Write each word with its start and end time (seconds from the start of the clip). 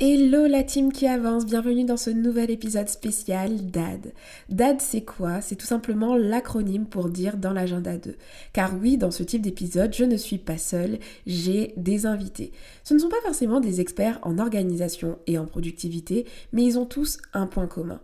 Hello 0.00 0.46
la 0.46 0.62
team 0.62 0.92
qui 0.92 1.08
avance, 1.08 1.44
bienvenue 1.44 1.84
dans 1.84 1.96
ce 1.96 2.10
nouvel 2.10 2.52
épisode 2.52 2.88
spécial 2.88 3.68
DAD. 3.68 4.12
DAD 4.48 4.80
c'est 4.80 5.00
quoi? 5.00 5.40
C'est 5.40 5.56
tout 5.56 5.66
simplement 5.66 6.16
l'acronyme 6.16 6.86
pour 6.86 7.08
dire 7.08 7.36
dans 7.36 7.52
l'agenda 7.52 7.96
2. 7.96 8.14
Car 8.52 8.76
oui, 8.80 8.96
dans 8.96 9.10
ce 9.10 9.24
type 9.24 9.42
d'épisode, 9.42 9.92
je 9.92 10.04
ne 10.04 10.16
suis 10.16 10.38
pas 10.38 10.56
seule, 10.56 11.00
j'ai 11.26 11.74
des 11.76 12.06
invités. 12.06 12.52
Ce 12.84 12.94
ne 12.94 13.00
sont 13.00 13.08
pas 13.08 13.20
forcément 13.24 13.58
des 13.58 13.80
experts 13.80 14.20
en 14.22 14.38
organisation 14.38 15.18
et 15.26 15.36
en 15.36 15.46
productivité, 15.46 16.26
mais 16.52 16.62
ils 16.62 16.78
ont 16.78 16.86
tous 16.86 17.18
un 17.32 17.48
point 17.48 17.66
commun. 17.66 18.00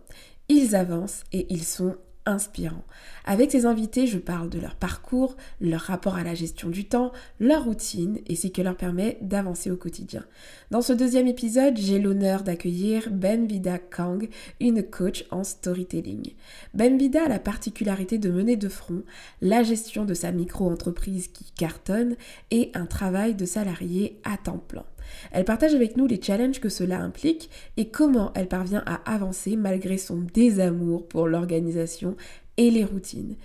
Ils 0.49 0.75
avancent 0.75 1.23
et 1.31 1.47
ils 1.49 1.63
sont 1.63 1.95
inspirant. 2.25 2.83
Avec 3.25 3.51
ces 3.51 3.65
invités, 3.65 4.07
je 4.07 4.17
parle 4.17 4.49
de 4.49 4.59
leur 4.59 4.75
parcours, 4.75 5.35
leur 5.61 5.81
rapport 5.81 6.15
à 6.15 6.23
la 6.23 6.35
gestion 6.35 6.69
du 6.69 6.85
temps, 6.85 7.11
leur 7.39 7.65
routine 7.65 8.19
et 8.27 8.35
ce 8.35 8.47
qui 8.47 8.63
leur 8.63 8.77
permet 8.77 9.17
d'avancer 9.21 9.71
au 9.71 9.77
quotidien. 9.77 10.23
Dans 10.71 10.81
ce 10.81 10.93
deuxième 10.93 11.27
épisode, 11.27 11.77
j'ai 11.77 11.99
l'honneur 11.99 12.43
d'accueillir 12.43 13.09
Ben 13.11 13.47
Vida 13.47 13.77
Kang, 13.77 14.27
une 14.59 14.83
coach 14.83 15.25
en 15.31 15.43
storytelling. 15.43 16.33
Ben 16.73 16.97
Vida 16.97 17.23
a 17.25 17.29
la 17.29 17.39
particularité 17.39 18.17
de 18.17 18.29
mener 18.29 18.55
de 18.55 18.69
front 18.69 19.03
la 19.41 19.63
gestion 19.63 20.05
de 20.05 20.13
sa 20.13 20.31
micro-entreprise 20.31 21.27
qui 21.27 21.51
cartonne 21.51 22.15
et 22.51 22.71
un 22.73 22.85
travail 22.85 23.35
de 23.35 23.45
salarié 23.45 24.19
à 24.23 24.37
temps 24.37 24.61
plein. 24.67 24.85
Elle 25.31 25.45
partage 25.45 25.73
avec 25.73 25.97
nous 25.97 26.07
les 26.07 26.21
challenges 26.21 26.59
que 26.59 26.69
cela 26.69 26.99
implique 26.99 27.49
et 27.77 27.89
comment 27.89 28.31
elle 28.35 28.47
parvient 28.47 28.83
à 28.85 28.95
avancer 29.11 29.55
malgré 29.55 29.97
son 29.97 30.25
désamour 30.33 31.07
pour 31.07 31.27
l'organisation 31.27 32.15
et 32.57 32.71
les 32.71 32.83
routines. 32.83 33.35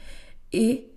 Et 0.52 0.91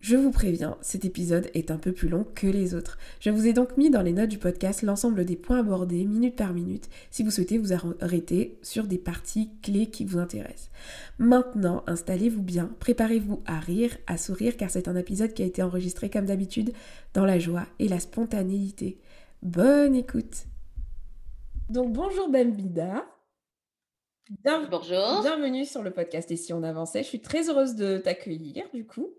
je 0.00 0.16
vous 0.16 0.30
préviens, 0.30 0.76
cet 0.80 1.04
épisode 1.04 1.50
est 1.54 1.72
un 1.72 1.76
peu 1.76 1.90
plus 1.90 2.08
long 2.08 2.24
que 2.36 2.46
les 2.46 2.74
autres. 2.74 2.98
Je 3.18 3.30
vous 3.30 3.48
ai 3.48 3.52
donc 3.52 3.76
mis 3.76 3.90
dans 3.90 4.00
les 4.00 4.12
notes 4.12 4.28
du 4.28 4.38
podcast 4.38 4.82
l'ensemble 4.82 5.24
des 5.24 5.34
points 5.34 5.58
abordés 5.58 6.04
minute 6.04 6.36
par 6.36 6.54
minute 6.54 6.88
si 7.10 7.24
vous 7.24 7.32
souhaitez 7.32 7.58
vous 7.58 7.72
arrêter 7.72 8.58
sur 8.62 8.84
des 8.84 8.96
parties 8.96 9.50
clés 9.60 9.86
qui 9.86 10.04
vous 10.04 10.18
intéressent. 10.18 10.70
Maintenant, 11.18 11.82
installez-vous 11.88 12.42
bien, 12.42 12.70
préparez-vous 12.78 13.42
à 13.44 13.58
rire, 13.58 13.96
à 14.06 14.18
sourire 14.18 14.56
car 14.56 14.70
c'est 14.70 14.86
un 14.86 14.94
épisode 14.94 15.34
qui 15.34 15.42
a 15.42 15.46
été 15.46 15.62
enregistré 15.62 16.08
comme 16.10 16.26
d'habitude 16.26 16.72
dans 17.12 17.24
la 17.24 17.40
joie 17.40 17.66
et 17.80 17.88
la 17.88 17.98
spontanéité. 17.98 18.98
Bonne 19.42 19.94
écoute. 19.94 20.46
Donc 21.68 21.92
bonjour 21.92 22.28
Bembida. 22.28 23.06
bonjour. 24.68 25.22
Bienvenue 25.22 25.64
sur 25.64 25.84
le 25.84 25.92
podcast 25.92 26.28
Et 26.32 26.36
si 26.36 26.52
on 26.52 26.64
avançait. 26.64 27.04
Je 27.04 27.08
suis 27.08 27.20
très 27.20 27.48
heureuse 27.48 27.76
de 27.76 27.98
t'accueillir 27.98 28.68
du 28.74 28.84
coup. 28.84 29.14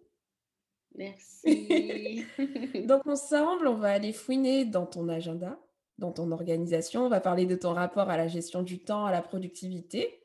Merci. 0.96 2.26
Donc 2.86 3.08
ensemble, 3.08 3.68
on 3.68 3.76
va 3.76 3.92
aller 3.92 4.12
fouiner 4.12 4.66
dans 4.66 4.86
ton 4.86 5.08
agenda, 5.08 5.58
dans 6.00 6.12
ton 6.12 6.32
organisation. 6.32 7.06
On 7.06 7.10
va 7.10 7.22
parler 7.22 7.46
de 7.46 7.56
ton 7.56 7.74
rapport 7.74 8.10
à 8.10 8.18
la 8.18 8.28
gestion 8.28 8.62
du 8.62 8.84
temps, 8.84 9.06
à 9.06 9.14
la 9.14 9.22
productivité. 9.22 10.22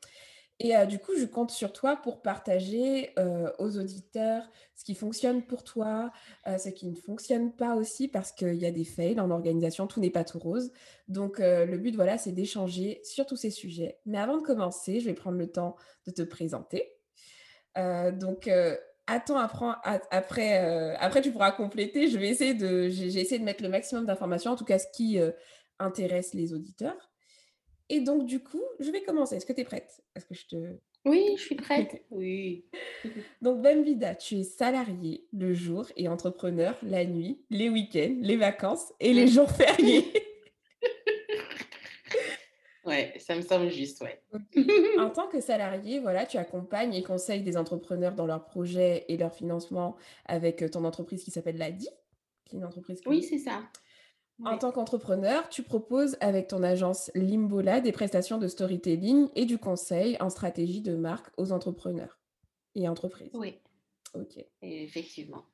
Et 0.60 0.74
du 0.86 1.00
coup, 1.00 1.12
je 1.18 1.24
compte 1.24 1.50
sur 1.50 1.72
toi 1.72 1.96
pour 1.96 2.22
partager 2.22 3.12
aux 3.58 3.76
auditeurs 3.76 4.48
ce 4.76 4.84
qui 4.84 4.94
fonctionne 4.94 5.42
pour 5.42 5.64
toi, 5.64 6.12
ce 6.46 6.68
qui 6.68 6.86
ne 6.86 6.94
fonctionne 6.94 7.52
pas 7.52 7.74
aussi, 7.74 8.06
parce 8.06 8.30
qu'il 8.30 8.54
y 8.54 8.64
a 8.64 8.70
des 8.70 8.84
fails 8.84 9.18
en 9.18 9.30
organisation, 9.30 9.88
tout 9.88 10.00
n'est 10.00 10.10
pas 10.10 10.22
tout 10.22 10.38
rose. 10.38 10.70
Donc, 11.08 11.40
le 11.40 11.76
but, 11.76 11.96
voilà, 11.96 12.18
c'est 12.18 12.30
d'échanger 12.30 13.00
sur 13.02 13.26
tous 13.26 13.36
ces 13.36 13.50
sujets. 13.50 13.98
Mais 14.06 14.18
avant 14.18 14.36
de 14.36 14.42
commencer, 14.42 15.00
je 15.00 15.06
vais 15.06 15.14
prendre 15.14 15.38
le 15.38 15.50
temps 15.50 15.74
de 16.06 16.12
te 16.12 16.22
présenter. 16.22 16.92
donc, 17.76 18.48
attends, 19.08 19.38
après, 19.38 20.94
après, 21.00 21.20
tu 21.20 21.32
pourras 21.32 21.50
compléter. 21.50 22.08
Je 22.08 22.16
vais 22.16 22.28
essayer 22.28 22.54
de, 22.54 22.88
j'ai 22.88 23.20
essayé 23.20 23.40
de 23.40 23.44
mettre 23.44 23.64
le 23.64 23.70
maximum 23.70 24.06
d'informations, 24.06 24.52
en 24.52 24.56
tout 24.56 24.64
cas 24.64 24.78
ce 24.78 24.86
qui 24.94 25.18
intéresse 25.80 26.32
les 26.32 26.54
auditeurs. 26.54 27.10
Et 27.90 28.00
donc, 28.00 28.26
du 28.26 28.42
coup, 28.42 28.62
je 28.80 28.90
vais 28.90 29.02
commencer. 29.02 29.36
Est-ce 29.36 29.46
que 29.46 29.52
tu 29.52 29.60
es 29.60 29.64
prête? 29.64 30.02
Est-ce 30.16 30.26
que 30.26 30.34
je 30.34 30.46
te... 30.46 30.56
Oui, 31.04 31.34
je 31.36 31.42
suis 31.42 31.54
prête. 31.54 32.02
oui. 32.10 32.64
donc, 33.42 33.60
Bemvida, 33.60 34.14
tu 34.14 34.36
es 34.36 34.42
salarié 34.42 35.26
le 35.32 35.52
jour 35.52 35.86
et 35.96 36.08
entrepreneur 36.08 36.78
la 36.82 37.04
nuit, 37.04 37.44
les 37.50 37.68
week-ends, 37.68 38.16
les 38.20 38.36
vacances 38.36 38.92
et 39.00 39.12
les 39.12 39.26
jours 39.26 39.50
fériés. 39.50 40.10
ouais, 42.86 43.12
ça 43.18 43.36
me 43.36 43.42
semble 43.42 43.68
juste, 43.68 44.02
ouais. 44.02 44.22
En 44.98 45.10
tant 45.10 45.28
que 45.28 45.42
salarié, 45.42 46.00
voilà, 46.00 46.24
tu 46.24 46.38
accompagnes 46.38 46.94
et 46.94 47.02
conseilles 47.02 47.42
des 47.42 47.58
entrepreneurs 47.58 48.14
dans 48.14 48.26
leurs 48.26 48.46
projets 48.46 49.04
et 49.08 49.18
leur 49.18 49.34
financement 49.34 49.96
avec 50.24 50.62
euh, 50.62 50.70
ton 50.70 50.84
entreprise 50.84 51.22
qui 51.22 51.30
s'appelle 51.30 51.58
l'ADI, 51.58 51.90
qui 52.46 52.56
est 52.56 52.58
une 52.58 52.64
entreprise. 52.64 53.02
Oui, 53.04 53.22
c'est 53.22 53.38
ça. 53.38 53.62
En 54.42 54.58
tant 54.58 54.72
qu'entrepreneur, 54.72 55.48
tu 55.48 55.62
proposes 55.62 56.16
avec 56.20 56.48
ton 56.48 56.62
agence 56.62 57.10
Limbola 57.14 57.80
des 57.80 57.92
prestations 57.92 58.38
de 58.38 58.48
storytelling 58.48 59.28
et 59.36 59.44
du 59.44 59.58
conseil 59.58 60.16
en 60.20 60.28
stratégie 60.28 60.80
de 60.80 60.96
marque 60.96 61.28
aux 61.36 61.52
entrepreneurs 61.52 62.18
et 62.74 62.88
entreprises. 62.88 63.30
Oui. 63.34 63.54
Ok. 64.14 64.44
Effectivement. 64.62 65.44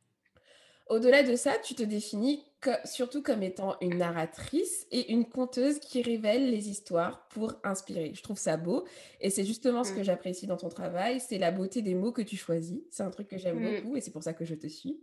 Au-delà 0.88 1.22
de 1.22 1.36
ça, 1.36 1.56
tu 1.62 1.74
te 1.74 1.84
définis 1.84 2.42
surtout 2.84 3.22
comme 3.22 3.44
étant 3.44 3.76
une 3.80 3.98
narratrice 3.98 4.88
et 4.90 5.12
une 5.12 5.24
conteuse 5.24 5.78
qui 5.78 6.02
révèle 6.02 6.50
les 6.50 6.68
histoires 6.68 7.28
pour 7.28 7.54
inspirer. 7.62 8.12
Je 8.14 8.22
trouve 8.22 8.38
ça 8.38 8.56
beau 8.56 8.84
et 9.20 9.30
c'est 9.30 9.44
justement 9.44 9.84
ce 9.84 9.92
que 9.92 10.00
mmh. 10.00 10.04
j'apprécie 10.04 10.46
dans 10.48 10.56
ton 10.56 10.68
travail, 10.68 11.20
c'est 11.20 11.38
la 11.38 11.52
beauté 11.52 11.80
des 11.80 11.94
mots 11.94 12.10
que 12.10 12.22
tu 12.22 12.36
choisis. 12.36 12.80
C'est 12.90 13.04
un 13.04 13.10
truc 13.10 13.28
que 13.28 13.38
j'aime 13.38 13.60
mmh. 13.60 13.82
beaucoup 13.82 13.96
et 13.96 14.00
c'est 14.00 14.10
pour 14.10 14.24
ça 14.24 14.32
que 14.32 14.44
je 14.44 14.54
te 14.54 14.66
suis. 14.66 15.00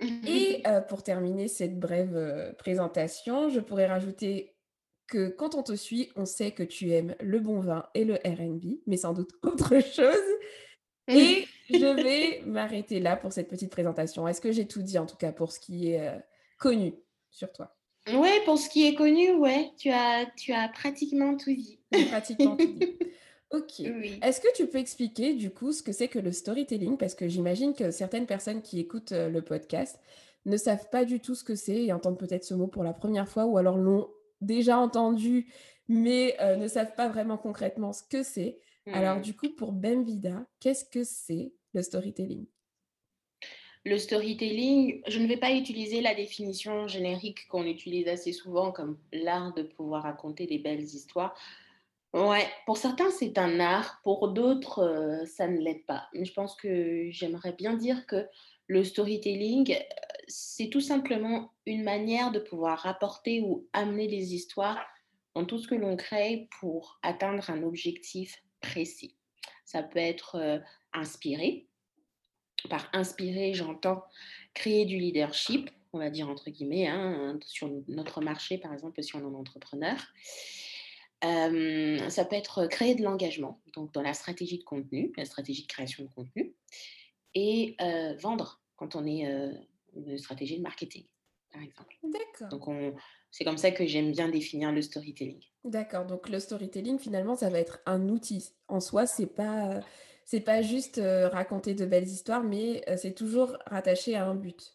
Et 0.00 0.62
pour 0.88 1.02
terminer 1.02 1.48
cette 1.48 1.78
brève 1.78 2.54
présentation, 2.58 3.48
je 3.48 3.60
pourrais 3.60 3.86
rajouter 3.86 4.54
que 5.06 5.28
quand 5.28 5.54
on 5.54 5.62
te 5.62 5.74
suit, 5.74 6.10
on 6.16 6.24
sait 6.24 6.52
que 6.52 6.62
tu 6.62 6.90
aimes 6.92 7.14
le 7.20 7.38
bon 7.38 7.60
vin 7.60 7.86
et 7.94 8.04
le 8.04 8.14
RB, 8.14 8.80
mais 8.86 8.96
sans 8.96 9.12
doute 9.12 9.30
autre 9.42 9.80
chose. 9.80 10.16
Et 11.08 11.46
je 11.70 12.02
vais 12.02 12.42
m'arrêter 12.46 13.00
là 13.00 13.16
pour 13.16 13.32
cette 13.32 13.48
petite 13.48 13.70
présentation. 13.70 14.26
Est-ce 14.26 14.40
que 14.40 14.52
j'ai 14.52 14.66
tout 14.66 14.82
dit 14.82 14.98
en 14.98 15.06
tout 15.06 15.16
cas 15.16 15.32
pour 15.32 15.52
ce 15.52 15.60
qui 15.60 15.92
est 15.92 16.10
connu 16.58 16.94
sur 17.30 17.52
toi? 17.52 17.76
Oui, 18.12 18.28
pour 18.44 18.58
ce 18.58 18.68
qui 18.68 18.86
est 18.86 18.94
connu, 18.94 19.32
ouais, 19.32 19.70
tu 19.78 19.90
as, 19.90 20.26
tu 20.36 20.52
as 20.52 20.68
pratiquement 20.68 21.36
tout 21.36 21.54
dit. 21.54 21.80
Pratiquement 22.10 22.56
tout 22.56 22.66
dit. 22.66 22.98
Ok. 23.54 23.80
Est-ce 23.80 24.40
que 24.40 24.52
tu 24.56 24.66
peux 24.66 24.78
expliquer 24.78 25.34
du 25.34 25.50
coup 25.50 25.72
ce 25.72 25.82
que 25.82 25.92
c'est 25.92 26.08
que 26.08 26.18
le 26.18 26.32
storytelling? 26.32 26.96
Parce 26.96 27.14
que 27.14 27.28
j'imagine 27.28 27.72
que 27.72 27.90
certaines 27.90 28.26
personnes 28.26 28.62
qui 28.62 28.80
écoutent 28.80 29.12
euh, 29.12 29.28
le 29.28 29.42
podcast 29.42 30.00
ne 30.44 30.56
savent 30.56 30.88
pas 30.90 31.04
du 31.04 31.20
tout 31.20 31.34
ce 31.34 31.44
que 31.44 31.54
c'est 31.54 31.84
et 31.84 31.92
entendent 31.92 32.18
peut-être 32.18 32.44
ce 32.44 32.54
mot 32.54 32.66
pour 32.66 32.82
la 32.82 32.92
première 32.92 33.28
fois 33.28 33.46
ou 33.46 33.56
alors 33.56 33.78
l'ont 33.78 34.08
déjà 34.40 34.78
entendu 34.78 35.46
mais 35.88 36.36
euh, 36.40 36.56
ne 36.56 36.66
savent 36.66 36.94
pas 36.94 37.08
vraiment 37.08 37.36
concrètement 37.36 37.92
ce 37.92 38.02
que 38.02 38.22
c'est. 38.22 38.58
Alors 38.86 39.18
mmh. 39.18 39.22
du 39.22 39.34
coup, 39.34 39.50
pour 39.50 39.72
Bemvida, 39.72 40.46
qu'est-ce 40.60 40.84
que 40.84 41.04
c'est 41.04 41.52
le 41.72 41.82
storytelling? 41.82 42.46
Le 43.86 43.98
storytelling, 43.98 45.02
je 45.06 45.18
ne 45.18 45.26
vais 45.26 45.36
pas 45.36 45.52
utiliser 45.52 46.00
la 46.00 46.14
définition 46.14 46.88
générique 46.88 47.46
qu'on 47.48 47.64
utilise 47.64 48.08
assez 48.08 48.32
souvent 48.32 48.72
comme 48.72 48.98
l'art 49.12 49.52
de 49.54 49.62
pouvoir 49.62 50.04
raconter 50.04 50.46
des 50.46 50.58
belles 50.58 50.82
histoires. 50.82 51.34
Ouais, 52.14 52.46
pour 52.64 52.76
certains, 52.76 53.10
c'est 53.10 53.38
un 53.38 53.58
art, 53.58 54.00
pour 54.04 54.28
d'autres, 54.28 54.84
euh, 54.84 55.26
ça 55.26 55.48
ne 55.48 55.58
l'est 55.58 55.84
pas. 55.84 56.08
Mais 56.14 56.24
je 56.24 56.32
pense 56.32 56.54
que 56.54 57.08
j'aimerais 57.10 57.54
bien 57.54 57.74
dire 57.74 58.06
que 58.06 58.28
le 58.68 58.84
storytelling, 58.84 59.72
euh, 59.72 59.82
c'est 60.28 60.68
tout 60.68 60.80
simplement 60.80 61.52
une 61.66 61.82
manière 61.82 62.30
de 62.30 62.38
pouvoir 62.38 62.78
rapporter 62.78 63.40
ou 63.40 63.66
amener 63.72 64.06
les 64.06 64.32
histoires 64.32 64.86
dans 65.34 65.44
tout 65.44 65.58
ce 65.58 65.66
que 65.66 65.74
l'on 65.74 65.96
crée 65.96 66.48
pour 66.60 67.00
atteindre 67.02 67.50
un 67.50 67.64
objectif 67.64 68.44
précis. 68.60 69.16
Ça 69.64 69.82
peut 69.82 69.98
être 69.98 70.36
euh, 70.36 70.60
inspiré. 70.92 71.66
Par 72.70 72.88
inspirer, 72.92 73.54
j'entends 73.54 74.04
créer 74.54 74.84
du 74.84 74.98
leadership, 74.98 75.68
on 75.92 75.98
va 75.98 76.10
dire 76.10 76.28
entre 76.28 76.50
guillemets, 76.50 76.86
hein, 76.86 77.40
sur 77.44 77.68
notre 77.88 78.20
marché, 78.20 78.56
par 78.56 78.72
exemple, 78.72 79.02
si 79.02 79.16
on 79.16 79.18
est 79.18 79.24
un 79.24 79.34
ça 82.10 82.24
peut 82.24 82.36
être 82.36 82.66
créer 82.66 82.94
de 82.94 83.02
l'engagement, 83.02 83.60
donc 83.74 83.92
dans 83.92 84.02
la 84.02 84.14
stratégie 84.14 84.58
de 84.58 84.64
contenu, 84.64 85.12
la 85.16 85.24
stratégie 85.24 85.62
de 85.62 85.68
création 85.68 86.04
de 86.04 86.08
contenu, 86.08 86.54
et 87.34 87.76
vendre 88.20 88.60
quand 88.76 88.94
on 88.96 89.06
est 89.06 89.22
une 89.96 90.18
stratégie 90.18 90.58
de 90.58 90.62
marketing, 90.62 91.06
par 91.52 91.62
exemple. 91.62 91.96
D'accord. 92.02 92.48
Donc 92.48 92.68
on, 92.68 92.94
C'est 93.30 93.44
comme 93.44 93.58
ça 93.58 93.72
que 93.72 93.84
j'aime 93.84 94.12
bien 94.12 94.28
définir 94.28 94.70
le 94.70 94.80
storytelling. 94.80 95.40
D'accord, 95.64 96.06
donc 96.06 96.28
le 96.28 96.38
storytelling, 96.38 97.00
finalement, 97.00 97.34
ça 97.34 97.50
va 97.50 97.58
être 97.58 97.80
un 97.84 98.08
outil. 98.08 98.52
En 98.68 98.78
soi, 98.78 99.06
c'est 99.06 99.26
pas, 99.26 99.80
c'est 100.24 100.40
pas 100.40 100.62
juste, 100.62 101.00
raconter 101.02 101.74
de 101.74 101.84
belles 101.84 102.06
histoires, 102.06 102.44
mais 102.44 102.84
c'est 102.96 103.14
toujours 103.14 103.56
rattaché 103.66 104.14
à 104.14 104.26
un 104.26 104.36
but. 104.36 104.74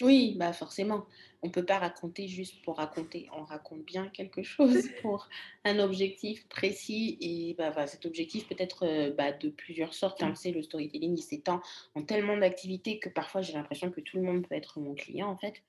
Oui, 0.00 0.34
bah, 0.38 0.52
forcément. 0.54 1.06
On 1.42 1.50
peut 1.50 1.64
pas 1.64 1.78
raconter 1.78 2.26
juste 2.26 2.62
pour 2.64 2.76
raconter. 2.76 3.28
On 3.32 3.44
raconte 3.44 3.84
bien 3.84 4.08
quelque 4.08 4.42
chose 4.42 4.88
pour 5.02 5.28
un 5.64 5.78
objectif 5.78 6.48
précis 6.48 7.18
et 7.20 7.54
bah, 7.54 7.70
voilà, 7.70 7.86
cet 7.86 8.06
objectif 8.06 8.48
peut 8.48 8.54
être, 8.58 8.86
heu, 8.86 9.12
bah, 9.12 9.32
de 9.32 9.50
plusieurs 9.50 9.92
sortes, 9.92 10.22
hein. 10.22 10.32
Tu 10.32 10.40
sais, 10.42 10.50
le 10.52 10.62
storytelling, 10.62 11.16
il 11.18 11.22
s'étend 11.22 11.60
en 11.94 12.02
tellement 12.02 12.36
d'activités 12.38 12.98
que 12.98 13.10
parfois 13.10 13.42
j'ai 13.42 13.52
l'impression 13.52 13.90
que 13.90 14.00
tout 14.00 14.16
le 14.16 14.22
monde 14.22 14.46
peut 14.48 14.54
être 14.54 14.80
mon 14.80 14.94
client, 14.94 15.28
en 15.28 15.36
fait. 15.36 15.62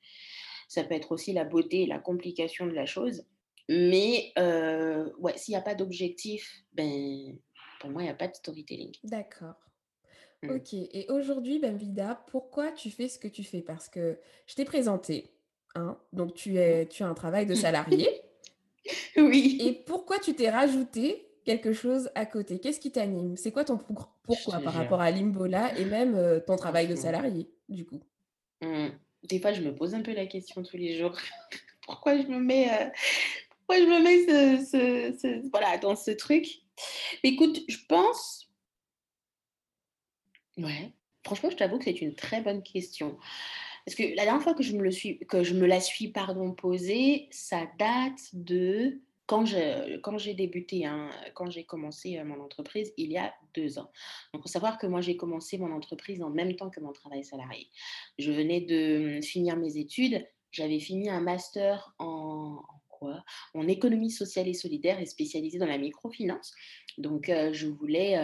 Ça 0.70 0.84
peut 0.84 0.96
être 0.96 1.12
aussi 1.12 1.34
la 1.34 1.46
beauté 1.46 1.84
et 1.84 1.88
la 1.88 2.00
complication 2.00 2.66
de 2.68 2.74
la 2.74 2.86
chose. 2.86 3.26
Mais 3.70 4.34
heu, 4.40 5.14
ouais, 5.20 5.38
s'il 5.38 5.54
y 5.54 5.58
a 5.58 5.62
pas 5.62 5.76
d'objectif, 5.76 6.64
ben, 6.74 7.38
pour 7.80 7.90
moi, 7.92 8.04
il 8.04 8.08
y 8.08 8.10
a 8.10 8.16
pas 8.16 8.28
de 8.28 8.36
storytelling. 8.36 8.94
D'accord. 9.04 9.71
Mmh. 10.44 10.50
OK 10.50 10.74
et 10.74 11.06
aujourd'hui, 11.10 11.60
Bemvida, 11.60 12.24
pourquoi 12.32 12.72
tu 12.72 12.90
fais 12.90 13.08
ce 13.08 13.20
que 13.20 13.28
tu 13.28 13.44
fais? 13.44 13.62
Parce 13.62 13.90
que 13.90 14.20
je 14.48 14.56
t'ai 14.56 14.66
présenté, 14.66 15.32
hein, 15.76 15.98
donc 16.14 16.34
tu 16.34 16.58
es 16.58 16.88
tu 16.88 17.04
as 17.04 17.08
un 17.08 17.14
travail 17.14 17.46
de 17.46 17.54
salarié 17.56 18.10
et 19.16 19.22
Oui, 19.22 19.84
pourquoi 19.86 20.20
tu 20.20 20.34
t'es 20.36 20.50
rajouté 20.50 21.28
quelque 21.46 21.74
chose 21.74 22.10
à 22.16 22.26
côté? 22.26 22.60
Qu'est-ce 22.60 22.80
qui 22.80 22.92
t'anime? 22.92 23.38
C'est 23.38 23.52
quoi 23.52 23.66
ton 23.66 23.78
pourquoi 23.78 24.60
par 24.62 24.74
rapport 24.74 25.02
à 25.02 25.12
Limbola 25.12 25.78
et 25.78 25.86
même, 25.86 26.16
heu, 26.16 26.44
ton 26.46 26.56
travail 26.56 26.88
de 26.88 26.96
salarié, 26.96 27.50
du 27.70 27.86
coup? 27.86 28.02
Mmh. 28.62 28.88
Des 29.24 29.40
fois, 29.40 29.54
je 29.54 29.62
me 29.62 29.76
pose 29.76 29.94
un 29.94 30.02
peu 30.02 30.14
la 30.14 30.26
question 30.26 30.64
tous 30.64 30.78
les 30.78 30.98
jours. 30.98 31.18
Pourquoi 31.86 32.18
je 32.18 32.28
me 32.28 32.40
mets, 32.40 32.68
heu, 32.68 32.92
pourquoi 33.50 33.84
je 33.84 33.90
me 33.90 34.04
mets 34.04 34.26
ce 34.26 34.66
ce 34.66 35.18
ce 35.20 35.50
voilà, 35.50 35.78
dans 35.80 35.96
ce 35.96 36.12
truc? 36.12 36.48
Écoute, 37.24 37.62
je 37.68 37.78
pense 37.90 38.51
ouais, 40.64 40.94
franchement, 41.26 41.50
je 41.50 41.58
t'avoue 41.58 41.78
que 41.78 41.86
c'est 41.86 42.02
une 42.02 42.16
très 42.16 42.42
bonne 42.42 42.64
question. 42.64 43.18
Parce 43.86 43.96
que 43.96 44.04
la 44.16 44.24
dernière 44.26 44.42
fois 44.44 44.54
que 44.54 44.64
je 44.64 44.76
me 44.76 44.84
la 45.68 45.82
suis, 45.82 46.10
pardon, 46.10 46.54
posée, 46.54 47.28
ça 47.32 47.68
date 47.80 48.20
de 48.34 49.02
quand 49.28 49.46
j'ai 49.46 50.34
débuté, 50.34 50.86
hein, 50.86 51.10
quand 51.36 51.50
j'ai 51.50 51.64
commencé, 51.66 52.18
heu, 52.20 52.26
mon 52.26 52.42
entreprise 52.42 52.94
il 52.98 53.12
y 53.12 53.18
a 53.18 53.34
2 53.54 53.80
ans. 53.80 53.90
Donc, 54.34 54.44
faut 54.44 54.50
savoir 54.50 54.78
que 54.78 54.88
moi, 54.88 55.02
j'ai 55.02 55.18
commencé 55.18 55.58
mon 55.58 55.72
entreprise 55.72 56.22
en 56.22 56.30
même 56.30 56.56
temps 56.58 56.70
que 56.70 56.82
mon 56.82 56.92
travail 56.92 57.24
salarié. 57.24 57.70
Je 58.20 58.32
venais 58.32 58.62
de, 58.62 59.20
mmh, 59.20 59.24
finir 59.24 59.56
mes 59.58 59.78
études, 59.78 60.28
j'avais 60.52 60.80
fini 60.80 61.10
un 61.10 61.22
master 61.22 61.96
en 62.00 62.58
quoi? 62.90 63.24
En 63.54 63.68
économie 63.70 64.12
sociale 64.12 64.50
et 64.50 64.54
solidaire 64.54 65.00
et 65.00 65.06
spécialisée 65.06 65.60
dans 65.60 65.66
la 65.66 65.78
microfinance. 65.78 66.54
Donc, 66.98 67.30
heu, 67.30 67.54
je 67.54 67.68
voulais, 67.68 68.18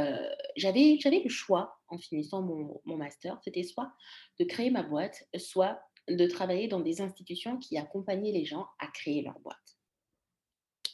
j'avais 0.57 0.98
j'avais 1.00 1.22
le 1.24 1.30
choix 1.30 1.76
en 1.89 1.98
finissant 1.98 2.42
mon 2.42 2.98
master, 2.98 3.39
c'était 3.44 3.63
soit 3.63 3.92
de 4.39 4.45
créer 4.45 4.69
ma 4.72 4.84
boîte, 4.84 5.28
soit 5.38 5.81
de 6.10 6.25
travailler 6.28 6.68
dans 6.68 6.80
des 6.80 7.01
institutions 7.01 7.57
qui 7.57 7.78
accompagnaient 7.78 8.31
les 8.31 8.45
gens 8.45 8.68
à 8.80 8.88
créer 8.88 9.22
leur 9.22 9.39
boîte. 9.39 9.78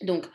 Donc, 0.01 0.27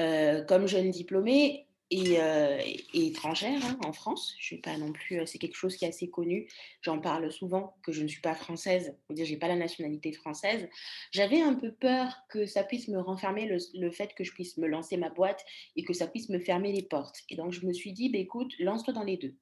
heu, 0.00 0.44
comme 0.48 0.66
jeune 0.66 0.90
diplômée 0.90 1.66
et 1.90 2.18
heu 2.20 2.58
et 2.94 3.06
étrangère, 3.08 3.64
hein, 3.64 3.78
en 3.84 3.92
France, 3.92 4.34
je 4.38 4.44
suis 4.46 4.60
pas 4.60 4.76
non 4.76 4.92
plus, 4.92 5.20
heu, 5.20 5.26
c'est 5.26 5.38
quelque 5.38 5.56
chose 5.56 5.76
qui 5.76 5.84
est 5.84 5.88
assez 5.88 6.10
connu. 6.10 6.48
J'en 6.82 7.00
parle 7.00 7.32
souvent 7.32 7.76
que 7.82 7.92
je 7.92 8.02
ne 8.02 8.08
suis 8.08 8.20
pas 8.20 8.34
française, 8.34 8.96
on 9.08 9.14
dire 9.14 9.24
j'ai 9.26 9.38
pas 9.38 9.48
la 9.48 9.56
nationalité 9.56 10.12
française. 10.12 10.68
J'avais 11.12 11.40
un 11.40 11.54
peu 11.54 11.72
peur 11.72 12.14
que 12.30 12.46
ça 12.46 12.64
puisse 12.64 12.88
me 12.88 13.00
renfermer 13.00 13.46
le 13.74 13.90
fait 13.90 14.14
que 14.14 14.24
je 14.24 14.32
puisse 14.32 14.58
me 14.58 14.66
lancer 14.68 14.96
ma 14.98 15.10
boîte 15.10 15.44
et 15.76 15.84
que 15.84 15.92
ça 15.94 16.06
puisse 16.06 16.28
me 16.28 16.38
fermer 16.40 16.72
les 16.72 16.82
portes 16.82 17.20
et 17.30 17.36
donc 17.36 17.52
je 17.52 17.66
me 17.66 17.72
suis 17.72 17.92
dit: 17.92 18.10
«Beh, 18.10 18.20
écoute, 18.20 18.52
lance-toi 18.58 18.92
dans 18.94 19.04
les 19.04 19.16
2. 19.16 19.34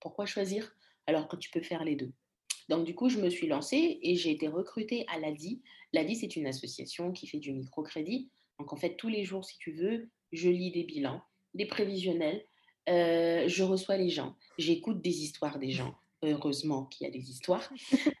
Pourquoi 0.00 0.26
choisir 0.26 0.74
alors 1.06 1.28
que 1.28 1.36
tu 1.36 1.50
peux 1.50 1.62
faire 1.62 1.84
les 1.84 1.96
2 1.96 2.12
donc 2.70 2.84
du 2.84 2.94
coup, 2.94 3.08
je 3.08 3.18
me 3.18 3.28
suis 3.30 3.48
lancée 3.48 3.98
et 4.00 4.14
j'ai 4.14 4.30
été 4.30 4.46
recrutée 4.46 5.04
à 5.08 5.18
l'ADI. 5.18 5.60
L'ADI, 5.92 6.14
c'est 6.14 6.36
une 6.36 6.46
association 6.46 7.10
qui 7.10 7.26
fait 7.26 7.40
du 7.40 7.52
microcrédit. 7.52 8.30
Donc 8.60 8.72
en 8.72 8.76
fait, 8.76 8.94
tous 8.94 9.08
les 9.08 9.24
jours, 9.24 9.44
si 9.44 9.58
tu 9.58 9.72
veux, 9.72 10.08
je 10.30 10.48
lis 10.48 10.70
des 10.70 10.84
bilans, 10.84 11.20
des 11.54 11.66
prévisionnels, 11.66 12.44
heu, 12.88 13.48
je 13.48 13.62
reçois 13.64 13.96
les 13.96 14.08
gens, 14.08 14.36
j'écoute 14.56 15.02
des 15.02 15.22
histoires 15.22 15.58
des 15.58 15.72
gens. 15.72 15.96
Heureusement 16.22 16.84
qu'il 16.84 17.06
y 17.06 17.08
a 17.08 17.12
des 17.12 17.30
histoires. 17.30 17.72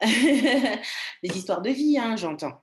Des 1.22 1.36
histoires 1.36 1.60
de 1.60 1.68
vie, 1.68 1.98
hein, 1.98 2.16
j'entends. 2.16 2.62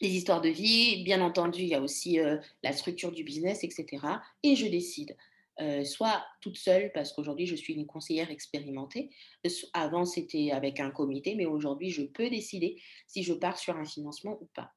Des 0.00 0.08
histoires 0.08 0.40
de 0.40 0.48
vie, 0.48 1.04
bien 1.04 1.20
entendu, 1.20 1.60
il 1.62 1.68
y 1.68 1.74
a 1.74 1.82
aussi, 1.82 2.18
heu, 2.18 2.40
la 2.62 2.72
structure 2.72 3.12
du 3.12 3.24
business 3.24 3.62
et 3.62 3.70
cetera 3.70 4.22
et 4.42 4.56
je 4.56 4.66
décide, 4.66 5.16
heu, 5.60 5.84
soit 5.84 6.24
toute 6.40 6.56
seule 6.56 6.90
parce 6.92 7.12
qu'aujourd'hui 7.12 7.46
je 7.46 7.56
suis 7.56 7.74
une 7.74 7.86
conseillère 7.86 8.30
expérimentée. 8.30 9.10
S 9.44 9.66
avant 9.72 10.04
c'était 10.04 10.50
avec 10.52 10.80
un 10.80 10.90
comité, 10.90 11.34
mais 11.34 11.46
aujourd'hui 11.46 11.90
je 11.90 12.02
peux 12.02 12.30
décider 12.30 12.80
si 13.06 13.22
je 13.22 13.32
pars 13.32 13.58
sur 13.58 13.76
un 13.76 13.84
financement 13.84 14.38
ou 14.40 14.48
pas. 14.54 14.70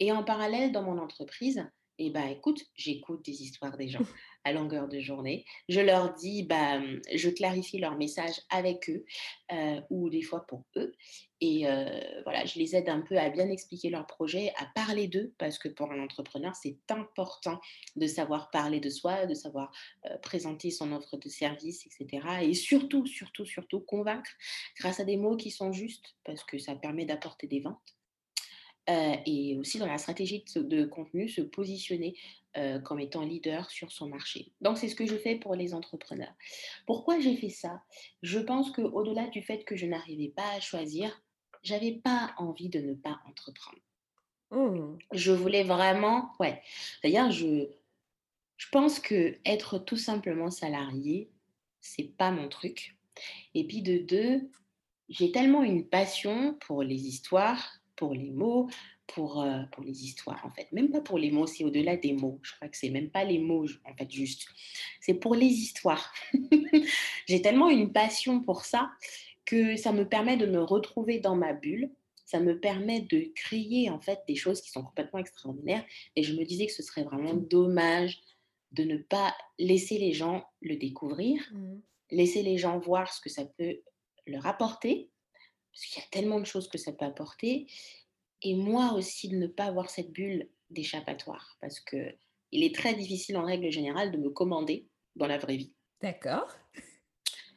Et 0.00 0.12
en 0.12 0.24
parallèle 0.24 0.72
dans 0.72 0.82
mon 0.82 0.98
entreprise, 0.98 1.64
et 1.98 2.10
ben, 2.10 2.26
écoute, 2.26 2.60
j'écoute 2.74 3.24
des 3.24 3.42
histoires 3.42 3.76
des 3.76 3.88
gens 3.88 4.00
à 4.44 4.52
longueur 4.52 4.88
de 4.88 5.00
journée. 5.00 5.44
Je 5.68 5.80
leur 5.80 6.14
dis, 6.14 6.42
bah, 6.42 6.80
je 7.14 7.30
clarifie 7.30 7.78
leur 7.78 7.96
message 7.96 8.40
avec 8.50 8.90
eux, 8.90 9.04
ou 9.90 10.10
des 10.10 10.22
fois 10.22 10.46
pour 10.46 10.64
eux 10.76 10.92
et 11.40 11.66
voilà, 12.24 12.46
je 12.46 12.58
les 12.58 12.74
aide 12.74 12.88
un 12.88 13.02
peu 13.02 13.18
à 13.18 13.28
bien 13.28 13.50
expliquer 13.50 13.90
leur 13.90 14.06
projet, 14.06 14.52
à 14.56 14.66
parler 14.74 15.08
d'eux, 15.08 15.34
parce 15.36 15.58
que 15.58 15.68
pour 15.68 15.92
un 15.92 16.02
entrepreneur, 16.02 16.54
c'est 16.54 16.78
important 16.88 17.60
de 17.96 18.06
savoir 18.06 18.50
parler 18.50 18.80
de 18.80 18.88
soi, 18.88 19.26
de 19.26 19.34
savoir, 19.34 19.70
présenter 20.22 20.70
son 20.70 20.92
offre 20.92 21.18
de 21.18 21.28
service 21.28 21.84
et 21.86 21.90
cetera 21.90 22.42
et 22.42 22.54
surtout, 22.54 23.06
surtout, 23.06 23.44
surtout 23.44 23.80
convaincre 23.80 24.30
grâce 24.78 25.00
à 25.00 25.04
des 25.04 25.18
mots 25.18 25.36
qui 25.36 25.50
sont 25.50 25.72
justes, 25.72 26.14
parce 26.24 26.44
que 26.44 26.58
ça 26.58 26.74
permet 26.76 27.04
d'apporter 27.04 27.46
des 27.46 27.60
ventes. 27.60 27.94
Et 28.86 29.56
aussi 29.58 29.78
dans 29.78 29.86
la 29.86 29.98
stratégie 29.98 30.44
de 30.56 30.84
contenu, 30.84 31.28
se 31.28 31.40
positionner, 31.40 32.16
comme 32.84 33.00
étant 33.00 33.22
leader 33.22 33.70
sur 33.70 33.90
son 33.90 34.08
marché. 34.08 34.52
Donc 34.60 34.78
c'est 34.78 34.88
ce 34.88 34.94
que 34.94 35.06
je 35.06 35.16
fais 35.16 35.36
pour 35.36 35.54
les 35.54 35.74
entrepreneurs. 35.74 36.34
Pourquoi 36.86 37.18
j'ai 37.18 37.36
fait 37.36 37.48
ça? 37.48 37.82
Je 38.22 38.38
pense 38.38 38.70
qu'au-delà 38.70 39.26
du 39.28 39.42
fait 39.42 39.64
que 39.64 39.74
je 39.74 39.86
n'arrivais 39.86 40.32
pas 40.36 40.48
à 40.52 40.60
choisir, 40.60 41.20
j'avais 41.62 41.92
pas 41.92 42.34
envie 42.36 42.68
de 42.68 42.80
ne 42.80 42.94
pas 42.94 43.18
entreprendre. 43.26 43.78
Mmh. 44.50 44.98
Je 45.12 45.32
voulais 45.32 45.64
vraiment 45.64 46.30
ouais, 46.38 46.62
d'ailleurs 47.02 47.30
je 47.32 47.70
je 48.56 48.68
pense 48.70 49.00
qu'être 49.00 49.78
tout 49.78 49.96
simplement 49.96 50.50
salarié, 50.50 51.30
c'est 51.80 52.14
pas 52.16 52.30
mon 52.30 52.48
truc 52.48 52.96
et 53.54 53.66
puis 53.66 53.82
de 53.82 53.98
2 53.98 54.48
j'ai 55.08 55.32
tellement 55.32 55.64
une 55.64 55.88
passion 55.88 56.54
pour 56.60 56.82
les 56.82 57.08
histoires, 57.08 57.80
pour 57.96 58.14
les 58.14 58.30
mots, 58.30 58.68
pour, 59.06 59.42
heu, 59.42 59.62
pour 59.72 59.84
les 59.84 60.04
histoires, 60.04 60.44
en 60.44 60.50
fait. 60.50 60.70
Même 60.72 60.90
pas 60.90 61.00
pour 61.00 61.18
les 61.18 61.30
mots, 61.30 61.46
c'est 61.46 61.64
au-delà 61.64 61.96
des 61.96 62.12
mots. 62.12 62.40
Je 62.42 62.54
crois 62.54 62.68
que 62.68 62.76
c'est 62.76 62.90
même 62.90 63.10
pas 63.10 63.24
les 63.24 63.38
mots, 63.38 63.66
en 63.84 63.94
fait, 63.94 64.10
juste. 64.10 64.46
C'est 65.00 65.14
pour 65.14 65.34
les 65.34 65.46
histoires. 65.46 66.12
J'ai 67.26 67.42
tellement 67.42 67.70
une 67.70 67.92
passion 67.92 68.40
pour 68.40 68.64
ça, 68.64 68.90
que 69.44 69.76
ça 69.76 69.92
me 69.92 70.08
permet 70.08 70.36
de 70.36 70.46
me 70.46 70.62
retrouver 70.62 71.18
dans 71.18 71.36
ma 71.36 71.52
bulle. 71.52 71.90
Ça 72.24 72.40
me 72.40 72.58
permet 72.58 73.00
de 73.02 73.30
créer, 73.34 73.90
en 73.90 74.00
fait, 74.00 74.20
des 74.26 74.36
choses 74.36 74.60
qui 74.62 74.70
sont 74.70 74.82
complètement 74.82 75.18
extraordinaires 75.18 75.84
et 76.16 76.22
je 76.22 76.34
me 76.34 76.44
disais 76.44 76.66
que 76.66 76.72
ce 76.72 76.82
serait 76.82 77.04
vraiment 77.04 77.34
dommage 77.34 78.22
de 78.72 78.84
ne 78.84 78.96
pas 78.96 79.34
laisser 79.58 79.98
les 79.98 80.12
gens 80.12 80.44
le 80.60 80.76
découvrir, 80.76 81.40
Mmh. 81.52 81.80
laisser 82.10 82.42
les 82.42 82.58
gens 82.58 82.78
voir 82.78 83.12
ce 83.12 83.20
que 83.20 83.28
ça 83.28 83.44
peut 83.44 83.80
leur 84.26 84.46
apporter 84.46 85.10
parce 85.74 85.86
qu'il 85.86 86.02
y 86.02 86.06
a 86.06 86.08
tellement 86.10 86.40
de 86.40 86.46
choses 86.46 86.68
que 86.68 86.78
ça 86.78 86.92
peut 86.92 87.04
apporter 87.04 87.66
et 88.42 88.54
moi 88.54 88.92
aussi 88.94 89.28
de 89.28 89.36
ne 89.36 89.48
pas 89.48 89.64
avoir 89.64 89.90
cette 89.90 90.12
bulle 90.12 90.48
d'échappatoire 90.70 91.56
parce 91.60 91.80
que 91.80 92.14
il 92.52 92.62
est 92.62 92.74
très 92.74 92.94
difficile 92.94 93.36
en 93.36 93.44
règle 93.44 93.70
générale 93.70 94.12
de 94.12 94.18
me 94.18 94.30
commander 94.30 94.88
dans 95.16 95.26
la 95.26 95.38
vraie 95.38 95.56
vie. 95.56 95.74
D'accord. 96.00 96.48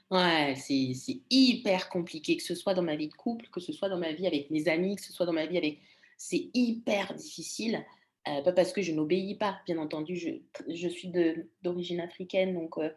Ouais, 0.10 0.56
c'est 0.56 0.94
c'est 0.96 1.22
hyper 1.30 1.90
compliqué, 1.90 2.38
que 2.38 2.44
ce 2.44 2.56
soit 2.56 2.74
dans 2.74 2.82
ma 2.82 2.96
vie 2.96 3.10
de 3.10 3.14
couple, 3.14 3.48
que 3.52 3.60
ce 3.60 3.74
soit 3.74 3.90
dans 3.90 3.98
ma 4.00 4.14
vie 4.14 4.26
avec 4.26 4.50
mes 4.52 4.68
amis, 4.70 4.96
que 4.96 5.02
ce 5.04 5.14
soit 5.14 5.26
dans 5.26 5.34
ma 5.34 5.46
vie 5.46 5.58
avec 5.58 5.80
c'est 6.18 6.50
hyper 6.54 7.14
difficile, 7.14 7.86
heu, 8.28 8.42
pas 8.44 8.54
parce 8.54 8.72
que 8.74 8.82
je 8.82 8.94
n'obéis 8.94 9.36
pas, 9.36 9.60
bien 9.66 9.78
entendu, 9.78 10.16
je 10.16 10.30
je 10.74 10.88
suis 10.88 11.10
de 11.10 11.52
d'origine 11.62 12.00
africaine 12.00 12.54
donc 12.54 12.78
heu, 12.78 12.94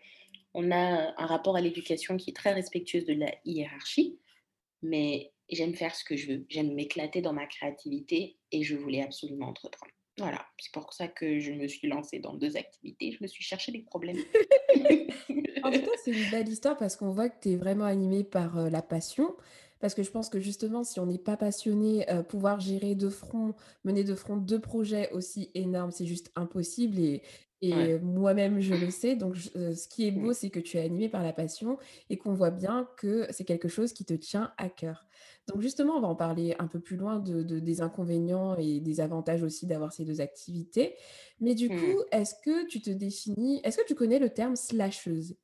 on 0.54 0.70
a 0.70 1.14
un 1.20 1.26
rapport 1.26 1.56
à 1.56 1.60
l'éducation 1.60 2.16
qui 2.16 2.30
est 2.30 2.34
très 2.36 2.52
respectueuse 2.52 3.06
de 3.06 3.14
la 3.14 3.32
hiérarchie. 3.44 4.18
Mais 4.82 5.32
j'aime 5.50 5.74
faire 5.74 5.94
ce 5.94 6.04
que 6.04 6.16
je 6.16 6.32
veux, 6.32 6.46
j'aime 6.48 6.74
m'éclater 6.74 7.20
dans 7.22 7.32
ma 7.32 7.46
créativité 7.46 8.38
et 8.52 8.62
je 8.62 8.76
voulais 8.76 9.02
absolument 9.02 9.48
entreprendre. 9.48 9.92
Voilà, 10.18 10.46
c'est 10.58 10.72
pour 10.72 10.92
ça 10.92 11.08
que 11.08 11.38
je 11.40 11.52
me 11.52 11.66
suis 11.68 11.88
lancée 11.88 12.18
dans 12.18 12.34
2 12.34 12.56
activités, 12.56 13.12
je 13.12 13.22
me 13.22 13.28
suis 13.28 13.44
cherché 13.44 13.72
des 13.72 13.82
problèmes. 13.82 14.24
En 15.62 15.72
tout 15.72 15.82
cas, 15.82 15.90
c'est 16.02 16.12
une 16.12 16.24
belle 16.26 16.48
histoire 16.48 16.76
parce 16.76 16.96
qu'on 16.96 17.12
voit 17.12 17.28
que 17.28 17.40
tu 17.40 17.50
es 17.50 17.56
vraiment 17.56 17.84
animée 17.84 18.24
par, 18.24 18.58
heu, 18.58 18.68
la 18.70 18.82
passion, 18.82 19.36
Parce 19.80 19.94
que 19.94 20.02
je 20.02 20.10
pense 20.10 20.28
que 20.30 20.40
justement, 20.40 20.84
si 20.84 21.00
on 21.00 21.06
n'est 21.06 21.18
pas 21.18 21.36
passionné, 21.38 22.04
heu, 22.10 22.22
pouvoir 22.22 22.60
gérer 22.60 22.94
de 22.94 23.08
front 23.10 23.54
mener 23.84 24.04
de 24.04 24.14
front 24.14 24.36
2 24.36 24.60
projets 24.60 25.10
aussi 25.12 25.50
énormes, 25.54 25.90
c'est 25.90 26.06
juste 26.06 26.32
impossible 26.36 26.98
et 27.62 27.98
Ouais. 27.98 28.00
moi-même 28.00 28.60
je 28.60 28.74
le 28.74 28.88
sais 28.90 29.16
donc 29.16 29.36
heu, 29.56 29.74
ce 29.74 29.88
qui 29.88 30.06
est 30.06 30.10
beau, 30.12 30.32
c'est 30.32 30.50
que 30.50 30.60
tu 30.60 30.76
es 30.78 30.80
animé 30.80 31.08
par 31.08 31.22
la 31.22 31.32
passion 31.32 31.78
et 32.08 32.16
qu'on 32.18 32.32
voit 32.34 32.50
bien 32.50 32.88
que 32.96 33.26
c'est 33.30 33.44
quelque 33.44 33.68
chose 33.68 33.92
qui 33.92 34.04
te 34.04 34.14
tient 34.14 34.52
à 34.58 34.68
cœur. 34.70 35.06
Donc 35.48 35.60
justement, 35.62 35.94
on 35.96 36.00
va 36.00 36.08
en 36.08 36.16
parler 36.16 36.54
un 36.58 36.66
peu 36.68 36.80
plus 36.80 36.96
loin 36.96 37.18
de 37.20 37.42
de 37.42 37.58
des 37.60 37.82
inconvénients 37.82 38.56
et 38.56 38.80
des 38.80 39.00
avantages 39.00 39.42
aussi 39.42 39.66
d'avoir 39.66 39.92
ces 39.92 40.04
2 40.04 40.20
activités. 40.20 40.96
Mais 41.40 41.54
du 41.54 41.70
coup, 41.70 41.86
Mmh. 41.88 42.02
est-ce 42.12 42.34
que 42.44 42.66
tu 42.66 42.80
te 42.82 42.90
définis 42.90 43.60
est-ce 43.64 43.78
que 43.78 43.86
tu 43.86 43.94
connais 43.94 44.18
le 44.18 44.30
terme 44.30 44.56
slasheuse? 44.56 45.36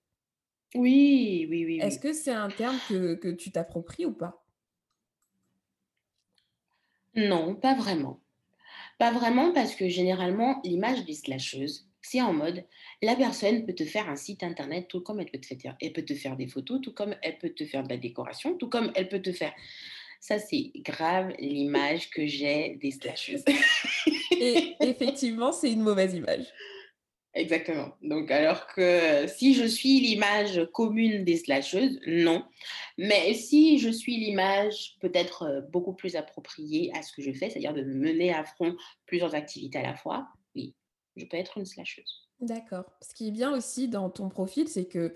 Oui, 0.77 1.47
oui, 1.51 1.65
oui, 1.67 1.81
Est-ce 1.81 1.99
oui. 1.99 2.01
que 2.01 2.13
c'est 2.13 2.33
un 2.35 2.51
terme 2.51 2.83
que 2.83 3.15
que 3.15 3.29
tu 3.29 3.51
t'appropries 3.51 4.05
ou 4.05 4.13
pas? 4.13 4.47
Non, 7.17 7.57
pas 7.57 7.75
vraiment. 7.75 8.21
Pas 8.99 9.13
vraiment 9.13 9.53
parce 9.53 9.75
que 9.77 9.89
généralement, 9.89 10.61
l'image 10.65 11.05
des 11.07 11.15
slasheuses, 11.15 11.89
c'est 12.09 12.23
en 12.23 12.33
mode, 12.33 12.65
la 13.03 13.17
personne 13.17 13.67
peut 13.67 13.75
te 13.75 13.85
faire 13.85 14.09
un 14.09 14.17
site 14.17 14.43
internet 14.43 14.87
tout 14.89 15.01
comme 15.01 15.21
elle 15.21 15.31
peut 15.31 15.41
te 15.41 15.47
faire 15.47 15.77
elle 15.81 15.93
peut 15.93 16.05
te 16.05 16.15
faire 16.15 16.37
des 16.37 16.47
photos, 16.47 16.81
tout 16.81 16.95
comme 16.95 17.15
elle 17.23 17.39
peut 17.39 17.51
te 17.51 17.65
faire 17.65 17.83
de 17.83 17.89
la 17.89 17.97
décoration, 17.97 18.57
tout 18.57 18.69
comme 18.69 18.93
elle 18.95 19.09
peut 19.09 19.23
te 19.23 19.33
faire 19.33 19.53
ça, 20.21 20.39
c'est 20.39 20.73
grave 20.77 21.35
l'image 21.39 22.11
que 22.11 22.27
j'ai 22.27 22.79
des 22.81 22.91
slasheuses. 22.91 23.45
Et 24.33 24.75
effectivement, 24.81 25.53
c'est 25.53 25.71
une 25.71 25.83
mauvaise 25.83 26.15
image. 26.15 26.47
Exactement. 27.35 27.93
Donc 28.01 28.31
alors 28.31 28.67
que 28.67 29.27
si 29.27 29.53
je 29.53 29.67
suis 29.67 30.01
l'image 30.01 30.67
commune 30.73 31.23
des 31.23 31.37
slasheuses, 31.37 32.01
non. 32.07 32.45
Mais 32.97 33.35
si 33.35 33.79
je 33.79 33.91
suis 33.91 34.17
l'image 34.17 34.97
peut-être, 35.01 35.45
heu, 35.45 35.61
beaucoup 35.71 35.93
plus 35.93 36.17
appropriée 36.17 36.91
à 36.97 37.03
ce 37.03 37.13
que 37.13 37.21
je 37.21 37.33
fais, 37.33 37.51
c'est-à-dire 37.51 37.75
de 37.75 37.83
mener 37.83 38.33
à 38.33 38.43
front 38.43 38.75
plusieurs 39.05 39.35
activités 39.35 39.79
à 39.79 39.83
la 39.83 39.95
fois, 39.95 40.27
je 41.17 41.27
peux 41.27 41.37
être 41.37 41.59
une 41.59 41.67
slasheuse. 41.67 42.29
D'accord. 42.41 42.85
Ce 43.01 43.15
qui 43.15 43.29
est 43.29 43.31
bien 43.31 43.57
aussi 43.57 43.89
dans 43.89 44.11
ton 44.11 44.29
profil, 44.29 44.69
c'est 44.69 44.85
que, 44.87 45.15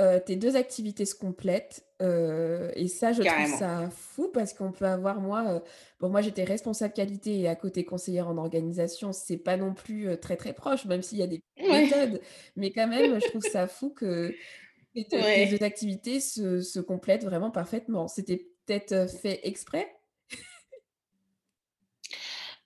heu, 0.00 0.20
tes 0.26 0.36
2 0.36 0.56
activités 0.56 1.04
se 1.04 1.14
complètent, 1.14 1.86
heu 2.02 2.70
et 2.74 2.88
ça, 2.88 3.12
je 3.12 3.22
trouve 3.22 3.44
ça 3.46 3.90
fou 3.90 4.30
parce 4.32 4.54
qu'on 4.54 4.72
peut 4.72 4.86
avoir 4.86 5.20
moi, 5.20 5.56
heu, 5.58 5.62
bon 6.00 6.08
moi 6.10 6.22
j'étais 6.22 6.44
responsable 6.46 6.94
qualité 6.94 7.40
et 7.42 7.48
à 7.50 7.56
côté 7.58 7.84
conseillère 7.84 8.28
en 8.30 8.38
organisation, 8.38 9.12
c'est 9.12 9.36
pas 9.38 9.58
non 9.58 9.74
plus, 9.74 10.08
heu, 10.08 10.16
très, 10.18 10.38
très 10.38 10.54
proche, 10.54 10.86
même 10.86 11.02
s'il 11.02 11.18
y 11.18 11.22
a 11.24 11.28
des 11.28 11.42
Ouais. 11.56 11.92
méthodes, 11.92 12.22
mais 12.56 12.72
quand 12.72 12.88
même, 12.88 13.20
je 13.20 13.26
trouve 13.28 13.42
ça 13.44 13.68
fou 13.68 13.90
que 13.90 14.38
tes 14.94 15.06
2 15.12 15.24
tes 15.32 15.46
2 15.46 15.58
Ouais. 15.58 15.64
activités 15.64 16.20
se 16.20 16.62
se 16.62 16.80
complètent 16.80 17.24
vraiment 17.24 17.50
parfaitement. 17.52 18.08
C'était 18.08 18.38
peut-être, 18.66 19.10
fait 19.10 19.40
exprès? 19.48 19.97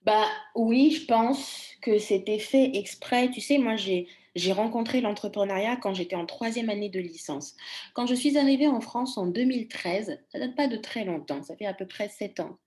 Bah, 0.05 0.27
oui, 0.55 0.91
je 0.91 1.05
pense 1.05 1.67
que 1.81 1.97
c'était 1.97 2.39
fait 2.39 2.75
exprès. 2.75 3.29
Tu 3.31 3.39
sais, 3.39 3.57
moi, 3.57 3.75
j'ai 3.77 4.51
rencontré 4.51 4.99
l'entrepreneuriat 5.01 5.77
quand 5.77 5.93
j'étais 5.93 6.15
en 6.15 6.25
troisième 6.25 6.69
année 6.69 6.89
de 6.89 6.99
licence. 6.99 7.55
Quand 7.93 8.05
je 8.05 8.15
suis 8.15 8.37
arrivée 8.37 8.67
en 8.67 8.81
France 8.81 9.17
en 9.17 9.27
2013, 9.27 10.19
ça 10.29 10.39
date 10.39 10.55
pas 10.55 10.67
de 10.67 10.77
très 10.77 11.05
longtemps, 11.05 11.41
ça 11.43 11.55
fait 11.55 11.65
à 11.65 11.73
peu 11.73 11.87
près 11.87 12.09
7 12.09 12.41
ans. 12.41 12.57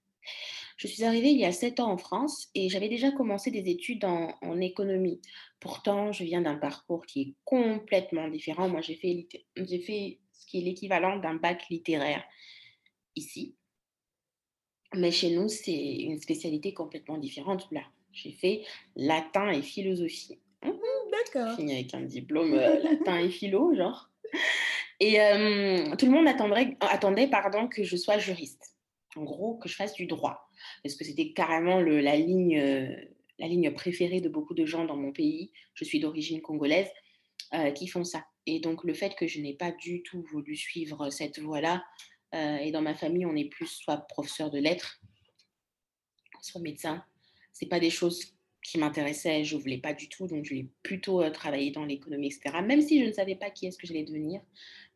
Je 0.78 0.86
suis 0.86 1.04
arrivée 1.04 1.30
il 1.30 1.38
y 1.38 1.44
a 1.44 1.52
7 1.52 1.80
ans 1.80 1.90
en 1.90 1.98
France 1.98 2.48
et 2.54 2.68
j'avais 2.68 2.88
déjà 2.88 3.10
commencé 3.10 3.50
des 3.50 3.68
études 3.70 4.04
en 4.04 4.60
économie. 4.60 5.20
Pourtant, 5.60 6.12
je 6.12 6.24
viens 6.24 6.40
d'un 6.42 6.56
parcours 6.56 7.04
qui 7.06 7.20
est 7.20 7.34
complètement 7.44 8.28
différent. 8.28 8.68
Moi, 8.68 8.80
j'ai 8.80 8.94
fait 8.96 9.28
ce 10.32 10.46
qui 10.46 10.58
est 10.58 10.62
l'équivalent 10.62 11.16
d'un 11.18 11.34
bac 11.34 11.64
littéraire 11.70 12.24
ici. 13.14 13.56
Mais 14.96 15.10
chez 15.10 15.30
nous, 15.30 15.48
c'est 15.48 15.72
une 15.72 16.20
spécialité 16.20 16.72
complètement 16.72 17.18
différente. 17.18 17.66
Là, 17.70 17.82
j'ai 18.12 18.32
fait 18.32 18.62
latin 18.94 19.50
et 19.50 19.62
philosophie. 19.62 20.38
Mmh 20.64 20.72
d'accord. 21.12 21.56
fini 21.56 21.74
avec 21.74 21.94
un 21.94 22.00
diplôme, 22.00 22.54
heu, 22.54 22.82
latin 22.82 23.18
et 23.18 23.28
philo, 23.28 23.74
genre 23.74 24.10
et 24.98 25.14
hem, 25.14 25.96
tout 25.96 26.06
le 26.06 26.12
monde 26.12 26.26
attendrait 26.26 26.76
attendait, 26.80 27.28
pardon, 27.28 27.68
que 27.68 27.84
je 27.84 27.96
sois 27.96 28.18
juriste. 28.18 28.74
En 29.14 29.24
gros, 29.24 29.56
que 29.56 29.68
je 29.68 29.76
fasse 29.76 29.94
du 29.94 30.06
droit. 30.06 30.50
Parce 30.82 30.94
que 30.94 31.04
c'était 31.04 31.32
carrément 31.32 31.80
le 31.80 32.00
la 32.00 32.16
ligne, 32.16 32.58
heu, 32.58 32.96
la 33.38 33.46
ligne 33.46 33.70
préférée 33.72 34.20
de 34.20 34.28
beaucoup 34.28 34.54
de 34.54 34.64
gens 34.64 34.84
dans 34.84 34.96
mon 34.96 35.12
pays. 35.12 35.52
Je 35.74 35.84
suis 35.84 36.00
d'origine 36.00 36.40
congolaise, 36.40 36.88
qui 37.74 37.86
font 37.86 38.04
ça 38.04 38.24
et 38.46 38.60
donc 38.60 38.84
le 38.84 38.94
fait 38.94 39.14
que 39.16 39.26
je 39.26 39.40
n'ai 39.40 39.54
pas 39.54 39.72
du 39.72 40.02
tout 40.02 40.22
voulu 40.30 40.56
suivre 40.56 41.10
cette 41.10 41.40
voie-là, 41.40 41.84
heu 42.36 42.58
et 42.60 42.70
dans 42.70 42.82
ma 42.82 42.94
famille, 42.94 43.26
on 43.26 43.34
est 43.34 43.48
plus 43.48 43.66
soit 43.66 43.98
professeur 44.08 44.50
de 44.50 44.58
lettres 44.58 45.00
soit 46.42 46.60
médecin. 46.60 47.02
C'est 47.52 47.66
pas 47.66 47.80
des 47.80 47.90
choses 47.90 48.34
qui 48.62 48.78
m'intéressaient, 48.78 49.44
je 49.44 49.56
voulais 49.56 49.78
pas 49.78 49.94
du 49.94 50.08
tout, 50.08 50.26
donc 50.26 50.44
je 50.44 50.50
voulais 50.50 50.68
plutôt, 50.82 51.22
heu, 51.22 51.32
travailler 51.32 51.70
dans 51.70 51.84
l'économie 51.84 52.28
et 52.28 52.30
cetera. 52.30 52.62
Même 52.62 52.82
si 52.82 53.00
je 53.00 53.06
ne 53.06 53.12
savais 53.12 53.36
pas 53.36 53.50
qui 53.50 53.66
est-ce 53.66 53.78
que 53.78 53.86
j'allais 53.86 54.04
devenir 54.04 54.40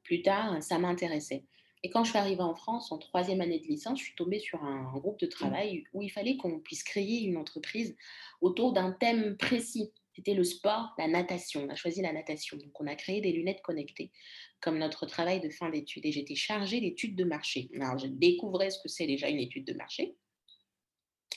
plus 0.03 0.23
tard, 0.23 0.63
ça 0.63 0.79
m'intéressait 0.79 1.45
et 1.83 1.89
quand 1.89 2.05
je 2.05 2.11
suis 2.11 2.19
arrivée 2.19 2.43
en 2.43 2.55
France 2.55 2.93
en 2.93 2.99
troisième 2.99 3.41
année 3.41 3.59
de 3.59 3.67
licence, 3.67 3.99
je 3.99 4.05
suis 4.05 4.15
tombée 4.15 4.39
sur 4.39 4.63
un 4.63 4.93
groupe 4.99 5.19
de 5.19 5.27
travail 5.27 5.85
où 5.95 6.03
il 6.03 6.11
fallait 6.11 6.37
qu'on 6.37 6.61
puisse 6.61 6.83
créer 6.83 7.23
une 7.23 7.39
entreprise 7.39 7.97
autour 8.43 8.73
d'un 8.73 8.93
thème 8.93 9.37
précis. 9.39 9.91
C'était 10.15 10.35
le 10.35 10.45
sport, 10.45 10.91
la 10.99 11.09
natation. 11.09 11.65
On 11.65 11.69
a 11.69 11.75
choisi 11.75 12.03
la 12.03 12.13
natation, 12.13 12.57
donc 12.57 12.79
on 12.81 12.87
a 12.87 12.97
créé 12.97 13.21
des 13.21 13.33
lunettes 13.33 13.63
connectées 13.63 14.13
comme 14.61 14.79
notre 14.79 15.07
travail 15.07 15.41
de 15.41 15.49
fin 15.49 15.71
d'études 15.71 16.05
et 16.05 16.13
j'étais 16.13 16.35
chargée 16.35 16.81
d'études 16.81 17.17
de 17.17 17.25
marché. 17.25 17.71
Alors 17.81 17.99
je 17.99 18.07
découvrais 18.07 18.71
ce 18.71 18.79
que 18.83 18.89
c'est 18.89 19.07
déjà 19.07 19.29
une 19.29 19.39
étude 19.39 19.67
de 19.67 19.75
marché 19.75 20.17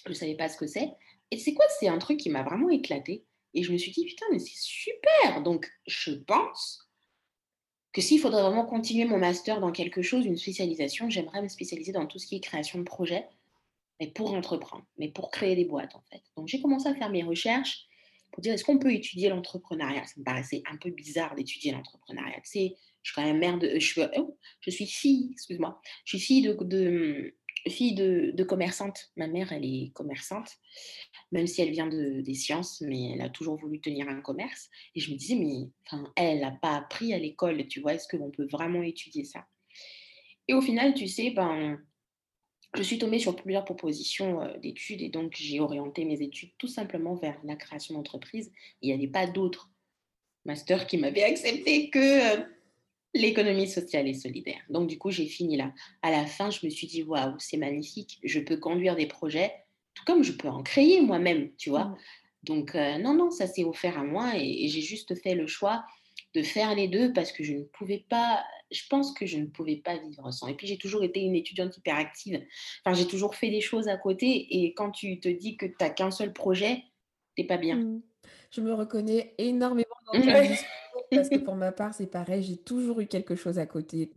je 0.05 0.09
ne 0.09 0.15
savais 0.15 0.35
pas 0.35 0.49
ce 0.49 0.57
que 0.57 0.67
c'est. 0.67 0.91
Et 1.31 1.37
sais 1.37 1.53
quoi? 1.53 1.65
C'est 1.79 1.87
un 1.87 1.97
truc 1.97 2.19
qui 2.19 2.29
m'a 2.29 2.43
vraiment 2.43 2.69
éclatée 2.69 3.25
et 3.53 3.63
je 3.63 3.71
me 3.71 3.77
suis 3.77 3.91
dit: 3.91 4.05
«Putain, 4.05 4.25
mais 4.31 4.39
c'est 4.39 4.55
super!» 4.55 5.43
donc 5.43 5.69
je 5.87 6.11
pense 6.11 6.89
que 7.91 8.01
s'il 8.01 8.19
faudrait 8.19 8.41
vraiment 8.41 8.65
continuer 8.65 9.05
mon 9.05 9.19
master 9.19 9.59
dans 9.59 9.71
quelque 9.71 10.01
chose, 10.01 10.25
une 10.25 10.37
spécialisation, 10.37 11.09
j'aimerais 11.11 11.43
me 11.43 11.47
spécialiser 11.47 11.91
dans 11.91 12.07
tout 12.07 12.17
ce 12.17 12.25
qui 12.25 12.35
est 12.35 12.39
création 12.39 12.79
de 12.79 12.83
projets, 12.83 13.27
mais 13.99 14.07
pour 14.07 14.33
entreprendre, 14.33 14.83
mais 14.97 15.09
pour 15.09 15.29
créer 15.29 15.55
des 15.55 15.65
boîtes, 15.65 15.95
en 15.95 16.01
fait. 16.09 16.23
Donc 16.35 16.47
j'ai 16.47 16.59
commencé 16.59 16.87
à 16.89 16.95
faire 16.95 17.11
mes 17.11 17.21
recherches 17.21 17.85
pour 18.33 18.41
dire: 18.41 18.53
«Est-ce 18.53 18.65
qu'on 18.65 18.79
peut 18.79 18.93
étudier 18.93 19.29
l'entrepreneuriat?» 19.29 20.05
ça 20.05 20.15
me 20.17 20.23
paraissait 20.23 20.61
un 20.69 20.77
peu 20.77 20.89
bizarre 20.89 21.35
d'étudier 21.35 21.71
l'entrepreneuriat. 21.71 22.41
Tu 22.43 22.49
sais, 22.49 22.75
je 23.01 23.11
suis 23.11 23.15
quand 23.15 23.25
même 23.25 23.39
mère 23.39 23.59
de 23.59 23.79
je 23.79 23.85
suis, 23.85 24.01
oh, 24.17 24.37
fille, 24.61 25.29
excuse-moi, 25.31 25.79
je 26.05 26.17
suis 26.17 26.25
fille 26.25 26.41
de 26.41 27.35
fille 27.67 27.95
de 27.95 28.31
de 28.33 28.43
commerçante. 28.43 29.11
Ma 29.15 29.27
mère, 29.27 29.53
elle 29.53 29.65
est 29.65 29.91
commerçante 29.93 30.57
même 31.33 31.47
si 31.47 31.61
elle 31.61 31.71
vient 31.71 31.87
de, 31.87 32.21
des 32.21 32.35
sciences, 32.35 32.81
mais 32.81 33.11
elle 33.13 33.21
a 33.21 33.29
toujours 33.29 33.57
voulu 33.57 33.81
tenir 33.81 34.07
un 34.07 34.21
commerce. 34.21 34.69
Et 34.95 34.99
je 34.99 35.11
me 35.11 35.17
disais, 35.17 35.35
mais 35.35 35.69
enfin, 35.85 36.11
elle 36.15 36.41
n'a 36.41 36.51
pas 36.51 36.75
appris 36.75 37.13
à 37.13 37.17
l'école, 37.17 37.67
tu 37.67 37.81
vois, 37.81 37.95
est-ce 37.95 38.07
qu'on 38.07 38.31
peut 38.31 38.47
vraiment 38.51 38.83
étudier 38.83 39.25
ça? 39.25 39.45
Et 40.47 40.53
au 40.53 40.61
final, 40.61 40.93
tu 40.93 41.07
sais, 41.07 41.31
ben, 41.31 41.79
je 42.75 42.81
suis 42.83 42.97
tombée 42.97 43.19
sur 43.19 43.35
plusieurs 43.35 43.65
propositions 43.65 44.41
euh, 44.41 44.57
d'études 44.57 45.01
et 45.01 45.09
donc 45.09 45.33
j'ai 45.35 45.59
orienté 45.59 46.05
mes 46.05 46.21
études 46.21 46.51
tout 46.57 46.67
simplement 46.67 47.15
vers 47.15 47.39
la 47.43 47.55
création 47.55 47.95
d'entreprise. 47.95 48.51
Il 48.81 48.87
n'y 48.87 48.93
avait 48.93 49.11
pas 49.11 49.27
d'autres 49.27 49.69
masters 50.45 50.87
qui 50.87 50.97
m'avaient 50.97 51.23
accepté 51.23 51.89
que 51.89 52.39
euh, 52.39 52.43
l'économie 53.13 53.67
sociale 53.67 54.07
et 54.07 54.13
solidaire. 54.13 54.61
Donc 54.69 54.87
du 54.87 54.97
coup, 54.97 55.11
j'ai 55.11 55.27
fini 55.27 55.55
là. 55.55 55.71
À 56.01 56.11
la 56.11 56.25
fin, 56.25 56.49
je 56.49 56.65
me 56.65 56.71
suis 56.71 56.87
dit, 56.87 57.03
waouh, 57.03 57.35
c'est 57.39 57.57
magnifique, 57.57 58.19
je 58.23 58.39
peux 58.39 58.57
conduire 58.57 58.95
des 58.95 59.05
projets, 59.05 59.53
tout 59.93 60.03
comme 60.05 60.23
je 60.23 60.31
peux 60.31 60.49
en 60.49 60.63
créer 60.63 61.01
moi-même, 61.01 61.51
tu 61.57 61.69
vois. 61.69 61.85
Mmh. 61.85 61.97
Donc, 62.43 62.75
heu, 62.75 62.97
non, 62.97 63.13
non, 63.13 63.31
ça 63.31 63.47
s'est 63.47 63.63
offert 63.63 63.97
à 63.97 64.03
moi 64.03 64.33
et 64.35 64.65
et 64.65 64.67
j'ai 64.67 64.81
juste 64.81 65.15
fait 65.21 65.35
le 65.35 65.47
choix 65.47 65.85
de 66.33 66.41
faire 66.41 66.73
les 66.75 66.87
2 66.87 67.13
parce 67.13 67.31
que 67.31 67.43
je 67.43 67.53
ne 67.53 67.63
pouvais 67.63 68.05
pas 68.09 68.43
je 68.71 68.81
pense 68.89 69.13
que 69.13 69.25
je 69.25 69.37
ne 69.37 69.45
pouvais 69.45 69.75
pas 69.75 69.97
vivre 69.97 70.31
sans 70.31 70.47
et 70.47 70.55
puis 70.55 70.67
j'ai 70.67 70.77
toujours 70.77 71.03
été 71.03 71.21
une 71.21 71.35
étudiante 71.35 71.77
hyperactive. 71.77 72.41
Enfin, 72.83 72.95
j'ai 72.95 73.07
toujours 73.07 73.35
fait 73.35 73.51
des 73.51 73.61
choses 73.61 73.87
à 73.87 73.97
côté 73.97 74.47
et 74.49 74.73
quand 74.73 74.91
tu 74.91 75.19
te 75.19 75.29
dis 75.29 75.57
que 75.57 75.67
tu 75.67 75.75
as 75.79 75.89
qu'un 75.89 76.09
seul 76.09 76.33
projet, 76.33 76.83
tu 77.35 77.43
es 77.43 77.45
pas 77.45 77.57
bien. 77.57 77.75
Mmh. 77.75 78.01
Je 78.51 78.61
me 78.61 78.73
reconnais 78.73 79.35
énormément 79.37 79.85
dans 80.07 80.13
ton 80.21 80.41
discours 80.41 81.07
parce 81.11 81.29
que 81.29 81.37
pour 81.37 81.55
ma 81.55 81.71
part, 81.71 81.93
c'est 81.93 82.07
pareil, 82.07 82.43
j'ai 82.43 82.57
toujours 82.57 82.99
eu 82.99 83.07
quelque 83.07 83.35
chose 83.35 83.59
à 83.59 83.65
côté. 83.65 84.11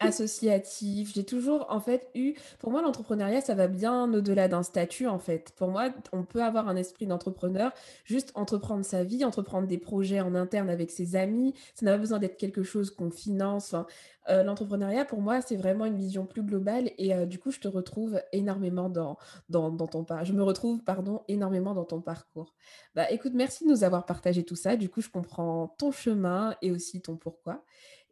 Associatif, 0.00 1.14
j'ai 1.14 1.24
toujours 1.24 1.66
en 1.70 1.80
fait 1.80 2.10
eu 2.14 2.34
pour 2.58 2.70
moi 2.72 2.82
l'entrepreneuriat 2.82 3.40
ça 3.40 3.54
va 3.54 3.68
bien 3.68 4.12
au-delà 4.12 4.48
d'un 4.48 4.62
statut 4.62 5.06
en 5.06 5.18
fait. 5.18 5.52
Pour 5.56 5.68
moi, 5.68 5.88
on 6.12 6.24
peut 6.24 6.42
avoir 6.42 6.68
un 6.68 6.76
esprit 6.76 7.06
d'entrepreneur, 7.06 7.72
juste 8.04 8.32
entreprendre 8.34 8.84
sa 8.84 9.04
vie, 9.04 9.24
entreprendre 9.24 9.66
des 9.68 9.78
projets 9.78 10.20
en 10.20 10.34
interne 10.34 10.68
avec 10.68 10.90
ses 10.90 11.16
amis, 11.16 11.54
ça 11.74 11.86
n'a 11.86 11.92
pas 11.92 11.98
besoin 11.98 12.18
d'être 12.18 12.36
quelque 12.36 12.62
chose 12.64 12.90
qu'on 12.90 13.10
finance, 13.10 13.72
enfin, 13.72 13.86
heu, 14.30 14.42
l'entrepreneuriat 14.42 15.04
pour 15.06 15.20
moi 15.22 15.40
c'est 15.40 15.56
vraiment 15.56 15.86
une 15.86 15.96
vision 15.96 16.26
plus 16.26 16.42
globale 16.42 16.90
et 16.98 17.14
heu, 17.14 17.24
du 17.26 17.38
coup 17.38 17.50
je 17.52 17.60
te 17.60 17.68
retrouve 17.68 18.20
énormément 18.32 18.90
dans 18.90 19.16
dans 19.48 19.70
dans 19.70 19.86
ton 19.86 20.04
par 20.04 20.24
je 20.24 20.32
me 20.34 20.42
retrouve 20.42 20.82
pardon, 20.84 21.22
énormément 21.28 21.72
dans 21.72 21.84
ton 21.84 22.02
parcours. 22.02 22.52
Bah, 22.94 23.10
écoute 23.10 23.32
merci 23.34 23.64
de 23.64 23.70
nous 23.70 23.84
avoir 23.84 24.04
partagé 24.06 24.44
tout 24.44 24.56
ça, 24.56 24.76
du 24.76 24.88
coup 24.90 25.00
je 25.00 25.08
comprends 25.08 25.68
ton 25.78 25.92
chemin 25.92 26.56
et 26.62 26.72
aussi 26.72 27.00
ton 27.00 27.16
pourquoi 27.16 27.62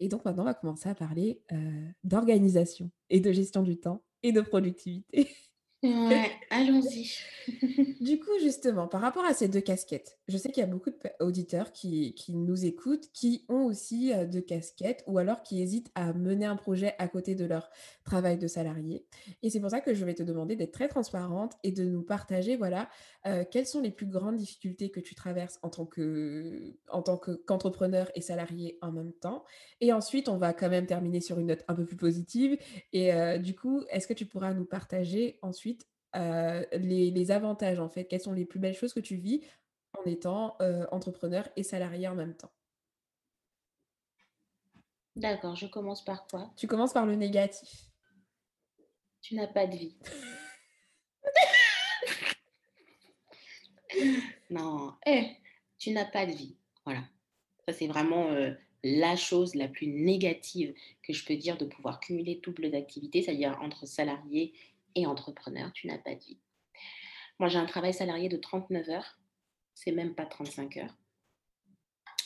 Et 0.02 0.09
donc 0.09 0.25
maintenant, 0.25 0.42
on 0.42 0.47
va 0.47 0.54
commencer 0.54 0.88
à 0.88 0.94
parler, 0.94 1.42
heu, 1.52 1.56
d'organisation 2.04 2.90
et 3.11 3.21
de 3.21 3.32
gestion 3.32 3.62
du 3.62 3.78
temps 3.78 4.04
et 4.23 4.32
de 4.32 4.40
productivité. 4.40 5.28
Ouais, 5.82 6.40
allons-y. 6.50 7.09
Du 8.00 8.18
coup, 8.18 8.32
justement, 8.40 8.88
par 8.88 9.00
rapport 9.00 9.25
à 9.25 9.32
ces 9.32 9.47
2 9.47 9.61
casquettes, 9.61 10.18
je 10.26 10.37
sais 10.37 10.50
qu'il 10.50 10.61
y 10.61 10.64
a 10.64 10.68
beaucoup 10.68 10.90
de 10.90 10.97
pe 10.97 11.09
auditeurs 11.21 11.71
qui 11.71 12.14
qui 12.14 12.35
nous 12.35 12.64
écoutent, 12.64 13.09
qui 13.12 13.44
ont 13.49 13.64
aussi, 13.66 14.12
heu, 14.12 14.26
2 14.26 14.40
casquettes 14.40 15.04
ou 15.06 15.18
alors 15.18 15.42
qui 15.44 15.62
hésitent 15.62 15.90
à 15.94 16.12
mener 16.12 16.44
un 16.47 16.56
projet 16.56 16.97
à 16.99 17.06
côté 17.06 17.37
de 17.37 17.44
leur 17.44 17.71
travail 18.04 18.38
de 18.38 18.49
salarié 18.49 19.06
et 19.42 19.50
c'est 19.50 19.61
pour 19.61 19.71
ça 19.71 19.80
que 19.80 19.94
je 19.94 20.04
vais 20.04 20.14
te 20.14 20.23
demander 20.25 20.56
d'être 20.56 20.73
très 20.73 20.88
transparente 20.88 21.52
et 21.62 21.71
de 21.71 21.85
nous 21.85 22.02
partager, 22.02 22.56
voilà, 22.56 22.88
heu, 23.26 23.45
quelles 23.50 23.67
sont 23.67 23.81
les 23.81 23.91
plus 23.91 24.07
grandes 24.07 24.37
difficultés 24.37 24.91
que 24.91 25.00
tu 25.00 25.14
traverses 25.14 25.59
en 25.62 25.71
tant 25.71 25.87
que 25.87 26.76
en 26.88 27.02
tant 27.02 27.17
que 27.19 27.33
qu'entrepreneur 27.33 28.11
et 28.14 28.21
salarié 28.21 28.79
en 28.83 28.93
même 28.93 29.12
temps? 29.12 29.45
Et 29.81 29.93
ensuite 29.93 30.29
on 30.29 30.37
va 30.38 30.52
quand 30.52 30.69
même 30.71 30.87
terminer 30.87 31.21
sur 31.21 31.38
une 31.38 31.47
note 31.49 31.64
un 31.69 31.75
peu 31.75 31.85
plus 31.87 31.97
positive 31.97 32.59
et 32.93 33.12
heu, 33.14 33.38
du 33.38 33.55
coup, 33.55 33.85
est-ce 33.91 34.07
que 34.07 34.14
tu 34.14 34.26
pourras 34.26 34.52
nous 34.55 34.64
partager 34.64 35.38
ensuite 35.43 35.87
Heu, 36.14 36.67
les 36.73 37.11
les 37.11 37.31
avantages, 37.31 37.79
en 37.81 37.88
fait? 37.88 38.05
Quelles 38.05 38.21
sont 38.21 38.33
les 38.35 38.45
plus 38.45 38.59
belles 38.61 38.75
choses 38.75 38.93
que 38.93 39.00
tu 39.00 39.17
vis 39.17 39.41
en 39.99 40.05
étant, 40.05 40.57
entrepreneur 40.91 41.49
et 41.57 41.62
salarié 41.62 42.07
en 42.09 42.14
même 42.14 42.35
temps? 42.37 42.52
D'accord, 45.17 45.57
je 45.57 45.67
commence 45.67 46.05
par 46.05 46.26
quoi? 46.26 46.50
Tu 46.57 46.67
commences 46.67 46.95
par 46.95 47.05
le 47.07 47.14
négatif. 47.14 47.91
Tu 49.23 49.35
n'as 49.37 49.47
pas 49.47 49.67
de 49.67 49.76
vie. 49.76 49.97
Non, 54.50 54.94
eh, 55.06 55.26
tu 55.78 55.90
n'as 55.90 56.04
pas 56.04 56.26
de 56.26 56.32
vie. 56.32 56.56
Voilà. 56.84 57.02
Ça, 57.66 57.75
c'est 57.75 57.87
vraiment, 57.87 58.30
heu, 58.32 58.56
la 58.84 59.16
chose 59.16 59.54
la 59.54 59.68
plus 59.68 59.87
négative 59.88 60.75
que 61.02 61.12
je 61.12 61.25
peux 61.25 61.37
dire 61.37 61.58
de 61.58 61.64
pouvoir 61.66 62.00
cumuler 62.00 62.40
double 62.42 62.70
d'activité, 62.70 63.22
c'est-à-dire 63.22 63.58
entre 63.62 63.87
salarié 63.87 64.54
et 64.94 65.06
entrepreneur, 65.06 65.72
tu 65.72 65.87
n'as 65.87 65.99
pas 65.99 66.14
de 66.14 66.20
vie. 66.20 66.38
Moi, 67.38 67.49
j'ai 67.50 67.58
un 67.58 67.66
travail 67.66 67.92
salarié 67.92 68.28
de 68.30 68.38
39 68.38 68.88
heures, 68.88 69.18
c'est 69.75 69.92
même 69.92 70.14
pas 70.14 70.26
35 70.26 70.78
heures. 70.78 70.96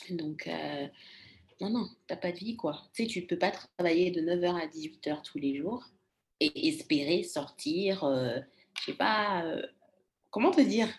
Donc, 0.09 0.47
heu, 0.47 0.89
non, 1.61 1.69
non, 1.71 1.87
tu 2.07 2.13
as 2.13 2.17
pas 2.17 2.31
de 2.31 2.37
vie, 2.37 2.55
quoi. 2.57 2.83
Tu 2.93 3.03
sais, 3.03 3.09
tu 3.09 3.25
peux 3.27 3.37
pas 3.39 3.51
travailler 3.51 4.11
de 4.11 4.21
9:00 4.21 4.57
à 4.57 4.67
18:00 4.67 5.23
tous 5.23 5.39
les 5.39 5.57
jours 5.57 5.85
et 6.39 6.67
espérer 6.69 7.23
sortir, 7.23 8.05
heu, 8.05 8.41
je 8.79 8.85
sais 8.85 8.93
pas, 8.97 9.45
heu, 9.45 9.65
comment 10.31 10.51
te 10.51 10.61
dire? 10.61 10.89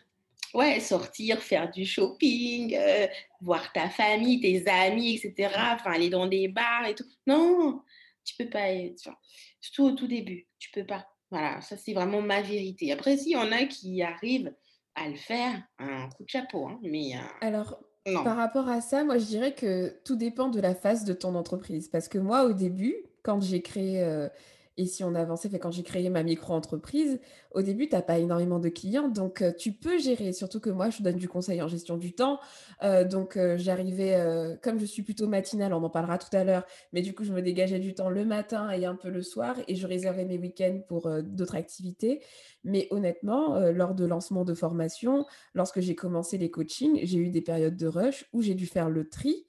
Ouais, 0.54 0.80
sortir, 0.80 1.42
faire 1.42 1.70
du 1.70 1.84
shopping, 1.84 2.74
heu, 2.76 3.08
voir 3.40 3.72
ta 3.72 3.88
famille, 3.90 4.40
tes 4.40 4.66
amis 4.68 5.14
et 5.14 5.18
cetera, 5.18 5.74
enfin 5.74 5.92
aller 5.92 6.10
dans 6.10 6.26
des 6.26 6.48
bars 6.48 6.86
et 6.86 6.94
tout. 6.94 7.04
Non, 7.26 7.82
tu 8.24 8.34
peux 8.36 8.48
pas 8.48 8.66
enfin, 8.94 9.16
surtout 9.60 9.84
au 9.84 9.92
tout 9.92 10.06
début, 10.06 10.48
tu 10.58 10.70
peux 10.70 10.86
pas. 10.86 11.06
Voilà, 11.30 11.60
ça 11.60 11.76
c'est 11.76 11.92
vraiment 11.92 12.22
ma 12.22 12.40
vérité. 12.42 12.92
Après 12.92 13.16
s'il 13.18 13.32
y 13.32 13.36
en 13.36 13.52
a 13.52 13.64
qui 13.66 14.02
arrivent 14.02 14.54
à 14.94 15.08
le 15.08 15.16
faire, 15.16 15.62
un 15.78 16.08
coup 16.10 16.24
de 16.24 16.28
chapeau, 16.30 16.66
hein, 16.66 16.80
mais 16.82 17.14
heu, 17.16 17.20
Alors, 17.40 17.80
non. 18.06 18.24
par 18.24 18.36
rapport 18.36 18.68
à 18.68 18.80
ça, 18.80 19.04
moi, 19.04 19.18
je 19.18 19.24
dirais 19.26 19.54
que 19.54 20.00
tout 20.04 20.16
dépend 20.16 20.48
de 20.48 20.60
la 20.60 20.74
phase 20.74 21.04
de 21.04 21.12
ton 21.12 21.34
entreprise. 21.34 21.88
Parce 21.88 22.08
que 22.08 22.18
moi, 22.18 22.44
au 22.44 22.52
début, 22.52 22.96
quand 23.22 23.40
j'ai 23.40 23.62
créé, 23.62 24.02
heu 24.02 24.30
et 24.78 24.86
si 24.86 25.02
on 25.02 25.14
avançait, 25.16 25.48
fait 25.48 25.58
quand 25.58 25.72
j'ai 25.72 25.82
créé 25.82 26.08
ma 26.08 26.22
micro-entreprise, 26.22 27.20
au 27.50 27.62
début, 27.62 27.88
tu 27.88 27.96
as 27.96 28.00
pas 28.00 28.18
énormément 28.18 28.60
de 28.60 28.68
clients, 28.68 29.08
donc 29.08 29.42
heu, 29.42 29.52
tu 29.58 29.72
peux 29.72 29.98
gérer. 29.98 30.32
Surtout 30.32 30.60
que 30.60 30.70
moi, 30.70 30.88
je 30.88 31.02
donne 31.02 31.16
du 31.16 31.28
conseil 31.28 31.60
en 31.60 31.66
gestion 31.66 31.96
du 31.96 32.12
temps, 32.12 32.38
heu, 32.84 33.04
donc 33.04 33.36
heu, 33.36 33.56
j'arrivais, 33.56 34.56
comme 34.62 34.78
je 34.78 34.84
suis 34.84 35.02
plutôt 35.02 35.26
matinale, 35.26 35.74
on 35.74 35.82
en 35.82 35.90
parlera 35.90 36.16
tout 36.16 36.34
à 36.34 36.44
l'heure, 36.44 36.64
mais 36.92 37.02
du 37.02 37.12
coup, 37.12 37.24
je 37.24 37.32
me 37.32 37.42
dégageais 37.42 37.80
du 37.80 37.92
temps 37.94 38.08
le 38.08 38.24
matin 38.24 38.70
et 38.70 38.86
un 38.86 38.94
peu 38.94 39.10
le 39.10 39.22
soir 39.22 39.56
et 39.66 39.74
je 39.74 39.86
réservais 39.86 40.24
mes 40.24 40.38
week-ends 40.38 40.80
pour, 40.86 41.10
d'autres 41.22 41.56
activités. 41.56 42.22
Mais 42.62 42.86
honnêtement, 42.90 43.58
lors 43.70 43.94
de 43.94 44.04
lancement 44.04 44.44
de 44.44 44.54
formation, 44.54 45.26
lorsque 45.54 45.80
j'ai 45.80 45.96
commencé 45.96 46.38
les 46.38 46.50
coachings, 46.50 47.00
j'ai 47.02 47.18
eu 47.18 47.30
des 47.30 47.40
périodes 47.40 47.76
de 47.76 47.86
rush 47.88 48.26
où 48.32 48.42
j'ai 48.42 48.54
dû 48.54 48.66
faire 48.66 48.88
le 48.88 49.08
tri, 49.08 49.46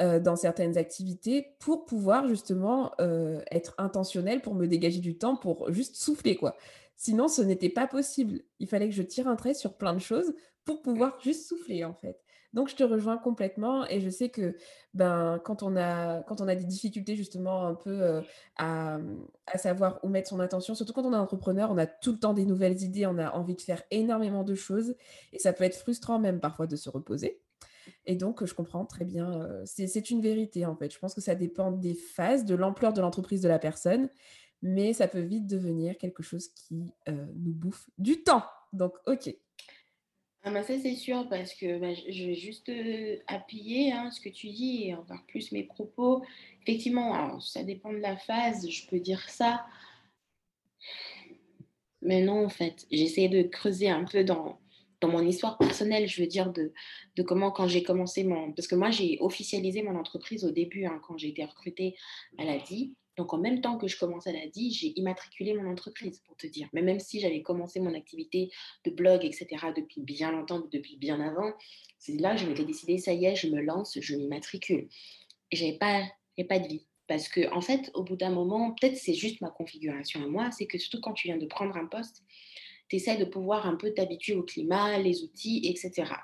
heu, 0.00 0.20
dans 0.20 0.36
certaines 0.36 0.78
activités 0.78 1.56
pour 1.60 1.84
pouvoir 1.86 2.28
justement, 2.28 2.92
heu, 3.00 3.42
être 3.50 3.74
intentionnelle, 3.78 4.42
pour 4.42 4.54
me 4.54 4.66
dégager 4.66 5.00
du 5.00 5.18
temps 5.18 5.36
pour 5.36 5.72
juste 5.72 5.96
souffler, 5.96 6.36
quoi. 6.36 6.56
Sinon, 6.96 7.28
ce 7.28 7.42
n'était 7.42 7.68
pas 7.68 7.86
possible. 7.86 8.40
Il 8.58 8.68
fallait 8.68 8.88
que 8.88 8.94
je 8.94 9.02
tire 9.02 9.28
un 9.28 9.36
trait 9.36 9.54
sur 9.54 9.76
plein 9.76 9.94
de 9.94 9.98
choses 9.98 10.34
pour 10.64 10.82
pouvoir 10.82 11.20
juste 11.20 11.46
souffler, 11.46 11.84
en 11.84 11.94
fait. 11.94 12.22
Donc 12.52 12.68
je 12.68 12.76
te 12.76 12.82
rejoins 12.84 13.18
complètement 13.18 13.84
et 13.86 14.00
je 14.00 14.08
sais 14.08 14.30
que, 14.30 14.56
ben, 14.94 15.38
quand 15.44 15.62
on 15.62 15.76
a 15.76 16.22
quand 16.22 16.40
on 16.40 16.48
a 16.48 16.54
des 16.54 16.64
difficultés 16.64 17.14
justement 17.16 17.66
un 17.66 17.74
peu, 17.74 17.90
heu, 18.02 18.24
à, 18.56 18.98
mmh, 18.98 19.26
à 19.46 19.58
savoir 19.58 20.00
où 20.02 20.08
mettre 20.08 20.28
son 20.30 20.40
attention, 20.40 20.74
surtout 20.74 20.92
quand 20.94 21.04
on 21.04 21.12
est 21.12 21.16
entrepreneur, 21.16 21.70
on 21.70 21.78
a 21.78 21.86
tout 21.86 22.12
le 22.12 22.18
temps 22.18 22.32
des 22.34 22.46
nouvelles 22.46 22.82
idées, 22.82 23.06
on 23.06 23.18
a 23.18 23.30
envie 23.32 23.56
de 23.56 23.60
faire 23.60 23.82
énormément 23.90 24.42
de 24.44 24.54
choses 24.54 24.94
et 25.32 25.38
ça 25.38 25.52
peut 25.52 25.64
être 25.64 25.76
frustrant 25.76 26.18
même 26.18 26.40
parfois 26.40 26.66
de 26.66 26.76
se 26.76 26.88
reposer. 26.88 27.42
Et 28.06 28.16
donc, 28.16 28.44
je 28.44 28.54
comprends 28.54 28.84
très 28.84 29.04
bien, 29.04 29.30
heu, 29.42 29.62
c'est 29.64 30.10
une 30.10 30.20
vérité, 30.22 30.66
en 30.66 30.76
fait. 30.76 30.92
Je 30.92 30.98
pense 30.98 31.14
que 31.14 31.20
ça 31.20 31.34
dépend 31.34 31.72
des 31.72 31.94
phases, 31.94 32.44
de 32.44 32.54
l'ampleur 32.54 32.92
de 32.92 33.00
l'entreprise 33.00 33.40
de 33.42 33.48
la 33.48 33.58
personne, 33.58 34.08
mais 34.62 34.92
ça 34.92 35.08
peut 35.08 35.20
vite 35.20 35.46
devenir 35.46 35.98
quelque 35.98 36.22
chose 36.22 36.48
qui, 36.48 36.92
heu, 37.08 37.26
nous 37.36 37.52
bouffe 37.52 37.88
du 37.98 38.22
temps. 38.22 38.44
Donc 38.72 38.94
OK. 39.06 39.34
Ah 40.44 40.52
bah, 40.52 40.62
ça 40.62 40.78
c'est 40.78 40.94
sûr 40.94 41.28
parce 41.28 41.54
que, 41.54 41.78
bah, 41.80 41.92
je 41.94 42.24
vais 42.24 42.34
juste, 42.36 42.68
heu, 42.68 43.20
appuyer, 43.26 43.90
hein, 43.92 44.10
ce 44.12 44.20
que 44.20 44.28
tu 44.28 44.46
dis 44.48 44.84
et 44.88 44.94
encore 44.94 45.24
plus 45.26 45.50
mes 45.50 45.64
propos. 45.64 46.22
Effectivement, 46.62 47.40
ça 47.40 47.64
dépend 47.64 47.92
de 47.92 47.98
la 47.98 48.16
phase, 48.16 48.68
je 48.70 48.86
peux 48.86 49.00
dire 49.00 49.28
ça, 49.28 49.66
Mais 52.02 52.22
non, 52.22 52.44
en 52.44 52.48
fait, 52.48 52.86
j'essaie 52.90 53.28
de 53.28 53.42
creuser 53.42 53.88
un 53.90 54.04
peu 54.04 54.24
dans 54.24 54.58
dans 55.00 55.08
mon 55.08 55.26
histoire 55.26 55.58
personnelle, 55.58 56.08
je 56.08 56.20
veux 56.20 56.26
dire 56.26 56.52
de 56.52 56.72
comment 57.22 57.50
quand 57.50 57.68
j'ai 57.68 57.82
commencé 57.82 58.24
mon 58.24 58.52
parce 58.52 58.68
que 58.68 58.74
moi 58.74 58.90
j'ai 58.90 59.18
officialisé 59.20 59.82
mon 59.82 59.96
entreprise 59.96 60.44
au 60.44 60.50
début, 60.50 60.86
hein, 60.86 61.00
quand 61.06 61.18
j'ai 61.18 61.28
été 61.28 61.44
recrutée 61.44 61.94
à 62.38 62.44
l'ADI. 62.44 62.94
Donc 63.16 63.32
en 63.32 63.38
même 63.38 63.62
temps 63.62 63.78
que 63.78 63.88
je 63.88 63.98
commençais 63.98 64.28
à 64.28 64.32
l'ADI, 64.34 64.72
j'ai 64.72 64.92
immatriculé 64.98 65.54
mon 65.54 65.70
entreprise 65.70 66.20
pour 66.26 66.36
te 66.36 66.46
dire. 66.46 66.68
Mais 66.74 66.82
même 66.82 67.00
si 67.00 67.18
j'avais 67.18 67.40
commencé 67.40 67.80
mon 67.80 67.94
activité 67.94 68.50
de 68.84 68.90
blog 68.90 69.24
et 69.24 69.32
cetera 69.32 69.72
depuis 69.72 70.02
bien 70.02 70.30
longtemps, 70.32 70.60
depuis 70.70 70.98
bien 70.98 71.18
avant, 71.20 71.52
c'est 71.98 72.18
là 72.20 72.34
que 72.34 72.42
je 72.42 72.46
m'étais 72.46 72.66
décidée: 72.66 72.98
«Ça 72.98 73.14
y 73.14 73.24
est, 73.24 73.34
je 73.34 73.48
me 73.48 73.62
lance, 73.62 73.98
je 73.98 74.16
m'immatricule» 74.16 74.88
et 75.50 75.56
j'avais 75.56 75.78
pas 75.78 76.02
j'avais 76.36 76.48
pas 76.48 76.58
de 76.58 76.68
vie. 76.68 76.86
Parce 77.06 77.28
que 77.28 77.50
en 77.54 77.60
fait, 77.60 77.90
au 77.94 78.02
bout 78.02 78.16
d'un 78.16 78.30
moment, 78.30 78.74
peut-être 78.74 78.96
c'est 78.96 79.14
juste 79.14 79.40
ma 79.40 79.48
configuration 79.48 80.22
à 80.22 80.26
moi, 80.26 80.50
c'est 80.50 80.66
que 80.66 80.76
surtout 80.76 81.00
quand 81.00 81.14
tu 81.14 81.28
viens 81.28 81.38
de 81.38 81.46
prendre 81.46 81.76
un 81.76 81.86
poste, 81.86 82.22
tu 82.88 82.96
essaies 82.96 83.16
de 83.16 83.24
pouvoir 83.24 83.66
un 83.66 83.76
peu 83.76 83.92
t'habituer 83.92 84.34
au 84.34 84.42
climat, 84.42 84.98
les 84.98 85.22
outils, 85.22 85.60
et 85.64 85.76
cetera. 85.76 86.20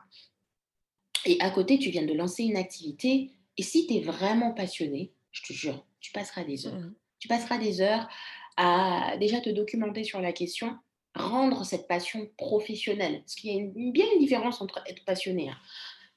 Et 1.24 1.40
à 1.40 1.50
côté, 1.50 1.78
tu 1.78 1.90
viens 1.90 2.04
de 2.04 2.12
lancer 2.12 2.44
une 2.44 2.56
activité 2.56 3.30
et 3.56 3.62
si 3.62 3.86
tu 3.86 3.94
es 3.94 4.00
vraiment 4.00 4.52
passionné, 4.52 5.12
je 5.30 5.42
te 5.42 5.52
jure, 5.52 5.84
tu 6.00 6.12
passeras 6.12 6.44
des 6.44 6.66
Mmh 6.66 6.68
heures. 6.68 6.90
Tu 7.18 7.28
passeras 7.28 7.58
des 7.58 7.80
heures 7.80 8.08
à 8.56 9.16
déjà 9.20 9.40
te 9.40 9.50
documenter 9.50 10.02
sur 10.02 10.20
la 10.20 10.32
question, 10.32 10.76
rendre 11.14 11.64
cette 11.64 11.86
passion 11.86 12.28
professionnelle. 12.36 13.20
Parce 13.20 13.36
qu'il 13.36 13.50
y 13.50 13.54
a 13.54 13.60
une 13.60 13.92
bien 13.92 14.06
une 14.12 14.18
différence 14.18 14.60
entre 14.60 14.82
être 14.88 15.04
passionné, 15.04 15.48
hein. 15.48 15.56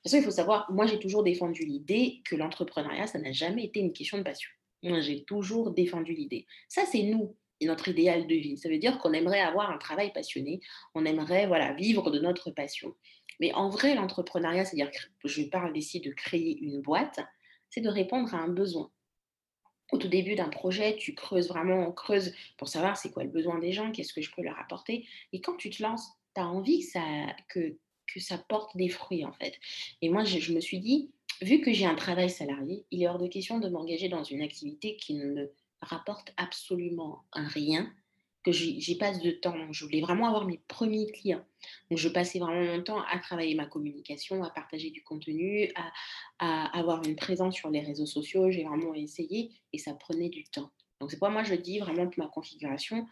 De 0.04 0.10
toute 0.10 0.12
façon, 0.12 0.18
il 0.18 0.26
faut 0.26 0.32
savoir, 0.36 0.72
moi 0.72 0.86
j'ai 0.86 1.00
toujours 1.00 1.24
défendu 1.24 1.66
l'idée 1.66 2.22
que 2.26 2.36
l'entrepreneuriat, 2.36 3.08
ça 3.08 3.20
n'a 3.20 3.32
jamais 3.32 3.66
été 3.66 3.80
une 3.80 3.94
question 3.94 4.18
de 4.18 4.24
passion. 4.24 4.50
Moi, 4.84 5.00
j'ai 5.00 5.24
toujours 5.24 5.72
défendu 5.72 6.14
l'idée. 6.14 6.46
Ça, 6.70 6.84
c'est 6.86 7.02
nous, 7.02 7.36
notre 7.62 7.88
idéal 7.88 8.28
de 8.28 8.36
vie. 8.36 8.58
Ça 8.58 8.70
veut 8.70 8.78
dire 8.78 9.00
qu'on 9.00 9.14
aimerait 9.14 9.42
avoir 9.42 9.72
un 9.72 9.78
travail 9.78 10.12
passionné, 10.12 10.60
on 10.94 11.06
aimerait 11.06 11.48
voilà, 11.48 11.74
vivre 11.74 12.12
de 12.12 12.20
notre 12.20 12.52
passion. 12.52 12.94
Mais 13.40 13.54
en 13.54 13.70
vrai, 13.70 13.96
l'entrepreneuriat, 13.96 14.66
c'est-à-dire 14.66 14.92
que 14.92 15.28
je 15.28 15.44
parle 15.44 15.76
ici 15.78 16.00
de 16.00 16.12
créer 16.12 16.58
une 16.60 16.82
boîte, 16.82 17.20
c'est 17.70 17.82
de 17.82 17.90
répondre 17.90 18.34
à 18.34 18.38
un 18.38 18.48
besoin. 18.48 18.92
Au 19.92 19.98
tout 19.98 20.08
début 20.08 20.36
d'un 20.36 20.50
projet, 20.50 20.96
tu 20.98 21.14
creuses 21.14 21.48
vraiment, 21.48 21.88
on 21.88 21.92
creuse 21.92 22.34
pour 22.58 22.68
savoir 22.68 22.98
c'est 22.98 23.12
quoi 23.12 23.24
le 23.24 23.30
besoin 23.30 23.60
des 23.60 23.72
gens, 23.72 23.92
qu'est-ce 23.92 24.14
que 24.14 24.22
je 24.22 24.32
peux 24.34 24.42
leur 24.42 24.60
apporter. 24.60 25.08
Et 25.32 25.42
quand 25.42 25.56
tu 25.58 25.70
te 25.70 25.82
lances, 25.84 26.08
tu 26.34 26.42
as 26.42 26.48
envie 26.48 26.80
que 26.80 26.86
ça, 26.86 27.04
que, 27.50 27.78
que 28.08 28.20
ça 28.20 28.38
porte 28.38 28.76
des 28.76 28.90
fruits, 28.90 29.26
en 29.26 29.34
fait. 29.34 29.54
Et 30.02 30.10
moi, 30.10 30.24
je, 30.24 30.40
je 30.40 30.54
me 30.54 30.60
suis 30.60 30.80
dit, 30.80 31.12
vu 31.42 31.62
que 31.62 31.72
j'ai 31.72 31.86
un 31.86 31.96
travail 31.96 32.30
salarié, 32.30 32.86
il 32.92 33.04
est 33.04 33.08
hors 33.08 33.20
de 33.20 33.28
question 33.28 33.60
de 33.60 33.70
m'engager 33.70 34.10
dans 34.10 34.24
une 34.24 34.42
activité 34.42 34.96
qui 34.96 35.16
ne 35.16 35.48
rapporte 35.86 36.34
absolument 36.38 37.24
rien, 37.34 37.92
que 38.44 38.52
j'y 38.52 38.96
passe 38.98 39.22
de 39.22 39.32
temps. 39.32 39.72
Je 39.72 39.86
voulais 39.86 40.02
vraiment 40.02 40.28
avoir 40.28 40.46
mes 40.46 40.62
premiers 40.68 41.12
clients. 41.12 41.44
Je 41.90 42.08
passais 42.08 42.38
vraiment 42.38 42.64
mon 42.64 42.84
temps 42.84 43.02
à 43.02 43.18
travailler 43.18 43.56
ma 43.56 43.66
communication, 43.66 44.44
à 44.44 44.52
partager 44.52 44.92
du 44.92 45.04
contenu, 45.04 45.72
à, 45.76 45.92
à 46.38 46.78
avoir 46.78 47.04
une 47.04 47.16
présence 47.16 47.56
sur 47.56 47.72
les 47.72 47.80
réseaux 47.80 48.06
sociaux. 48.06 48.52
J'ai 48.52 48.64
vraiment 48.64 48.94
essayé 48.94 49.52
et 49.74 49.80
ça 49.80 49.96
prenait 49.96 50.30
du 50.30 50.44
temps. 50.44 50.70
Donc, 51.02 51.10
c'est 51.10 51.18
pourquoi 51.18 51.34
moi 51.34 51.44
je 51.44 51.56
dis 51.56 51.80
vraiment 51.80 52.08
que 52.08 52.22
ma 52.22 52.28
configuration, 52.28 53.08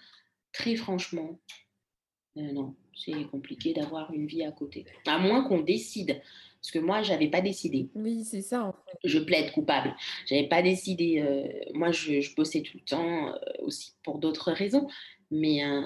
très 0.52 0.76
franchement, 0.76 1.40
Euh, 2.38 2.52
non, 2.52 2.76
c'est 2.96 3.26
compliqué 3.32 3.74
d'avoir 3.74 4.12
une 4.14 4.26
vie 4.26 4.44
à 4.44 4.52
côté. 4.52 4.86
À 5.08 5.18
moins 5.20 5.44
qu'on 5.44 5.60
décide. 5.62 6.22
Parce 6.62 6.72
que 6.72 6.80
moi, 6.80 7.02
j'avais 7.02 7.28
pas 7.28 7.42
décidé. 7.42 7.90
Oui, 7.94 8.24
c'est 8.24 8.42
ça, 8.42 8.64
en 8.64 8.72
fait. 8.72 8.98
Je 9.04 9.20
plaide 9.20 9.52
coupable. 9.52 9.94
J'avais 10.28 10.48
pas 10.48 10.62
décidé. 10.62 11.20
euh, 11.20 11.46
moi, 11.74 11.92
je, 11.92 12.22
je 12.22 12.34
bossais 12.36 12.62
tout 12.62 12.78
le 12.78 12.86
temps 12.86 13.28
euh, 13.28 13.38
aussi 13.64 13.94
pour 14.02 14.18
d'autres 14.18 14.52
raisons. 14.52 14.88
Mais 15.30 15.66
euh, 15.66 15.82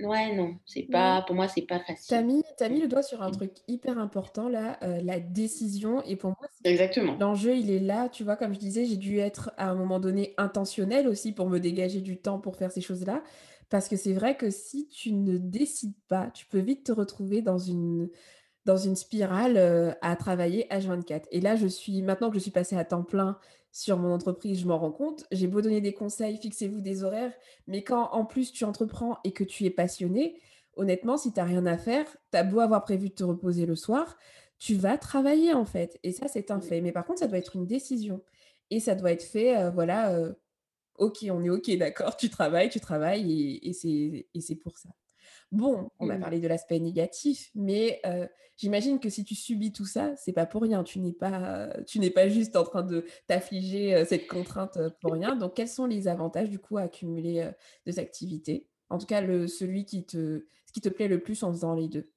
ouais, 0.00 0.34
non, 0.36 0.56
c'est 0.66 0.82
pas. 0.82 1.22
Pour 1.26 1.34
moi, 1.34 1.48
c'est 1.48 1.62
pas 1.62 1.80
facile. 1.80 2.22
mis, 2.26 2.42
t'as 2.58 2.68
mis 2.68 2.80
le 2.80 2.86
doigt 2.88 3.02
sur 3.02 3.22
un 3.22 3.30
truc 3.30 3.52
hyper 3.66 3.98
important 3.98 4.48
là, 4.50 4.78
la 5.02 5.20
décision. 5.20 6.02
Et 6.02 6.16
pour 6.16 6.30
moi, 6.30 6.48
Exactement. 6.64 7.16
l'enjeu, 7.18 7.56
il 7.56 7.70
est 7.70 7.80
là. 7.80 8.08
Tu 8.10 8.24
vois, 8.24 8.36
comme 8.36 8.52
je 8.52 8.58
disais, 8.58 8.84
j'ai 8.84 8.96
dû 8.98 9.18
être 9.18 9.52
à 9.56 9.70
un 9.70 9.74
moment 9.74 10.00
donné 10.00 10.34
intentionnel 10.36 11.08
aussi 11.08 11.32
pour 11.32 11.48
me 11.48 11.58
dégager 11.60 12.00
du 12.02 12.18
temps 12.18 12.38
pour 12.38 12.56
faire 12.56 12.70
ces 12.72 12.80
choses-là. 12.82 13.22
Parce 13.68 13.88
que 13.88 13.96
c'est 13.96 14.12
vrai 14.12 14.36
que 14.36 14.50
si 14.50 14.88
tu 14.88 15.12
ne 15.12 15.38
décides 15.38 15.96
pas, 16.08 16.30
tu 16.30 16.46
peux 16.46 16.60
vite 16.60 16.84
te 16.84 16.92
retrouver 16.92 17.42
dans 17.42 17.58
une, 17.58 18.08
dans 18.64 18.76
une 18.76 18.96
spirale 18.96 19.56
euh, 19.56 19.92
à 20.02 20.16
travailler 20.16 20.66
H24. 20.70 21.24
Et 21.32 21.40
là, 21.40 21.56
je 21.56 21.66
suis, 21.66 22.02
maintenant 22.02 22.28
que 22.30 22.36
je 22.36 22.42
suis 22.42 22.50
passée 22.50 22.76
à 22.76 22.84
temps 22.84 23.02
plein 23.02 23.38
sur 23.72 23.98
mon 23.98 24.12
entreprise, 24.12 24.60
je 24.60 24.66
m'en 24.66 24.78
rends 24.78 24.92
compte. 24.92 25.24
J'ai 25.32 25.48
beau 25.48 25.60
donner 25.60 25.80
des 25.80 25.92
conseils, 25.92 26.38
fixez-vous 26.38 26.80
des 26.80 27.04
horaires, 27.04 27.32
mais 27.66 27.82
quand 27.82 28.10
en 28.12 28.24
plus 28.24 28.52
tu 28.52 28.64
entreprends 28.64 29.18
et 29.24 29.32
que 29.32 29.44
tu 29.44 29.64
es 29.64 29.70
passionné, 29.70 30.40
honnêtement, 30.76 31.16
si 31.16 31.32
tu 31.32 31.40
n'as 31.40 31.44
rien 31.44 31.66
à 31.66 31.76
faire, 31.76 32.06
tu 32.32 32.38
as 32.38 32.44
beau 32.44 32.60
avoir 32.60 32.84
prévu 32.84 33.10
de 33.10 33.14
te 33.14 33.24
reposer 33.24 33.66
le 33.66 33.76
soir, 33.76 34.16
tu 34.58 34.74
vas 34.76 34.96
travailler 34.96 35.52
en 35.52 35.64
fait. 35.64 35.98
Et 36.04 36.12
ça, 36.12 36.28
c'est 36.28 36.50
un 36.50 36.60
fait. 36.60 36.80
Mais 36.80 36.92
par 36.92 37.04
contre, 37.04 37.20
ça 37.20 37.26
doit 37.26 37.38
être 37.38 37.56
une 37.56 37.66
décision. 37.66 38.22
Et 38.70 38.80
ça 38.80 38.94
doit 38.94 39.12
être 39.12 39.22
fait, 39.22 39.56
euh, 39.56 39.70
voilà, 39.70 40.10
euh, 40.10 40.32
ok, 40.98 41.26
on 41.30 41.42
est 41.44 41.50
ok, 41.50 41.70
d'accord, 41.76 42.16
tu 42.16 42.30
travailles, 42.30 42.68
tu 42.70 42.80
travailles, 42.80 43.32
et, 43.32 43.68
et 44.34 44.40
c'est 44.40 44.56
pour 44.56 44.78
ça. 44.78 44.88
Bon, 45.52 45.90
on 46.00 46.08
a 46.10 46.16
parlé 46.18 46.40
de 46.40 46.48
l'aspect 46.48 46.80
négatif, 46.80 47.50
mais 47.54 48.00
j'imagine 48.56 48.98
que 48.98 49.08
si 49.08 49.24
tu 49.24 49.34
subis 49.34 49.72
tout 49.72 49.84
ça, 49.86 50.14
c'est 50.16 50.32
pas 50.32 50.46
pour 50.46 50.62
rien. 50.62 50.82
Tu 50.82 50.98
n'es 50.98 51.12
pas, 51.12 51.68
tu 51.86 51.98
n'es 52.00 52.10
pas 52.10 52.28
juste 52.28 52.56
en 52.56 52.64
train 52.64 52.82
de 52.82 53.04
t'affliger, 53.26 54.04
cette 54.06 54.26
contrainte, 54.26 54.78
pour 55.00 55.12
rien. 55.12 55.36
Donc 55.36 55.54
quels 55.54 55.68
sont 55.68 55.86
les 55.86 56.08
avantages 56.08 56.50
du 56.50 56.58
coup 56.58 56.78
à 56.78 56.82
accumuler, 56.82 57.42
heu, 57.42 57.52
2 57.86 57.98
activités? 57.98 58.66
En 58.90 58.98
tout 58.98 59.06
cas, 59.06 59.20
le 59.20 59.46
celui 59.46 59.84
qui 59.84 60.04
te 60.04 60.46
ce 60.66 60.72
qui 60.72 60.80
te 60.80 60.88
plaît 60.88 61.08
le 61.08 61.20
plus 61.20 61.42
en 61.42 61.52
faisant 61.52 61.74
les 61.74 61.88
2. 61.88 62.10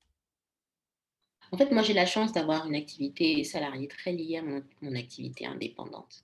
En 1.51 1.57
fait, 1.57 1.71
moi, 1.71 1.81
j'ai 1.81 1.93
la 1.93 2.05
chance 2.05 2.31
d'avoir 2.31 2.67
une 2.67 2.75
activité 2.75 3.43
salariée 3.43 3.87
très 3.87 4.11
liée 4.11 4.37
à 4.37 4.43
mon, 4.43 4.63
mon 4.81 4.95
activité 4.95 5.45
indépendante. 5.45 6.23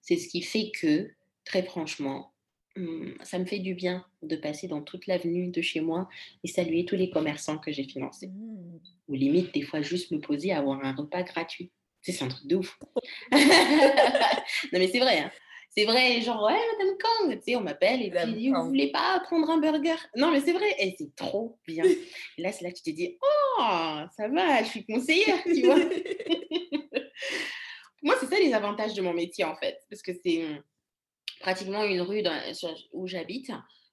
C'est 0.00 0.16
ce 0.16 0.28
qui 0.28 0.42
fait 0.42 0.70
que, 0.70 1.10
très 1.44 1.62
franchement, 1.62 2.34
hum, 2.76 3.14
ça 3.22 3.38
me 3.38 3.44
fait 3.44 3.58
du 3.58 3.74
bien 3.74 4.04
de 4.22 4.36
passer 4.36 4.68
dans 4.68 4.82
toute 4.82 5.06
l'avenue 5.06 5.48
de 5.48 5.62
chez 5.62 5.80
moi 5.80 6.08
et 6.42 6.48
saluer 6.48 6.84
tous 6.84 6.96
les 6.96 7.10
commerçants 7.10 7.58
que 7.58 7.72
j'ai 7.72 7.84
financés. 7.84 8.28
Mmh. 8.28 8.78
Ou 9.08 9.14
limite, 9.14 9.52
des 9.54 9.62
fois, 9.62 9.82
juste 9.82 10.10
me 10.10 10.20
poser 10.20 10.52
à 10.52 10.58
avoir 10.58 10.84
un 10.84 10.94
repas 10.94 11.22
gratuit. 11.22 11.70
C'est 12.02 12.22
un 12.22 12.28
truc 12.28 12.46
de 12.46 12.56
ouf. 12.56 12.78
non, 13.32 13.38
mais 14.72 14.88
c'est 14.88 15.00
vrai. 15.00 15.20
hein. 15.20 15.30
C'est 15.76 15.86
vrai, 15.86 16.20
genre, 16.20 16.44
ouais, 16.44 16.52
Madame 16.78 16.96
Kang, 16.98 17.36
tu 17.36 17.42
sais, 17.42 17.56
on 17.56 17.60
m'appelle 17.60 18.00
et 18.00 18.10
puis 18.10 18.32
dit, 18.34 18.50
vous 18.50 18.66
voulez 18.66 18.92
pas 18.92 19.18
prendre 19.24 19.50
un 19.50 19.58
burger? 19.58 19.96
Non, 20.14 20.30
mais 20.30 20.40
c'est 20.40 20.52
vrai, 20.52 20.72
et 20.78 20.94
c'est 20.96 21.12
trop 21.16 21.58
bien. 21.66 21.82
Et 21.84 21.98
là, 22.42 22.52
c'est 22.52 22.62
là 22.62 22.70
que 22.70 22.76
tu 22.76 22.84
te 22.84 22.90
dis, 22.90 23.18
oh, 23.20 24.02
ça 24.16 24.28
va, 24.28 24.62
je 24.62 24.68
suis 24.68 24.86
conseillère, 24.86 25.42
tu 25.42 25.62
vois. 25.62 25.74
Moi, 28.04 28.14
c'est 28.20 28.26
ça 28.26 28.38
les 28.38 28.54
avantages 28.54 28.94
de 28.94 29.02
mon 29.02 29.14
métier, 29.14 29.42
en 29.44 29.56
fait, 29.56 29.80
parce 29.90 30.02
que 30.02 30.12
c'est 30.24 30.44
hum, 30.44 30.62
pratiquement 31.44 31.84
une 31.84 32.00
rue 32.02 32.22
dans- 32.22 32.54
sur- 32.54 32.74
où 32.92 33.06
j'habite. 33.06 33.50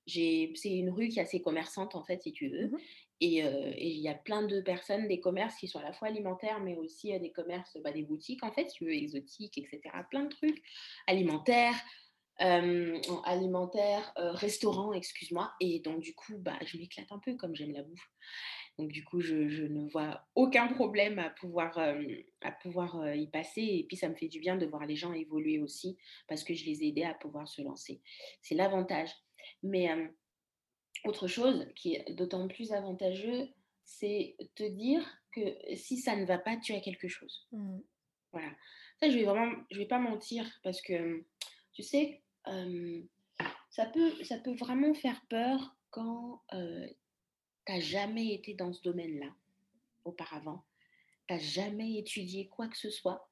C'est 0.07 0.51
une 0.65 0.89
rue 0.89 1.09
qui 1.09 1.19
est 1.19 1.23
assez 1.23 1.41
commerçante, 1.41 1.95
en 1.95 2.03
fait, 2.03 2.21
si 2.23 2.31
tu 2.33 2.49
veux. 2.49 2.67
Mmh 2.67 2.77
Et 3.21 3.43
euh, 3.43 3.71
et 3.75 3.89
il 3.89 3.99
y 4.01 4.09
a 4.09 4.15
plein 4.15 4.41
de 4.43 4.61
personnes, 4.61 5.07
des 5.07 5.19
commerces 5.19 5.55
qui 5.57 5.67
sont 5.67 5.79
à 5.79 5.83
la 5.83 5.93
fois 5.93 6.07
alimentaires, 6.07 6.59
mais 6.59 6.75
aussi 6.75 7.13
euh, 7.13 7.19
des 7.19 7.31
commerces, 7.31 7.77
bah, 7.83 7.91
des 7.91 8.03
boutiques, 8.03 8.43
en 8.43 8.51
fait, 8.51 8.69
si 8.69 8.77
tu 8.77 8.85
veux, 8.85 8.93
exotiques, 8.93 9.57
etc. 9.59 10.03
Plein 10.09 10.23
de 10.23 10.29
trucs 10.29 10.61
alimentaires, 11.07 11.75
euh, 12.41 12.99
alimentaires, 13.25 14.11
euh, 14.17 14.31
restaurants, 14.33 14.93
excuse-moi. 14.93 15.53
Et 15.61 15.79
donc, 15.81 16.01
du 16.01 16.15
coup, 16.15 16.37
bah, 16.39 16.57
je 16.65 16.77
m'éclate 16.77 17.11
un 17.11 17.19
peu 17.19 17.35
comme 17.35 17.55
j'aime 17.55 17.73
la 17.73 17.83
bouffe. 17.83 18.09
Donc, 18.81 18.91
du 18.91 19.05
coup, 19.05 19.21
je, 19.21 19.47
je 19.47 19.63
ne 19.63 19.87
vois 19.89 20.25
aucun 20.33 20.67
problème 20.67 21.19
à 21.19 21.29
pouvoir, 21.29 21.77
euh, 21.77 22.01
à 22.41 22.51
pouvoir 22.51 22.99
euh, 22.99 23.15
y 23.15 23.27
passer. 23.27 23.61
Et 23.61 23.85
puis, 23.87 23.95
ça 23.95 24.09
me 24.09 24.15
fait 24.15 24.27
du 24.27 24.39
bien 24.39 24.55
de 24.55 24.65
voir 24.65 24.87
les 24.87 24.95
gens 24.95 25.13
évoluer 25.13 25.59
aussi 25.59 25.99
parce 26.27 26.43
que 26.43 26.55
je 26.55 26.65
les 26.65 26.83
ai 26.83 26.87
aidés 26.87 27.03
à 27.03 27.13
pouvoir 27.13 27.47
se 27.47 27.61
lancer. 27.61 28.01
C'est 28.41 28.55
l'avantage. 28.55 29.11
Mais 29.61 29.91
euh, 29.91 30.07
autre 31.05 31.27
chose 31.27 31.67
qui 31.75 31.93
est 31.93 32.11
d'autant 32.15 32.47
plus 32.47 32.71
avantageux, 32.71 33.49
c'est 33.83 34.35
te 34.55 34.63
dire 34.63 35.07
que 35.31 35.41
si 35.75 35.97
ça 35.97 36.15
ne 36.15 36.25
va 36.25 36.39
pas, 36.39 36.57
tu 36.57 36.73
as 36.73 36.79
quelque 36.79 37.07
chose. 37.07 37.47
Mmh. 37.51 37.81
Voilà. 38.31 38.49
Ça, 38.99 39.11
je 39.11 39.15
vais 39.15 39.25
vraiment, 39.25 39.53
je 39.69 39.77
vais 39.77 39.85
pas 39.85 39.99
mentir 39.99 40.49
parce 40.63 40.81
que, 40.81 41.23
tu 41.73 41.83
sais, 41.83 42.23
ça 43.69 43.85
peut, 43.85 44.23
ça 44.23 44.39
peut 44.39 44.55
vraiment 44.55 44.95
faire 44.95 45.21
peur 45.29 45.75
quand 45.91 46.41
tu 47.65 47.71
n'as 47.71 47.79
jamais 47.79 48.33
été 48.33 48.53
dans 48.53 48.73
ce 48.73 48.81
domaine-là 48.81 49.33
auparavant, 50.05 50.63
tu 51.27 51.33
n'as 51.33 51.39
jamais 51.39 51.97
étudié 51.97 52.47
quoi 52.47 52.67
que 52.67 52.77
ce 52.77 52.89
soit. 52.89 53.29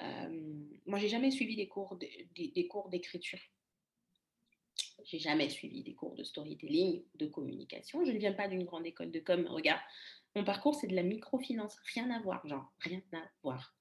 Euh, 0.00 0.64
moi, 0.86 0.98
j'ai 0.98 1.08
jamais 1.08 1.30
suivi 1.30 1.56
des 1.56 1.68
cours 1.68 1.96
de- 1.96 2.08
des, 2.34 2.48
des 2.48 2.66
cours 2.66 2.88
d'écriture. 2.88 3.38
J'ai 5.04 5.18
jamais 5.18 5.48
suivi 5.48 5.82
des 5.82 5.94
cours 5.94 6.14
de 6.14 6.22
storytelling, 6.24 7.02
de 7.16 7.26
communication. 7.26 8.04
Je 8.04 8.12
ne 8.12 8.18
viens 8.18 8.32
pas 8.32 8.48
d'une 8.48 8.64
grande 8.64 8.86
école 8.86 9.10
de 9.10 9.20
com. 9.20 9.46
Regarde, 9.48 9.80
mon 10.36 10.44
parcours, 10.44 10.74
c'est 10.74 10.86
de 10.86 10.94
la 10.94 11.02
microfinance. 11.02 11.76
Rien 11.94 12.10
à 12.10 12.20
voir, 12.20 12.46
genre, 12.46 12.72
rien 12.80 13.02
à 13.12 13.22
voir. 13.42 13.76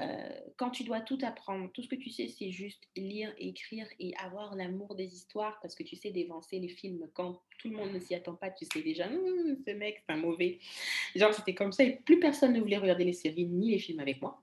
Euh, 0.00 0.40
quand 0.56 0.70
tu 0.70 0.84
dois 0.84 1.00
tout 1.00 1.18
apprendre, 1.22 1.70
tout 1.72 1.82
ce 1.82 1.88
que 1.88 1.96
tu 1.96 2.08
sais, 2.08 2.26
c'est 2.26 2.50
juste 2.50 2.82
lire, 2.96 3.32
écrire 3.36 3.86
et 4.00 4.14
avoir 4.16 4.54
l'amour 4.56 4.94
des 4.94 5.12
histoires 5.14 5.58
parce 5.60 5.74
que 5.74 5.82
tu 5.82 5.96
sais 5.96 6.10
dévancer 6.10 6.58
les 6.58 6.68
films 6.68 7.08
quand 7.12 7.42
tout 7.58 7.68
le 7.68 7.76
monde 7.76 7.92
ne 7.92 8.00
s'y 8.00 8.14
attend 8.14 8.34
pas. 8.34 8.50
Tu 8.50 8.64
sais 8.72 8.82
déjà, 8.82 9.06
Hum, 9.06 9.56
ce 9.66 9.72
mec, 9.72 10.02
c'est 10.06 10.14
un 10.14 10.16
mauvais. 10.16 10.58
Genre, 11.14 11.34
c'était 11.34 11.54
comme 11.54 11.72
ça 11.72 11.84
et 11.84 11.96
plus 11.96 12.18
personne 12.18 12.54
ne 12.54 12.60
voulait 12.60 12.78
regarder 12.78 13.04
les 13.04 13.12
séries 13.12 13.46
ni 13.46 13.70
les 13.72 13.78
films 13.78 14.00
avec 14.00 14.22
moi. 14.22 14.42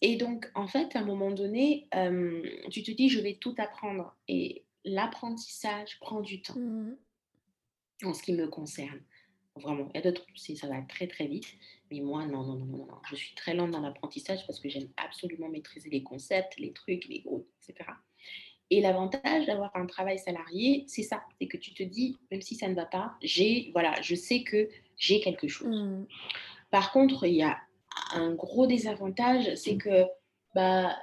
Et 0.00 0.16
donc, 0.16 0.50
en 0.54 0.66
fait, 0.66 0.96
à 0.96 1.00
un 1.00 1.04
moment 1.04 1.30
donné, 1.30 1.88
euh, 1.94 2.42
tu 2.70 2.82
te 2.82 2.90
dis, 2.90 3.10
je 3.10 3.20
vais 3.20 3.34
tout 3.34 3.54
apprendre. 3.58 4.16
Et 4.28 4.64
l'apprentissage 4.84 5.98
prend 6.00 6.20
du 6.20 6.40
temps 6.40 6.58
Mmh 6.58 6.96
en 8.04 8.12
ce 8.12 8.22
qui 8.22 8.32
me 8.32 8.46
concerne. 8.46 9.00
Vraiment, 9.56 9.88
il 9.94 9.96
y 9.96 9.98
a 10.00 10.02
d'autres, 10.02 10.26
ça 10.36 10.68
va 10.68 10.82
très 10.82 11.06
très 11.06 11.26
vite, 11.26 11.54
mais 11.90 12.00
moi, 12.00 12.26
non, 12.26 12.42
non, 12.42 12.56
non, 12.56 12.66
non, 12.66 12.86
non. 12.86 12.98
Je 13.10 13.16
suis 13.16 13.34
très 13.34 13.54
lente 13.54 13.70
dans 13.70 13.80
l'apprentissage 13.80 14.46
parce 14.46 14.60
que 14.60 14.68
j'aime 14.68 14.88
absolument 14.96 15.48
maîtriser 15.48 15.90
les 15.90 16.02
concepts, 16.02 16.58
les 16.58 16.72
trucs, 16.72 17.06
les 17.06 17.20
groupes, 17.20 17.48
etc. 17.62 17.90
Et 18.70 18.80
l'avantage 18.80 19.46
d'avoir 19.46 19.74
un 19.76 19.86
travail 19.86 20.18
salarié, 20.18 20.84
c'est 20.88 21.04
ça, 21.04 21.22
c'est 21.40 21.46
que 21.46 21.56
tu 21.56 21.72
te 21.72 21.82
dis, 21.82 22.18
même 22.30 22.42
si 22.42 22.56
ça 22.56 22.68
ne 22.68 22.74
va 22.74 22.84
pas, 22.84 23.14
j'ai, 23.22 23.70
voilà, 23.72 24.00
je 24.02 24.14
sais 24.16 24.42
que 24.42 24.68
j'ai 24.96 25.20
quelque 25.20 25.46
chose. 25.46 25.82
Mmh. 25.82 26.06
Par 26.70 26.90
contre, 26.90 27.26
il 27.26 27.34
y 27.34 27.42
a 27.42 27.58
un 28.12 28.34
gros 28.34 28.66
désavantage, 28.66 29.54
c'est 29.54 29.76
que, 29.76 30.06
bah, 30.54 30.96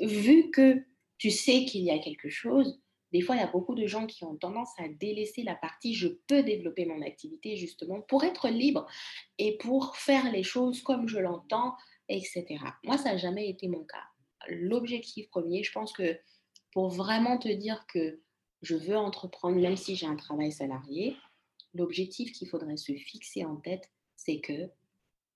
vu 0.00 0.50
que 0.50 0.82
tu 1.18 1.30
sais 1.30 1.66
qu'il 1.66 1.82
y 1.82 1.90
a 1.90 1.98
quelque 1.98 2.30
chose, 2.30 2.80
des 3.12 3.20
fois, 3.20 3.34
il 3.34 3.40
y 3.40 3.42
a 3.42 3.50
beaucoup 3.50 3.74
de 3.74 3.86
gens 3.86 4.06
qui 4.06 4.24
ont 4.24 4.36
tendance 4.36 4.70
à 4.78 4.88
délaisser 4.88 5.42
la 5.42 5.56
partie 5.56 5.94
je 5.94 6.08
peux 6.28 6.42
développer 6.42 6.86
mon 6.86 7.02
activité 7.02 7.56
justement 7.56 8.00
pour 8.02 8.24
être 8.24 8.48
libre 8.48 8.86
et 9.38 9.56
pour 9.58 9.96
faire 9.96 10.30
les 10.32 10.42
choses 10.42 10.82
comme 10.82 11.08
je 11.08 11.18
l'entends, 11.18 11.74
etc. 12.08 12.46
Moi, 12.84 12.98
ça 12.98 13.12
n'a 13.12 13.16
jamais 13.16 13.48
été 13.48 13.68
mon 13.68 13.84
cas. 13.84 14.04
L'objectif 14.48 15.28
premier, 15.30 15.62
je 15.62 15.72
pense 15.72 15.92
que 15.92 16.18
pour 16.72 16.88
vraiment 16.88 17.38
te 17.38 17.48
dire 17.48 17.84
que 17.92 18.20
je 18.62 18.76
veux 18.76 18.96
entreprendre, 18.96 19.56
même 19.60 19.76
si 19.76 19.96
j'ai 19.96 20.06
un 20.06 20.16
travail 20.16 20.52
salarié, 20.52 21.16
l'objectif 21.74 22.32
qu'il 22.32 22.48
faudrait 22.48 22.76
se 22.76 22.92
fixer 22.92 23.44
en 23.44 23.56
tête, 23.56 23.90
c'est 24.16 24.40
que 24.40 24.70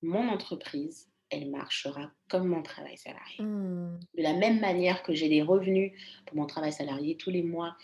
mon 0.03 0.29
entreprise, 0.29 1.11
elle 1.31 1.51
marchera 1.51 2.11
comme 2.29 2.49
mon 2.49 2.63
travail 2.63 2.97
salarié. 2.97 3.43
Mmh. 3.43 4.01
De 4.17 4.23
la 4.23 4.35
même 4.35 4.61
manière 4.61 5.03
que 5.03 5.15
j'ai 5.15 5.29
des 5.29 5.43
revenus 5.43 5.93
pour 6.27 6.37
mon 6.37 6.47
travail 6.47 6.73
salarié 6.73 7.17
tous 7.17 7.31
les 7.31 7.43
mois 7.43 7.77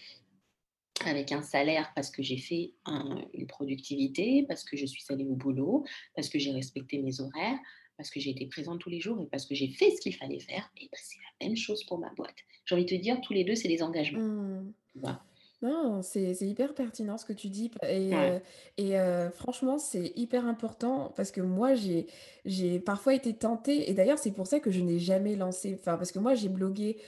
avec 1.06 1.32
un 1.32 1.42
salaire 1.42 1.90
parce 1.94 2.10
que 2.10 2.22
j'ai 2.22 2.36
fait 2.36 2.72
un- 2.84 3.24
une 3.32 3.46
productivité, 3.46 4.44
parce 4.46 4.64
que 4.64 4.76
je 4.76 4.84
suis 4.86 5.02
allée 5.08 5.24
au 5.24 5.34
boulot, 5.34 5.84
parce 6.14 6.28
que 6.28 6.38
j'ai 6.38 6.52
respecté 6.52 6.98
mes 6.98 7.20
horaires, 7.20 7.58
parce 7.96 8.10
que 8.10 8.20
j'ai 8.20 8.30
été 8.30 8.46
présente 8.46 8.80
tous 8.80 8.90
les 8.90 9.00
jours 9.00 9.20
et 9.22 9.26
parce 9.26 9.46
que 9.46 9.54
j'ai 9.54 9.68
fait 9.68 9.90
ce 9.90 10.00
qu'il 10.00 10.14
fallait 10.14 10.40
faire, 10.40 10.70
et 10.76 10.84
ben 10.92 10.98
c'est 11.00 11.18
la 11.40 11.46
même 11.46 11.56
chose 11.56 11.84
pour 11.84 11.98
ma 11.98 12.10
boîte. 12.10 12.36
J'ai 12.66 12.74
envie 12.74 12.84
de 12.84 12.90
te 12.90 13.00
dire, 13.00 13.20
tous 13.22 13.32
les 13.32 13.44
deux, 13.44 13.54
c'est 13.54 13.68
des 13.68 13.82
engagements. 13.82 14.20
Mmh. 14.20 14.72
Non, 15.62 16.00
c'est 16.00 16.32
c'est 16.32 16.48
hyper 16.48 16.74
pertinent 16.74 17.18
ce 17.18 17.26
que 17.26 17.34
tu 17.34 17.50
dis 17.50 17.70
et 17.86 18.14
Ouais. 18.16 18.40
et 18.78 18.98
heu, 18.98 19.28
franchement, 19.30 19.76
c'est 19.78 20.10
hyper 20.16 20.46
important 20.46 21.12
parce 21.14 21.30
que 21.32 21.42
moi, 21.42 21.74
j'ai 21.74 22.06
j'ai 22.46 22.80
parfois 22.80 23.12
été 23.14 23.36
tentée 23.36 23.90
et 23.90 23.92
d'ailleurs, 23.94 24.18
c'est 24.18 24.32
pour 24.32 24.46
ça 24.46 24.58
que 24.60 24.70
je 24.70 24.80
n'ai 24.80 24.98
jamais 24.98 25.36
lancé 25.36 25.76
enfin, 25.78 25.98
parce 25.98 26.12
que 26.12 26.18
moi, 26.18 26.34
j'ai 26.34 26.48
blogué 26.48 27.02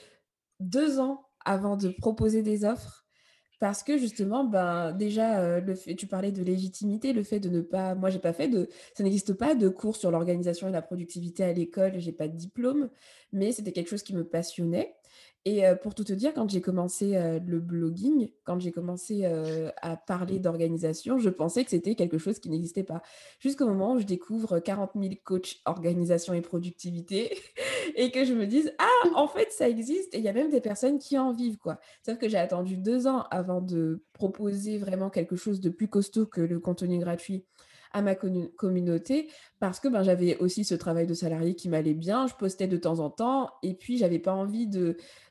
2 0.59 0.99
ans 0.99 1.27
avant 1.45 1.77
de 1.77 1.89
proposer 1.89 2.43
des 2.43 2.65
offres 2.65 3.05
Parce 3.59 3.83
que 3.83 3.97
justement, 3.97 4.43
ben, 4.45 4.91
déjà, 4.93 5.59
le 5.61 5.75
fait 5.75 5.95
tu 5.95 6.07
parlais 6.07 6.31
de 6.33 6.43
légitimité, 6.43 7.13
le 7.13 7.23
fait 7.23 7.39
de 7.39 7.49
ne 7.49 7.61
pas 7.61 7.95
moi 7.95 8.09
j'ai 8.09 8.19
pas 8.19 8.33
fait 8.33 8.49
de 8.49 8.69
ça 8.97 9.03
n'existe 9.03 9.33
pas 9.33 9.55
de 9.55 9.69
cours 9.69 9.95
sur 9.95 10.11
l'organisation 10.11 10.67
et 10.69 10.71
la 10.71 10.81
productivité 10.81 11.43
à 11.45 11.53
l'école, 11.53 11.99
j'ai 11.99 12.11
pas 12.13 12.27
de 12.27 12.35
diplôme, 12.37 12.89
mais 13.31 13.51
c'était 13.53 13.71
quelque 13.71 13.89
chose 13.89 14.03
qui 14.03 14.15
me 14.15 14.27
passionnait 14.27 14.95
et 15.45 15.63
pour 15.81 15.93
tout 15.93 16.03
te 16.03 16.13
dire, 16.13 16.33
quand 16.33 16.49
j'ai 16.49 16.61
commencé, 16.61 17.17
le 17.45 17.59
blogging, 17.59 18.29
quand 18.45 18.59
j'ai 18.59 18.71
commencé, 18.71 19.25
à 19.81 19.97
parler 19.97 20.39
d'organisation, 20.39 21.17
je 21.19 21.29
pensais 21.29 21.63
que 21.63 21.69
c'était 21.69 21.95
quelque 21.95 22.17
chose 22.17 22.39
qui 22.39 22.49
n'existait 22.49 22.83
pas. 22.83 23.01
Jusqu'au 23.39 23.65
moment 23.65 23.93
où 23.93 23.99
je 23.99 24.05
découvre 24.05 24.59
40 24.59 24.91
000 24.95 25.15
coachs 25.23 25.57
organisation 25.65 26.33
et 26.33 26.41
productivité 26.41 27.37
et 27.95 28.11
que 28.11 28.23
je 28.23 28.33
me 28.33 28.47
dise: 28.47 28.73
«Ah, 28.79 29.09
en 29.15 29.27
fait, 29.27 29.51
ça 29.51 29.67
existe 29.67 30.13
et 30.15 30.19
il 30.19 30.23
y 30.23 30.29
a 30.29 30.33
même 30.33 30.49
des 30.49 30.61
personnes 30.61 30.97
qui 30.97 31.17
en 31.17 31.33
vivent, 31.33 31.57
quoi». 31.57 31.79
Sauf 32.05 32.17
que 32.17 32.29
j'ai 32.29 32.37
attendu 32.37 32.77
2 32.77 33.07
ans 33.07 33.25
avant 33.29 33.61
de 33.61 34.03
proposer 34.13 34.77
vraiment 34.77 35.09
quelque 35.09 35.35
chose 35.35 35.59
de 35.59 35.69
plus 35.69 35.89
costaud 35.89 36.25
que 36.25 36.41
le 36.41 36.59
contenu 36.59 36.99
gratuit 36.99 37.45
à 37.93 38.01
ma 38.01 38.15
communauté 38.15 39.29
parce 39.59 39.79
que, 39.79 39.87
ben, 39.87 40.03
j'avais 40.03 40.37
aussi 40.37 40.65
ce 40.65 40.75
travail 40.75 41.07
de 41.07 41.13
salarié 41.13 41.55
qui 41.55 41.69
m'allait 41.69 41.93
bien. 41.93 42.27
Je 42.27 42.33
postais 42.33 42.67
de 42.67 42.77
temps 42.77 42.99
en 42.99 43.09
temps 43.09 43.51
et 43.61 43.75
puis 43.75 43.97
j'avais 43.97 44.19
pas 44.19 44.33
envie 44.33 44.67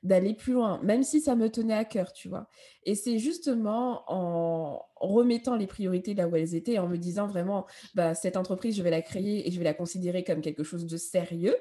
d'aller 0.02 0.34
plus 0.34 0.54
loin, 0.54 0.80
même 0.82 1.02
si 1.02 1.20
ça 1.20 1.36
me 1.36 1.50
tenait 1.50 1.74
à 1.74 1.84
cœur, 1.84 2.12
tu 2.12 2.28
vois? 2.28 2.48
Et 2.84 2.94
c'est 2.94 3.18
justement 3.18 4.04
en 4.06 4.82
remettant 4.96 5.56
les 5.56 5.66
priorités 5.66 6.14
là 6.14 6.28
où 6.28 6.36
elles 6.36 6.54
étaient, 6.54 6.78
en 6.78 6.88
me 6.88 6.96
disant 6.96 7.26
vraiment: 7.26 7.66
«Bah, 7.94 8.14
cette 8.14 8.36
entreprise, 8.36 8.76
je 8.76 8.82
vais 8.82 8.90
la 8.90 9.02
créer 9.02 9.46
et 9.46 9.50
je 9.50 9.58
vais 9.58 9.64
la 9.64 9.74
considérer 9.74 10.24
comme 10.24 10.40
quelque 10.40 10.62
chose 10.62 10.86
de 10.86 10.96
sérieux», 10.96 11.56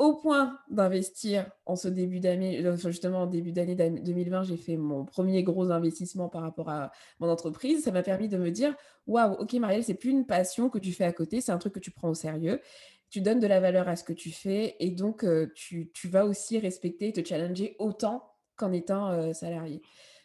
au 0.00 0.16
point 0.16 0.58
d'investir 0.70 1.52
en 1.66 1.76
ce 1.76 1.88
début 1.88 2.20
d'année, 2.20 2.66
enfin 2.68 2.90
justement 2.90 3.20
en 3.22 3.26
début 3.28 3.52
d'année 3.52 3.76
d'an 3.76 3.92
2020, 3.92 4.44
j'ai 4.44 4.56
fait 4.58 4.78
mon 4.78 5.04
premier 5.06 5.44
gros 5.44 5.70
investissement 5.72 6.30
par 6.30 6.42
rapport 6.42 6.70
à 6.70 6.92
mon 7.20 7.28
entreprise. 7.30 7.84
Ça 7.84 7.92
m'a 7.92 8.02
permis 8.02 8.28
de 8.28 8.38
me 8.38 8.50
dire: 8.50 8.76
«Waouh, 9.06 9.34
OK 9.40 9.54
Marielle, 9.54 9.84
c'est 9.84 9.94
plus 9.94 10.10
une 10.10 10.26
passion 10.26 10.70
que 10.70 10.78
tu 10.80 10.92
fais 10.92 11.04
à 11.04 11.12
côté, 11.12 11.42
c'est 11.42 11.52
un 11.52 11.58
truc 11.58 11.74
que 11.74 11.80
tu 11.80 11.92
prends 11.92 12.10
au 12.10 12.14
sérieux. 12.14 12.62
Tu 13.10 13.20
donnes 13.22 13.40
de 13.40 13.46
la 13.48 13.60
valeur 13.60 13.88
à 13.88 13.96
ce 13.96 14.04
que 14.04 14.14
tu 14.14 14.32
fais 14.32 14.76
et 14.80 14.90
donc 14.90 15.24
heu, 15.24 15.52
tu 15.54 15.90
tu 15.94 16.08
vas 16.08 16.26
aussi 16.26 16.58
respecter 16.58 17.08
et 17.08 17.12
te 17.12 17.24
challenger 17.26 17.76
autant 17.78 18.24
qu'en 18.56 18.72
étant, 18.72 19.12
heu, 19.12 19.34
salarié». 19.34 19.82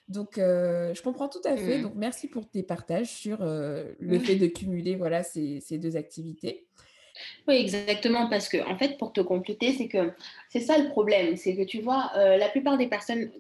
Donc 0.07 0.35
je 0.37 1.01
comprends 1.03 1.29
tout 1.29 1.41
à 1.45 1.57
fait, 1.57 1.79
Mmh. 1.79 1.85
donc 1.85 1.95
merci 1.95 2.27
pour 2.29 2.49
tes 2.49 2.63
partages 2.63 3.09
sur, 3.11 3.39
le 3.43 4.19
fait 4.19 4.35
Ouais. 4.35 4.37
de 4.37 4.47
cumuler, 4.47 4.95
voilà, 4.95 5.23
ces 5.23 5.59
ces 5.61 5.79
2 5.79 5.97
activités. 5.97 6.67
Oui, 7.47 7.55
exactement, 7.55 8.27
parce 8.29 8.49
que 8.49 8.57
en 8.69 8.77
fait, 8.77 8.97
pour 8.97 9.13
te 9.13 9.21
compléter, 9.21 9.73
c'est 9.73 9.87
que 9.87 10.13
c'est 10.49 10.59
ça 10.59 10.77
le 10.77 10.89
problème, 10.89 11.35
c'est 11.37 11.55
que 11.55 11.63
tu 11.63 11.79
vois, 11.81 12.11
heu, 12.17 12.37
la 12.37 12.49
plupart 12.49 12.77
des 12.77 12.87
personnes 12.87 13.31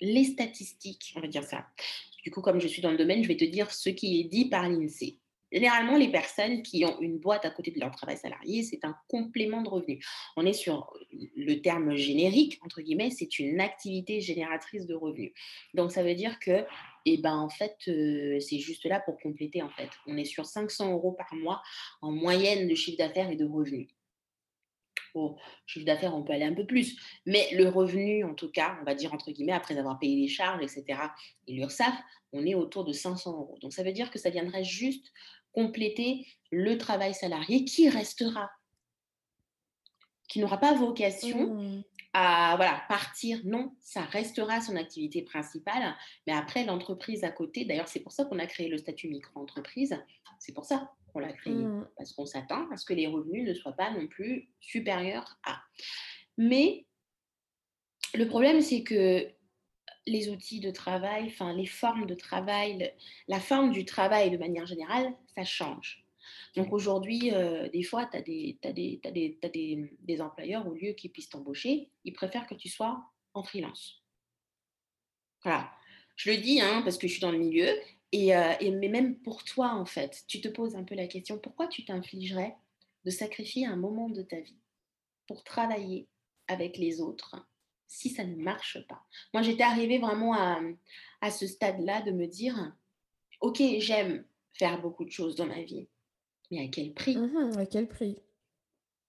les 0.00 0.24
statistiques, 0.24 1.12
on 1.16 1.20
va 1.20 1.26
dire 1.28 1.44
ça. 1.44 1.66
Du 2.24 2.30
coup, 2.30 2.40
comme 2.40 2.60
je 2.60 2.66
suis 2.68 2.82
dans 2.82 2.90
le 2.90 2.96
domaine, 2.96 3.22
je 3.22 3.28
vais 3.28 3.36
te 3.36 3.44
dire 3.44 3.70
ce 3.70 3.90
qui 3.90 4.20
est 4.20 4.24
dit 4.24 4.46
par 4.48 4.68
l'INSEE. 4.68 5.18
Généralement, 5.52 5.96
les 5.96 6.10
personnes 6.10 6.62
qui 6.62 6.84
ont 6.84 7.00
une 7.00 7.18
boîte 7.18 7.44
à 7.44 7.50
côté 7.50 7.70
de 7.70 7.80
leur 7.80 7.90
travail 7.90 8.16
salarié, 8.16 8.62
c'est 8.62 8.84
un 8.84 8.96
complément 9.08 9.62
de 9.62 9.68
revenu. 9.68 10.04
On 10.36 10.46
est 10.46 10.52
sur 10.52 10.92
le 11.10 11.56
terme 11.56 11.96
générique, 11.96 12.58
entre 12.62 12.80
guillemets, 12.82 13.10
c'est 13.10 13.38
une 13.38 13.60
activité 13.60 14.20
génératrice 14.20 14.86
de 14.86 14.94
revenus. 14.94 15.32
Donc 15.74 15.90
ça 15.92 16.02
veut 16.02 16.14
dire 16.14 16.38
que, 16.38 16.64
eh 17.06 17.18
ben, 17.18 17.36
en 17.36 17.48
fait, 17.48 17.76
heu, 17.88 18.38
c'est 18.40 18.58
juste 18.58 18.84
là 18.84 19.00
pour 19.00 19.18
compléter, 19.18 19.62
en 19.62 19.70
fait. 19.70 19.90
On 20.06 20.16
est 20.16 20.24
sur 20.24 20.46
500 20.46 20.92
euros 20.92 21.12
par 21.12 21.34
mois 21.34 21.62
en 22.00 22.12
moyenne 22.12 22.68
de 22.68 22.74
chiffre 22.74 22.98
d'affaires 22.98 23.30
et 23.30 23.36
de 23.36 23.44
revenus. 23.44 23.88
Bon, 25.14 25.36
chiffre 25.66 25.86
d'affaires, 25.86 26.14
on 26.14 26.22
peut 26.22 26.32
aller 26.32 26.44
un 26.44 26.54
peu 26.54 26.66
plus, 26.66 26.96
mais 27.26 27.48
le 27.52 27.68
revenu, 27.68 28.22
en 28.24 28.34
tout 28.34 28.50
cas, 28.50 28.78
on 28.80 28.84
va 28.84 28.94
dire 28.94 29.12
entre 29.12 29.32
guillemets, 29.32 29.52
après 29.52 29.76
avoir 29.76 29.98
payé 29.98 30.16
les 30.16 30.28
charges, 30.28 30.62
et 30.62 30.68
cetera, 30.68 31.12
et 31.48 31.54
l'URSSAF, 31.54 31.94
on 32.32 32.46
est 32.46 32.54
autour 32.54 32.84
de 32.84 32.92
500 32.92 33.32
euros. 33.32 33.58
Donc 33.60 33.72
ça 33.72 33.82
veut 33.82 33.92
dire 33.92 34.10
que 34.10 34.20
ça 34.20 34.30
viendrait 34.30 34.62
juste 34.62 35.12
compléter 35.52 36.26
le 36.50 36.78
travail 36.78 37.14
salarié 37.14 37.64
qui 37.64 37.88
restera, 37.88 38.50
qui 40.28 40.38
n'aura 40.40 40.58
pas 40.58 40.74
vocation 40.74 41.54
Mmh. 41.54 41.82
à 42.12 42.54
voilà, 42.56 42.82
partir. 42.88 43.40
Non, 43.44 43.74
ça 43.80 44.02
restera 44.02 44.60
son 44.60 44.76
activité 44.76 45.22
principale, 45.22 45.94
mais 46.26 46.32
après 46.32 46.64
l'entreprise 46.64 47.24
à 47.24 47.30
côté 47.30 47.64
d'ailleurs, 47.64 47.88
c'est 47.88 48.00
pour 48.00 48.12
ça 48.12 48.24
qu'on 48.24 48.38
a 48.38 48.46
créé 48.46 48.68
le 48.68 48.78
statut 48.78 49.08
micro-entreprise, 49.08 49.96
c'est 50.38 50.52
pour 50.52 50.64
ça 50.64 50.92
qu'on 51.12 51.18
l'a 51.20 51.32
créé, 51.32 51.54
Mmh. 51.54 51.88
parce 51.96 52.12
qu'on 52.12 52.26
s'attend 52.26 52.70
à 52.70 52.76
ce 52.76 52.84
que 52.84 52.94
les 52.94 53.06
revenus 53.08 53.46
ne 53.48 53.54
soient 53.54 53.72
pas 53.76 53.90
non 53.90 54.06
plus 54.06 54.48
supérieurs 54.60 55.38
à. 55.44 55.60
Mais 56.38 56.86
le 58.14 58.26
problème, 58.26 58.60
c'est 58.60 58.82
que 58.82 59.28
les 60.10 60.28
outils 60.28 60.60
de 60.60 60.70
travail, 60.70 61.26
enfin 61.26 61.52
les 61.54 61.66
formes 61.66 62.06
de 62.06 62.14
travail, 62.14 62.78
le 62.78 62.86
la 63.28 63.40
forme 63.40 63.70
du 63.72 63.84
travail 63.84 64.30
de 64.30 64.36
manière 64.38 64.66
générale, 64.66 65.14
ça 65.36 65.44
change. 65.44 66.04
Donc 66.56 66.72
aujourd'hui, 66.72 67.30
heu, 67.32 67.68
des 67.70 67.82
fois, 67.82 68.06
tu 68.06 68.16
as 68.16 68.22
des 68.22 68.58
des 68.62 69.00
des 69.04 69.38
des, 69.54 69.96
des 70.00 70.20
employeurs, 70.20 70.66
au 70.66 70.74
lieu 70.74 70.92
qu'ils 70.92 71.12
puissent 71.12 71.30
t'embaucher, 71.30 71.90
ils 72.04 72.12
préfèrent 72.12 72.46
que 72.46 72.54
tu 72.54 72.68
sois 72.68 73.02
en 73.34 73.42
freelance. 73.44 74.02
Voilà. 75.42 75.70
Je 76.16 76.30
le 76.30 76.36
dis, 76.38 76.60
hein, 76.60 76.82
parce 76.82 76.98
que 76.98 77.06
je 77.08 77.12
suis 77.12 77.20
dans 77.22 77.32
le 77.32 77.38
milieu 77.38 77.68
et 78.12 78.34
heu 78.34 78.52
et 78.60 78.70
mais 78.72 78.88
même 78.88 79.16
pour 79.20 79.44
toi, 79.44 79.74
en 79.74 79.86
fait, 79.86 80.24
tu 80.28 80.40
te 80.40 80.48
poses 80.48 80.76
un 80.76 80.84
peu 80.84 80.94
la 80.94 81.06
question, 81.06 81.38
pourquoi 81.38 81.68
tu 81.68 81.84
t'infligerais 81.84 82.56
de 83.04 83.10
sacrifier 83.10 83.66
un 83.66 83.76
moment 83.76 84.08
de 84.10 84.22
ta 84.22 84.40
vie 84.40 84.58
pour 85.26 85.44
travailler 85.44 86.08
avec 86.48 86.76
les 86.76 87.00
autres 87.00 87.36
si 87.90 88.08
ça 88.08 88.24
ne 88.24 88.36
marche 88.36 88.78
pas? 88.86 89.02
Moi, 89.34 89.42
j'étais 89.42 89.64
arrivée 89.64 89.98
vraiment 89.98 90.32
à, 90.34 90.60
à 91.20 91.30
ce 91.32 91.48
stade-là 91.48 92.02
de 92.02 92.12
me 92.12 92.26
dire: 92.26 92.72
«OK, 93.40 93.60
j'aime 93.78 94.24
faire 94.54 94.80
beaucoup 94.80 95.04
de 95.04 95.10
choses 95.10 95.34
dans 95.34 95.46
ma 95.46 95.60
vie, 95.62 95.88
mais 96.52 96.64
à 96.64 96.68
quel 96.68 96.94
prix?» 96.94 97.16
Mmh 97.16 97.58
À 97.58 97.66
quel 97.66 97.88
prix? 97.88 98.22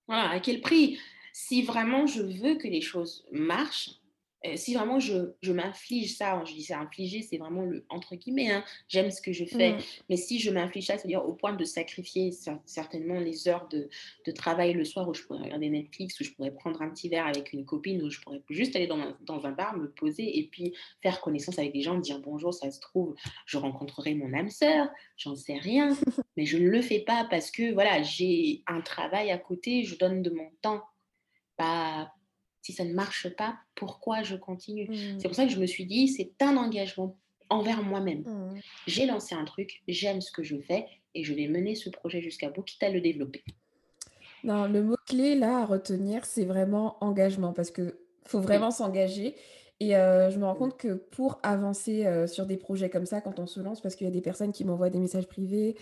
Voilà, 0.07 0.31
à 0.31 0.39
quel 0.39 0.61
prix? 0.61 0.99
Si 1.31 1.61
vraiment 1.61 2.07
je 2.07 2.23
veux 2.23 2.55
que 2.55 2.67
les 2.67 2.81
choses 2.81 3.23
marchent, 3.31 4.00
heu, 4.45 4.55
si 4.55 4.73
vraiment 4.73 4.99
je 4.99 5.33
je 5.41 5.51
m'inflige 5.53 6.15
ça, 6.15 6.41
je 6.45 6.53
dis 6.53 6.63
ça 6.63 6.79
infliger, 6.79 7.21
c'est 7.21 7.37
vraiment 7.37 7.63
le 7.63 7.85
entre 7.89 8.15
guillemets, 8.15 8.51
hein, 8.51 8.63
j'aime 8.87 9.11
ce 9.11 9.21
que 9.21 9.33
je 9.33 9.45
fais, 9.45 9.73
Mmh. 9.73 9.77
mais 10.09 10.17
si 10.17 10.39
je 10.39 10.49
m'inflige 10.51 10.87
ça, 10.87 10.97
c'est-à-dire 10.97 11.25
au 11.25 11.33
point 11.33 11.53
de 11.53 11.63
sacrifier 11.65 12.31
cer 12.31 12.59
certainement 12.65 13.19
les 13.19 13.47
heures 13.47 13.67
de 13.69 13.89
de 14.25 14.31
travail 14.31 14.73
le 14.73 14.85
soir 14.85 15.07
où 15.07 15.13
je 15.13 15.23
pourrais 15.23 15.43
regarder 15.43 15.69
Netflix, 15.69 16.19
où 16.19 16.23
je 16.23 16.31
pourrais 16.31 16.51
prendre 16.51 16.81
un 16.81 16.89
petit 16.89 17.09
verre 17.09 17.27
avec 17.27 17.53
une 17.53 17.65
copine, 17.65 18.01
où 18.03 18.09
je 18.09 18.19
pourrais 18.21 18.41
juste 18.49 18.75
aller 18.75 18.87
dans 18.87 18.99
un 18.99 19.17
dans 19.21 19.45
un 19.45 19.51
bar, 19.51 19.77
me 19.77 19.89
poser 19.89 20.39
et 20.39 20.47
puis 20.47 20.73
faire 21.01 21.21
connaissance 21.21 21.59
avec 21.59 21.73
des 21.73 21.81
gens, 21.81 21.97
dire 21.99 22.19
bonjour, 22.19 22.53
ça 22.53 22.71
se 22.71 22.79
trouve, 22.79 23.15
je 23.45 23.57
rencontrerai 23.57 24.15
mon 24.15 24.33
âme 24.33 24.49
sœur, 24.49 24.89
j'en 25.17 25.35
sais 25.35 25.57
rien. 25.57 25.95
Mais 26.37 26.45
je 26.45 26.57
ne 26.57 26.69
le 26.69 26.81
fais 26.81 26.99
pas 27.01 27.27
parce 27.29 27.51
que 27.51 27.73
voilà, 27.73 28.01
j'ai 28.03 28.63
un 28.67 28.81
travail 28.81 29.31
à 29.31 29.37
côté, 29.37 29.83
je 29.83 29.97
donne 29.97 30.21
de 30.21 30.29
mon 30.29 30.49
temps. 30.61 30.81
Bah, 31.57 32.13
si 32.61 32.73
ça 32.73 32.83
ne 32.85 32.93
marche 32.93 33.29
pas, 33.35 33.57
pourquoi 33.75 34.23
je 34.23 34.35
continue? 34.35 34.89
Mmh. 34.89 35.19
C'est 35.19 35.27
pour 35.27 35.35
ça 35.35 35.45
que 35.45 35.51
je 35.51 35.59
me 35.59 35.65
suis 35.67 35.85
dit: 35.85 36.07
«C'est 36.07 36.33
un 36.41 36.57
engagement 36.57 37.17
envers 37.49 37.83
moi-même. 37.83 38.25
Mmh. 38.25 38.61
J'ai 38.87 39.05
lancé 39.07 39.35
un 39.35 39.45
truc, 39.45 39.83
j'aime 39.87 40.21
ce 40.21 40.31
que 40.31 40.43
je 40.43 40.59
fais 40.61 40.87
et 41.15 41.23
je 41.23 41.33
vais 41.33 41.47
mener 41.47 41.75
ce 41.75 41.89
projet 41.89 42.21
jusqu'à 42.21 42.49
bout, 42.51 42.63
quitte 42.63 42.83
à 42.83 42.89
le 42.91 43.01
développer». 43.01 43.43
Non, 44.43 44.67
le 44.67 44.81
mot-clé 44.83 45.35
là 45.35 45.59
à 45.59 45.65
retenir, 45.65 46.25
c'est 46.25 46.45
vraiment 46.45 46.97
engagement 47.03 47.53
parce 47.53 47.71
que 47.71 47.99
faut 48.25 48.39
Mmh, 48.41 48.41
vraiment 48.41 48.71
s'engager 48.71 49.35
et 49.79 49.95
heu, 49.95 50.29
je 50.31 50.37
me 50.39 50.45
rends 50.45 50.55
compte 50.55 50.77
que 50.77 50.93
pour 50.93 51.39
avancer, 51.43 52.05
heu, 52.05 52.27
sur 52.27 52.45
des 52.45 52.57
projets 52.57 52.89
comme 52.89 53.05
ça 53.05 53.21
quand 53.21 53.39
on 53.39 53.47
se 53.47 53.59
lance 53.59 53.81
parce 53.81 53.95
qu'il 53.95 54.05
y 54.05 54.09
a 54.09 54.13
des 54.13 54.21
personnes 54.21 54.51
qui 54.51 54.63
m'envoient 54.65 54.89
des 54.89 54.99
messages 54.99 55.27
privés, 55.27 55.75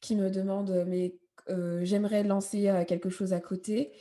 qui 0.00 0.16
me 0.16 0.30
demandent, 0.30 0.84
«Mais, 0.88 1.16
heu, 1.50 1.80
j'aimerais 1.84 2.22
lancer, 2.24 2.70
quelque 2.88 3.10
chose 3.10 3.32
à 3.32 3.40
côté, 3.40 3.92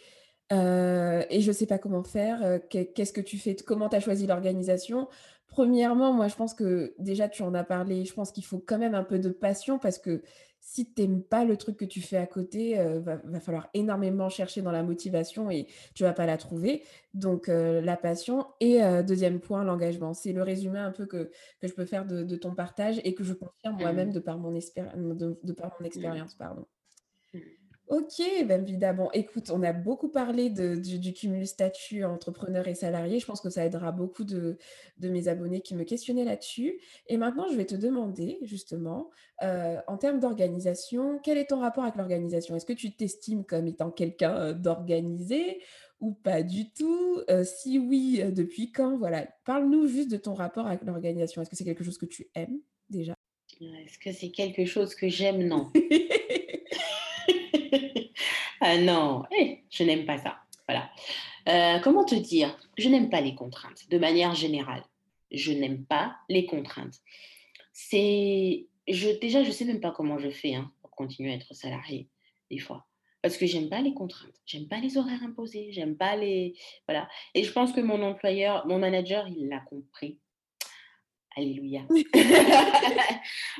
heu, 0.53 1.25
et 1.29 1.41
je 1.41 1.51
sais 1.51 1.65
pas 1.67 1.79
comment 1.79 2.03
faire, 2.03 2.59
qu'est 2.69 2.93
qu'est-ce 2.93 3.13
que 3.13 3.21
tu 3.21 3.37
fais? 3.37 3.55
Comment 3.55 3.89
tu 3.89 3.95
as 3.97 3.99
choisi 3.99 4.27
l'organisation?» 4.27 5.07
Premièrement, 5.47 6.13
moi 6.13 6.27
je 6.29 6.35
pense 6.35 6.53
que 6.55 6.95
déjà 6.97 7.29
tu 7.29 7.43
en 7.43 7.53
as 7.53 7.63
parlé, 7.63 8.05
je 8.05 8.13
pense 8.13 8.31
qu'il 8.31 8.43
faut 8.45 8.59
quand 8.59 8.79
même 8.79 8.95
un 8.95 9.03
peu 9.03 9.19
de 9.19 9.29
passion 9.29 9.77
parce 9.77 9.99
que 9.99 10.23
si 10.59 10.93
tu 10.93 11.03
aimes 11.03 11.21
pas 11.23 11.43
le 11.45 11.57
truc 11.57 11.77
que 11.77 11.85
tu 11.85 12.01
fais 12.01 12.17
à 12.17 12.25
côté, 12.25 12.79
heu, 12.79 12.99
va 12.99 13.17
va 13.23 13.39
falloir 13.39 13.69
énormément 13.73 14.29
chercher 14.29 14.61
dans 14.63 14.71
la 14.71 14.81
motivation 14.83 15.51
et 15.51 15.67
tu 15.93 16.03
vas 16.03 16.13
pas 16.13 16.25
la 16.25 16.37
trouver. 16.37 16.83
Donc 17.13 17.49
heu, 17.49 17.81
la 17.81 17.97
passion 17.97 18.47
et 18.61 18.79
2 19.05 19.39
point, 19.39 19.63
l'engagement. 19.63 20.13
C'est 20.13 20.33
le 20.33 20.41
résumé 20.43 20.79
un 20.79 20.91
peu 20.91 21.05
que 21.05 21.29
que 21.59 21.67
je 21.67 21.73
peux 21.73 21.85
faire 21.85 22.05
de 22.05 22.23
de 22.23 22.35
ton 22.35 22.55
partage 22.55 22.99
et 23.03 23.13
que 23.13 23.23
je 23.23 23.33
confirme 23.33 23.77
moi-même 23.77 24.09
mmh, 24.09 24.13
de 24.13 24.19
par 24.19 24.37
mon 24.39 24.51
de 24.53 25.53
par 25.53 25.71
mon 25.79 25.85
mmh, 25.95 26.19
expérience, 26.19 26.33
pardon. 26.35 26.65
OK, 27.93 28.23
ben, 28.47 28.63
évidemment. 28.67 29.11
Écoute, 29.11 29.51
on 29.51 29.61
a 29.61 29.71
beaucoup 29.71 30.09
parlé 30.09 30.49
de 30.49 30.75
du 30.75 30.97
du 30.97 31.13
cumul 31.13 31.45
statut 31.45 32.03
entrepreneur 32.03 32.67
et 32.67 32.73
salarié. 32.73 33.19
Je 33.19 33.25
pense 33.27 33.39
que 33.39 33.51
ça 33.51 33.63
aidera 33.63 33.91
beaucoup 33.91 34.23
de 34.23 34.57
de 34.97 35.09
mes 35.09 35.27
abonnés 35.27 35.61
qui 35.61 35.75
me 35.75 35.83
questionnaient 35.83 36.23
là-dessus. 36.23 36.79
Et 37.05 37.17
maintenant, 37.17 37.45
je 37.51 37.55
vais 37.55 37.65
te 37.65 37.75
demander 37.75 38.39
justement, 38.41 39.11
heu, 39.43 39.77
en 39.85 39.97
termes 39.97 40.19
d'organisation, 40.19 41.19
quel 41.23 41.37
est 41.37 41.51
ton 41.51 41.59
rapport 41.59 41.83
avec 41.83 41.95
l'organisation? 41.95 42.55
Est-ce 42.55 42.65
que 42.65 42.73
tu 42.73 42.95
t'estimes 42.95 43.45
comme 43.45 43.67
étant 43.67 43.91
quelqu'un, 43.91 44.49
heu, 44.49 44.53
d'organisé 44.55 45.61
ou 45.99 46.13
pas 46.13 46.41
du 46.41 46.71
tout? 46.71 47.21
Heu, 47.29 47.43
si 47.43 47.77
oui, 47.77 48.23
depuis 48.33 48.71
quand? 48.71 48.97
Voilà, 48.97 49.27
parle-nous 49.45 49.85
juste 49.85 50.09
de 50.09 50.17
ton 50.17 50.33
rapport 50.33 50.65
avec 50.65 50.81
l'organisation. 50.83 51.43
Est-ce 51.43 51.49
que 51.51 51.55
c'est 51.55 51.63
quelque 51.63 51.83
chose 51.83 51.99
que 51.99 52.07
tu 52.07 52.27
aimes 52.33 52.59
déjà? 52.89 53.13
est-ce 53.61 53.99
que 53.99 54.11
c'est 54.11 54.31
quelque 54.31 54.65
chose 54.65 54.95
que 54.95 55.09
j'aime? 55.09 55.47
Non. 55.47 55.71
Ah 58.61 58.77
non, 58.77 59.23
eh, 59.37 59.63
je 59.69 59.83
n'aime 59.83 60.05
pas 60.05 60.17
ça. 60.17 60.37
Voilà. 60.67 60.89
Heu, 61.49 61.81
comment 61.83 62.05
te 62.05 62.15
dire? 62.15 62.57
Je 62.77 62.87
n'aime 62.87 63.09
pas 63.09 63.19
les 63.19 63.35
contraintes, 63.35 63.89
de 63.89 63.97
manière 63.97 64.35
générale. 64.35 64.83
Je 65.31 65.51
n'aime 65.51 65.85
pas 65.85 66.15
les 66.29 66.45
contraintes. 66.45 66.95
C'est 67.73 68.67
je 68.87 69.19
déjà, 69.19 69.43
je 69.43 69.51
sais 69.51 69.65
même 69.65 69.81
pas 69.81 69.91
comment 69.91 70.17
je 70.17 70.29
fais, 70.29 70.55
hein, 70.55 70.71
pour 70.81 70.91
continuer 70.91 71.31
à 71.31 71.35
être 71.35 71.53
salariée, 71.53 72.07
des 72.49 72.59
fois. 72.59 72.85
Parce 73.21 73.37
que 73.37 73.45
j'aime 73.45 73.69
pas 73.69 73.81
les 73.81 73.93
contraintes, 73.93 74.41
j'aime 74.45 74.67
pas 74.67 74.79
les 74.79 74.97
horaires 74.97 75.23
imposés, 75.23 75.69
j'aime 75.71 75.97
pas 75.97 76.15
les 76.15 76.55
voilà 76.87 77.07
et 77.33 77.43
je 77.43 77.51
pense 77.51 77.71
que 77.71 77.81
mon 77.81 78.01
employeur 78.01 78.65
mon 78.67 78.79
manager, 78.79 79.27
il 79.27 79.49
l'a 79.49 79.59
compris. 79.61 80.19
Alléluia. 81.35 81.81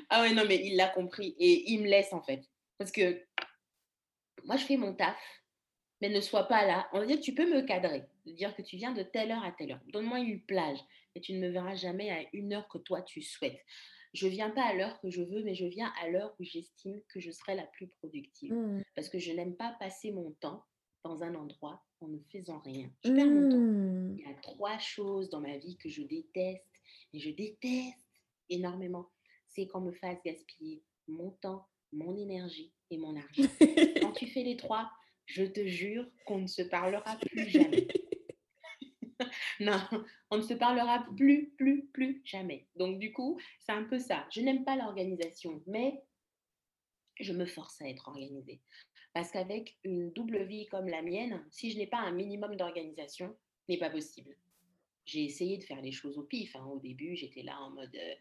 Ah 0.09 0.21
ouais, 0.21 0.33
non, 0.33 0.43
mais 0.47 0.61
il 0.63 0.75
l'a 0.75 0.89
compris 0.89 1.35
et 1.39 1.71
il 1.71 1.81
me 1.81 1.87
laisse, 1.87 2.13
en 2.13 2.21
fait. 2.21 2.43
Parce 2.77 2.91
que 2.91 3.23
moi, 4.45 4.57
je 4.57 4.65
fais 4.65 4.77
mon 4.77 4.93
taf, 4.93 5.17
mais 6.01 6.09
ne 6.09 6.19
sois 6.21 6.47
pas 6.47 6.65
là. 6.65 6.87
On 6.93 6.99
va 6.99 7.05
dire, 7.05 7.19
tu 7.19 7.33
peux 7.33 7.49
me 7.49 7.61
cadrer, 7.61 8.03
de 8.25 8.31
dire 8.31 8.55
que 8.55 8.61
tu 8.61 8.77
viens 8.77 8.91
de 8.91 9.03
telle 9.03 9.31
heure 9.31 9.43
à 9.43 9.51
telle 9.51 9.71
heure. 9.71 9.81
Donne-moi 9.87 10.19
une 10.19 10.41
plage, 10.41 10.79
et 11.15 11.21
tu 11.21 11.33
ne 11.33 11.39
me 11.39 11.49
verras 11.49 11.75
jamais 11.75 12.09
à 12.11 12.23
une 12.33 12.53
heure 12.53 12.67
que 12.67 12.77
toi 12.77 13.01
tu 13.01 13.21
souhaites. 13.21 13.61
Je 14.13 14.27
viens 14.27 14.51
pas 14.51 14.63
à 14.63 14.73
l'heure 14.73 14.99
que 14.99 15.09
je 15.09 15.23
veux, 15.23 15.43
mais 15.43 15.55
je 15.55 15.65
viens 15.65 15.91
à 16.01 16.09
l'heure 16.09 16.35
où 16.39 16.43
j'estime 16.43 17.01
que 17.09 17.19
je 17.19 17.31
serai 17.31 17.55
la 17.55 17.65
plus 17.65 17.87
productive. 17.87 18.53
Mmh. 18.53 18.83
Parce 18.95 19.09
que 19.09 19.17
je 19.17 19.31
n'aime 19.31 19.55
pas 19.55 19.75
passer 19.79 20.11
mon 20.11 20.31
temps 20.39 20.63
dans 21.03 21.23
un 21.23 21.33
endroit 21.33 21.83
en 21.99 22.07
ne 22.07 22.19
faisant 22.31 22.59
rien. 22.59 22.91
Je 23.03 23.11
perds 23.11 23.25
mon 23.25 23.49
temps. 23.49 23.57
Mmh. 23.57 24.15
Il 24.17 24.25
y 24.25 24.31
a 24.31 24.35
trois 24.35 24.77
choses 24.77 25.29
dans 25.29 25.41
ma 25.41 25.57
vie 25.57 25.77
que 25.77 25.89
je 25.89 26.03
déteste, 26.03 26.63
et 27.13 27.19
je 27.19 27.31
déteste 27.31 28.07
énormément. 28.49 29.09
C'est 29.47 29.67
qu'on 29.67 29.81
me 29.81 29.93
fasse 29.93 30.21
gaspiller 30.23 30.83
mon 31.07 31.31
temps, 31.41 31.67
mon 31.91 32.15
énergie 32.17 32.71
et 32.93 32.97
mon 32.97 33.15
argent. 33.15 33.43
Quand 34.01 34.11
tu 34.13 34.27
fais 34.27 34.43
les 34.43 34.57
trois, 34.57 34.91
je 35.25 35.43
te 35.43 35.65
jure 35.65 36.05
qu'on 36.25 36.39
ne 36.39 36.47
se 36.47 36.61
parlera 36.61 37.17
plus 37.17 37.49
jamais. 37.49 37.87
non, 39.59 39.79
on 40.31 40.37
ne 40.37 40.41
se 40.41 40.53
parlera 40.53 41.05
plus, 41.17 41.51
plus, 41.57 41.85
plus 41.87 42.21
jamais. 42.25 42.67
Donc 42.75 42.99
du 42.99 43.11
coup, 43.13 43.39
c'est 43.59 43.71
un 43.71 43.83
peu 43.83 43.99
ça. 43.99 44.27
Je 44.31 44.41
n'aime 44.41 44.63
pas 44.65 44.75
l'organisation, 44.75 45.61
mais 45.67 46.01
je 47.19 47.33
me 47.33 47.45
force 47.45 47.81
à 47.81 47.87
être 47.87 48.07
organisée. 48.07 48.61
Parce 49.13 49.31
qu'avec 49.31 49.77
une 49.83 50.11
double 50.11 50.43
vie 50.43 50.65
comme 50.67 50.87
la 50.87 51.01
mienne, 51.01 51.45
si 51.51 51.71
je 51.71 51.77
n'ai 51.77 51.87
pas 51.87 51.99
un 51.99 52.11
minimum 52.11 52.55
d'organisation, 52.55 53.35
ce 53.67 53.71
n'est 53.71 53.77
pas 53.77 53.91
possible. 53.91 54.35
J'ai 55.05 55.23
essayé 55.25 55.57
de 55.57 55.63
faire 55.63 55.81
les 55.81 55.91
choses 55.91 56.17
au 56.17 56.23
pif. 56.23 56.55
hein. 56.55 56.65
Au 56.65 56.79
début, 56.79 57.15
j'étais 57.15 57.43
là 57.43 57.59
en 57.59 57.69
mode 57.71 57.95
euh, 57.95 58.15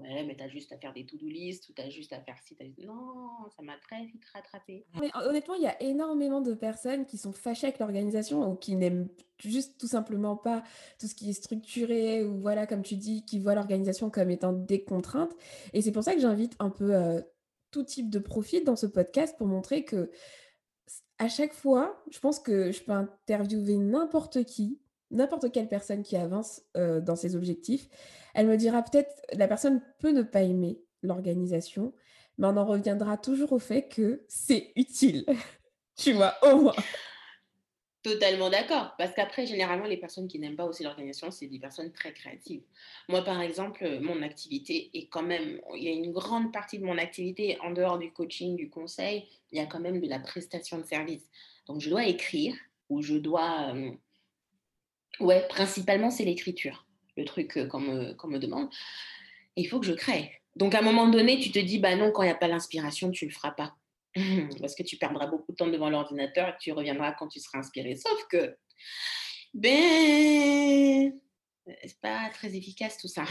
ouais, 0.00 0.24
mais 0.24 0.36
t'as 0.36 0.48
juste 0.48 0.72
à 0.72 0.78
faire 0.78 0.92
des 0.92 1.04
to-do 1.06 1.26
list 1.26 1.68
ou 1.68 1.72
t'as 1.72 1.88
juste 1.88 2.12
à 2.12 2.20
faire 2.20 2.36
ci. 2.42 2.54
t'as- 2.56 2.64
Non, 2.86 3.28
ça 3.56 3.62
m'a 3.62 3.76
très 3.78 4.04
vite 4.06 4.24
rattrapée. 4.32 4.86
Mais 5.00 5.10
honnêtement, 5.26 5.54
il 5.54 5.62
y 5.62 5.66
a 5.66 5.80
énormément 5.82 6.40
de 6.40 6.54
personnes 6.54 7.06
qui 7.06 7.18
sont 7.18 7.32
fâchées 7.32 7.66
avec 7.66 7.78
l'organisation 7.78 8.50
ou 8.50 8.56
qui 8.56 8.76
n'aiment 8.76 9.08
juste 9.38 9.78
tout 9.78 9.86
simplement 9.86 10.36
pas 10.36 10.62
tout 10.98 11.06
ce 11.06 11.14
qui 11.14 11.30
est 11.30 11.34
structuré 11.34 12.24
ou 12.24 12.40
voilà, 12.40 12.66
comme 12.66 12.82
tu 12.82 12.96
dis, 12.96 13.24
qui 13.24 13.38
voient 13.38 13.54
l'organisation 13.54 14.10
comme 14.10 14.30
étant 14.30 14.52
des 14.52 14.82
contraintes. 14.84 15.34
Et 15.72 15.82
c'est 15.82 15.92
pour 15.92 16.02
ça 16.02 16.14
que 16.14 16.20
j'invite 16.20 16.54
un 16.58 16.70
peu 16.70 16.94
euh, 16.94 17.20
tout 17.70 17.82
type 17.84 18.10
de 18.10 18.18
profil 18.18 18.64
dans 18.64 18.76
ce 18.76 18.86
podcast 18.86 19.36
pour 19.36 19.46
montrer 19.46 19.84
que 19.84 20.10
à 21.18 21.28
chaque 21.28 21.52
fois, 21.52 22.02
je 22.10 22.18
pense 22.20 22.38
que 22.38 22.70
je 22.70 22.80
peux 22.82 22.92
interviewer 22.92 23.76
n'importe 23.76 24.44
qui, 24.44 24.78
n'importe 25.10 25.52
quelle 25.52 25.68
personne 25.68 26.02
qui 26.02 26.16
avance 26.16 26.62
euh, 26.76 27.00
dans 27.00 27.16
ses 27.16 27.36
objectifs. 27.36 27.88
Elle 28.34 28.46
me 28.46 28.56
dira 28.56 28.82
peut-être, 28.82 29.22
la 29.32 29.48
personne 29.48 29.82
peut 29.98 30.10
ne 30.10 30.22
pas 30.22 30.42
aimer 30.42 30.80
l'organisation, 31.02 31.92
mais 32.36 32.46
on 32.46 32.56
en 32.56 32.64
reviendra 32.64 33.16
toujours 33.16 33.52
au 33.52 33.58
fait 33.58 33.88
que 33.88 34.24
c'est 34.28 34.72
utile. 34.76 35.24
Tu 35.96 36.12
vois, 36.12 36.36
au 36.42 36.60
moins. 36.60 36.74
Totalement 38.04 38.48
d'accord. 38.48 38.94
Parce 38.96 39.12
qu'après, 39.12 39.46
généralement, 39.46 39.86
les 39.86 39.96
personnes 39.96 40.28
qui 40.28 40.38
n'aiment 40.38 40.54
pas 40.54 40.64
aussi 40.64 40.84
l'organisation, 40.84 41.32
c'est 41.32 41.48
des 41.48 41.58
personnes 41.58 41.90
très 41.92 42.12
créatives. 42.12 42.62
Moi, 43.08 43.22
par 43.22 43.40
exemple, 43.40 43.84
euh, 43.84 44.00
mon 44.00 44.22
activité 44.22 44.90
est 44.94 45.08
quand 45.08 45.24
même, 45.24 45.60
il 45.74 45.82
y 45.82 45.88
a 45.88 45.90
une 45.90 46.12
grande 46.12 46.52
partie 46.52 46.78
de 46.78 46.84
mon 46.84 46.96
activité 46.96 47.58
en 47.60 47.72
dehors 47.72 47.98
du 47.98 48.12
coaching, 48.12 48.54
du 48.54 48.70
conseil, 48.70 49.26
il 49.50 49.58
y 49.58 49.60
a 49.60 49.66
quand 49.66 49.80
même 49.80 50.00
de 50.00 50.08
la 50.08 50.20
prestation 50.20 50.78
de 50.78 50.84
service. 50.84 51.28
Donc, 51.66 51.80
je 51.80 51.90
dois 51.90 52.06
écrire 52.06 52.54
ou 52.88 53.02
je 53.02 53.16
dois, 53.16 53.74
euh, 53.74 53.90
ouais, 55.20 55.46
principalement, 55.48 56.10
c'est 56.10 56.24
l'écriture, 56.24 56.86
le 57.16 57.24
truc 57.24 57.56
euh, 57.56 57.66
qu'on 57.66 57.80
me, 57.80 58.14
me 58.28 58.38
demande. 58.38 58.68
Et 59.56 59.62
il 59.62 59.64
faut 59.66 59.80
que 59.80 59.86
je 59.86 59.92
crée. 59.92 60.32
Donc, 60.56 60.74
à 60.74 60.78
un 60.78 60.82
moment 60.82 61.08
donné, 61.08 61.38
tu 61.38 61.50
te 61.50 61.58
dis, 61.58 61.78
bah 61.78 61.94
non, 61.96 62.10
quand 62.10 62.22
il 62.22 62.26
n'y 62.26 62.32
a 62.32 62.36
pas 62.36 62.48
l'inspiration, 62.48 63.10
tu 63.10 63.24
ne 63.24 63.30
le 63.30 63.34
feras 63.34 63.52
pas. 63.52 63.76
Parce 64.60 64.74
que 64.74 64.82
tu 64.82 64.96
perdras 64.96 65.26
beaucoup 65.26 65.52
de 65.52 65.56
temps 65.56 65.68
devant 65.68 65.90
l'ordinateur 65.90 66.48
et 66.48 66.52
que 66.52 66.58
tu 66.58 66.72
reviendras 66.72 67.12
quand 67.12 67.28
tu 67.28 67.40
seras 67.40 67.58
inspiré. 67.58 67.94
Sauf 67.96 68.26
que, 68.30 68.56
ben, 69.54 71.12
c'est 71.84 72.00
pas 72.00 72.30
très 72.32 72.56
efficace 72.56 72.98
tout 72.98 73.08
ça. 73.08 73.24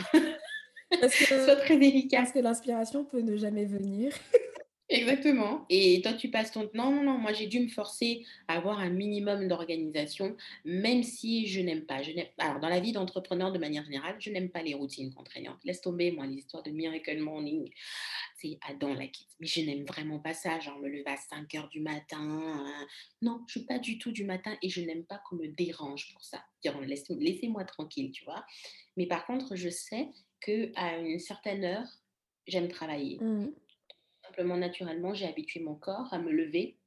Parce 1.02 1.16
que, 1.16 1.56
très 1.66 1.76
efficace. 1.76 2.22
parce 2.22 2.32
que 2.32 2.40
l'inspiration 2.40 3.06
peut 3.06 3.22
ne 3.22 3.36
jamais 3.38 3.66
venir. 3.66 4.14
Exactement. 4.90 5.66
Et 5.70 6.02
toi, 6.02 6.14
tu 6.14 6.30
passes 6.32 6.52
ton... 6.54 6.70
Non, 6.74 6.92
non, 6.92 7.04
non, 7.04 7.18
moi, 7.18 7.34
j'ai 7.34 7.48
dû 7.48 7.60
me 7.60 7.68
forcer 7.68 8.26
à 8.48 8.56
avoir 8.56 8.80
un 8.80 8.90
minimum 8.90 9.48
d'organisation, 9.50 10.38
même 10.64 11.04
si 11.04 11.46
je 11.48 11.60
n'aime 11.60 11.86
pas. 11.86 12.02
Je. 12.02 12.12
Alors, 12.38 12.62
dans 12.62 12.70
la 12.70 12.80
vie 12.80 12.94
d'entrepreneur, 12.94 13.52
de 13.52 13.60
manière 13.60 13.84
générale, 13.84 14.16
je 14.20 14.30
n'aime 14.30 14.50
pas 14.50 14.64
les 14.64 14.74
routines 14.76 15.14
contraignantes. 15.14 15.60
Laisse 15.66 15.82
tomber, 15.82 16.12
moi, 16.12 16.26
les 16.26 16.38
histoires 16.38 16.64
de 16.64 16.72
Miracle 16.72 17.20
Morning, 17.20 17.70
c'est 18.38 18.58
Adam 18.66 18.94
la 18.94 19.08
quitte. 19.08 19.28
Mais 19.42 19.48
je 19.48 19.60
n'aime 19.60 19.84
vraiment 19.84 20.20
pas 20.20 20.34
ça, 20.34 20.58
genre 20.62 20.80
me 20.80 20.88
lever 20.88 21.04
à 21.08 21.18
5 21.18 21.54
heures 21.56 21.68
du 21.70 21.82
matin. 21.82 22.66
euh, 22.66 22.86
Non, 23.22 23.40
je 23.48 23.60
ne 23.60 23.64
suis 23.64 23.68
pas 23.68 23.80
du 23.80 23.98
tout 23.98 24.12
du 24.14 24.24
matin 24.24 24.58
et 24.62 24.70
je 24.70 24.80
n'aime 24.80 25.04
pas 25.04 25.22
qu'on 25.28 25.36
me 25.36 25.48
dérange 25.48 26.14
pour 26.14 26.24
ça. 26.24 26.42
Laissez-moi 26.64 27.66
tranquille, 27.66 28.12
tu 28.12 28.24
vois. 28.24 28.46
Mais 28.96 29.06
par 29.06 29.26
contre, 29.26 29.56
je 29.58 29.70
sais 29.70 30.08
qu'à 30.40 30.98
une 31.00 31.20
certaine 31.20 31.66
heure, 31.66 31.88
j'aime 32.48 32.70
travailler 32.70 33.18
Mm. 33.22 33.48
Simplement 34.38 34.58
naturellement, 34.58 35.14
j'ai 35.16 35.26
habitué 35.26 35.60
mon 35.60 35.74
corps 35.76 36.14
à 36.14 36.20
me 36.20 36.32
lever 36.32 36.78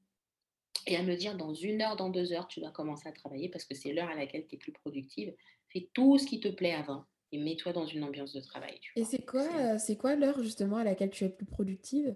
et 0.87 0.97
à 0.97 1.03
me 1.03 1.17
dire 1.17 1.37
dans 1.37 1.53
une 1.53 1.83
heure, 1.83 1.97
dans 1.97 2.09
deux 2.09 2.33
heures, 2.33 2.47
tu 2.47 2.61
dois 2.61 2.71
commencer 2.71 3.09
à 3.09 3.13
travailler 3.13 3.49
parce 3.49 3.65
que 3.65 3.75
c'est 3.75 3.93
l'heure 3.93 4.09
à 4.09 4.15
laquelle 4.15 4.47
tu 4.47 4.55
es 4.55 4.59
plus 4.59 4.73
productive. 4.73 5.35
Fais 5.69 5.91
tout 5.93 6.17
ce 6.19 6.27
qui 6.27 6.39
te 6.41 6.49
plaît 6.49 6.73
avant 6.75 7.05
et 7.33 7.39
mets-toi 7.39 7.73
dans 7.73 7.87
une 7.87 8.05
ambiance 8.05 8.33
de 8.33 8.41
travail, 8.41 8.79
tu 8.81 8.93
Et 8.97 9.05
c'est 9.05 9.25
quoi, 9.25 9.43
C'est 9.43 9.71
euh, 9.75 9.79
c'est 9.79 9.97
quoi 9.97 10.15
l'heure 10.15 10.43
justement 10.43 10.77
à 10.77 10.85
laquelle 10.85 11.11
tu 11.11 11.25
es 11.25 11.29
plus 11.29 11.47
productive? 11.47 12.15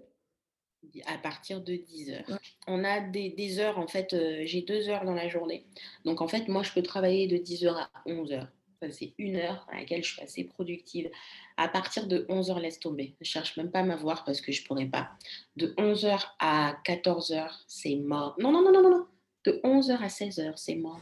à 1.05 1.17
partir 1.17 1.61
de 1.61 1.75
10 1.75 2.09
Ouais. 2.11 2.15
heures. 2.15 2.39
On 2.67 2.83
a 2.83 3.01
des, 3.01 3.29
des 3.31 3.59
heures, 3.59 3.79
en 3.79 3.87
fait, 3.87 4.13
euh, 4.13 4.43
j'ai 4.45 4.61
deux 4.61 4.87
heures 4.87 5.03
dans 5.03 5.15
la 5.15 5.27
journée. 5.27 5.65
Donc, 6.05 6.21
en 6.21 6.27
fait, 6.27 6.47
moi, 6.47 6.61
je 6.63 6.71
peux 6.73 6.83
travailler 6.83 7.27
de 7.27 7.37
10 7.37 7.65
heures 7.65 7.77
à 7.77 8.03
11 8.05 8.31
heures. 8.31 8.51
C'est 8.91 9.13
une 9.17 9.37
heure 9.37 9.65
à 9.71 9.77
laquelle 9.77 10.03
je 10.03 10.13
suis 10.13 10.21
assez 10.21 10.43
productive. 10.43 11.09
À 11.57 11.67
partir 11.67 12.07
de 12.07 12.25
11 12.29 12.51
heures, 12.51 12.59
laisse 12.59 12.79
tomber. 12.79 13.15
Je 13.21 13.29
cherche 13.29 13.57
même 13.57 13.71
pas 13.71 13.79
à 13.79 13.83
m'avoir 13.83 14.23
parce 14.25 14.41
que 14.41 14.51
je 14.51 14.63
pourrais 14.63 14.87
pas. 14.87 15.11
De 15.55 15.73
11 15.77 16.05
heures 16.05 16.35
à 16.39 16.77
14 16.83 17.31
heures, 17.31 17.63
c'est 17.67 17.95
mort. 17.95 18.35
Non, 18.39 18.51
non, 18.51 18.61
non, 18.61 18.71
non, 18.71 18.89
non. 18.89 19.07
De 19.45 19.59
11 19.63 19.91
heures 19.91 20.03
à 20.03 20.09
16 20.09 20.39
heures, 20.39 20.57
c'est 20.57 20.75
mort. 20.75 21.01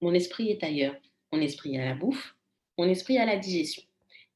Mon 0.00 0.14
esprit 0.14 0.50
est 0.50 0.62
ailleurs. 0.62 0.96
Mon 1.32 1.40
esprit 1.40 1.74
est 1.74 1.80
à 1.80 1.86
la 1.86 1.94
bouffe. 1.94 2.36
Mon 2.78 2.88
esprit 2.88 3.16
est 3.16 3.20
à 3.20 3.26
la 3.26 3.36
digestion. 3.36 3.82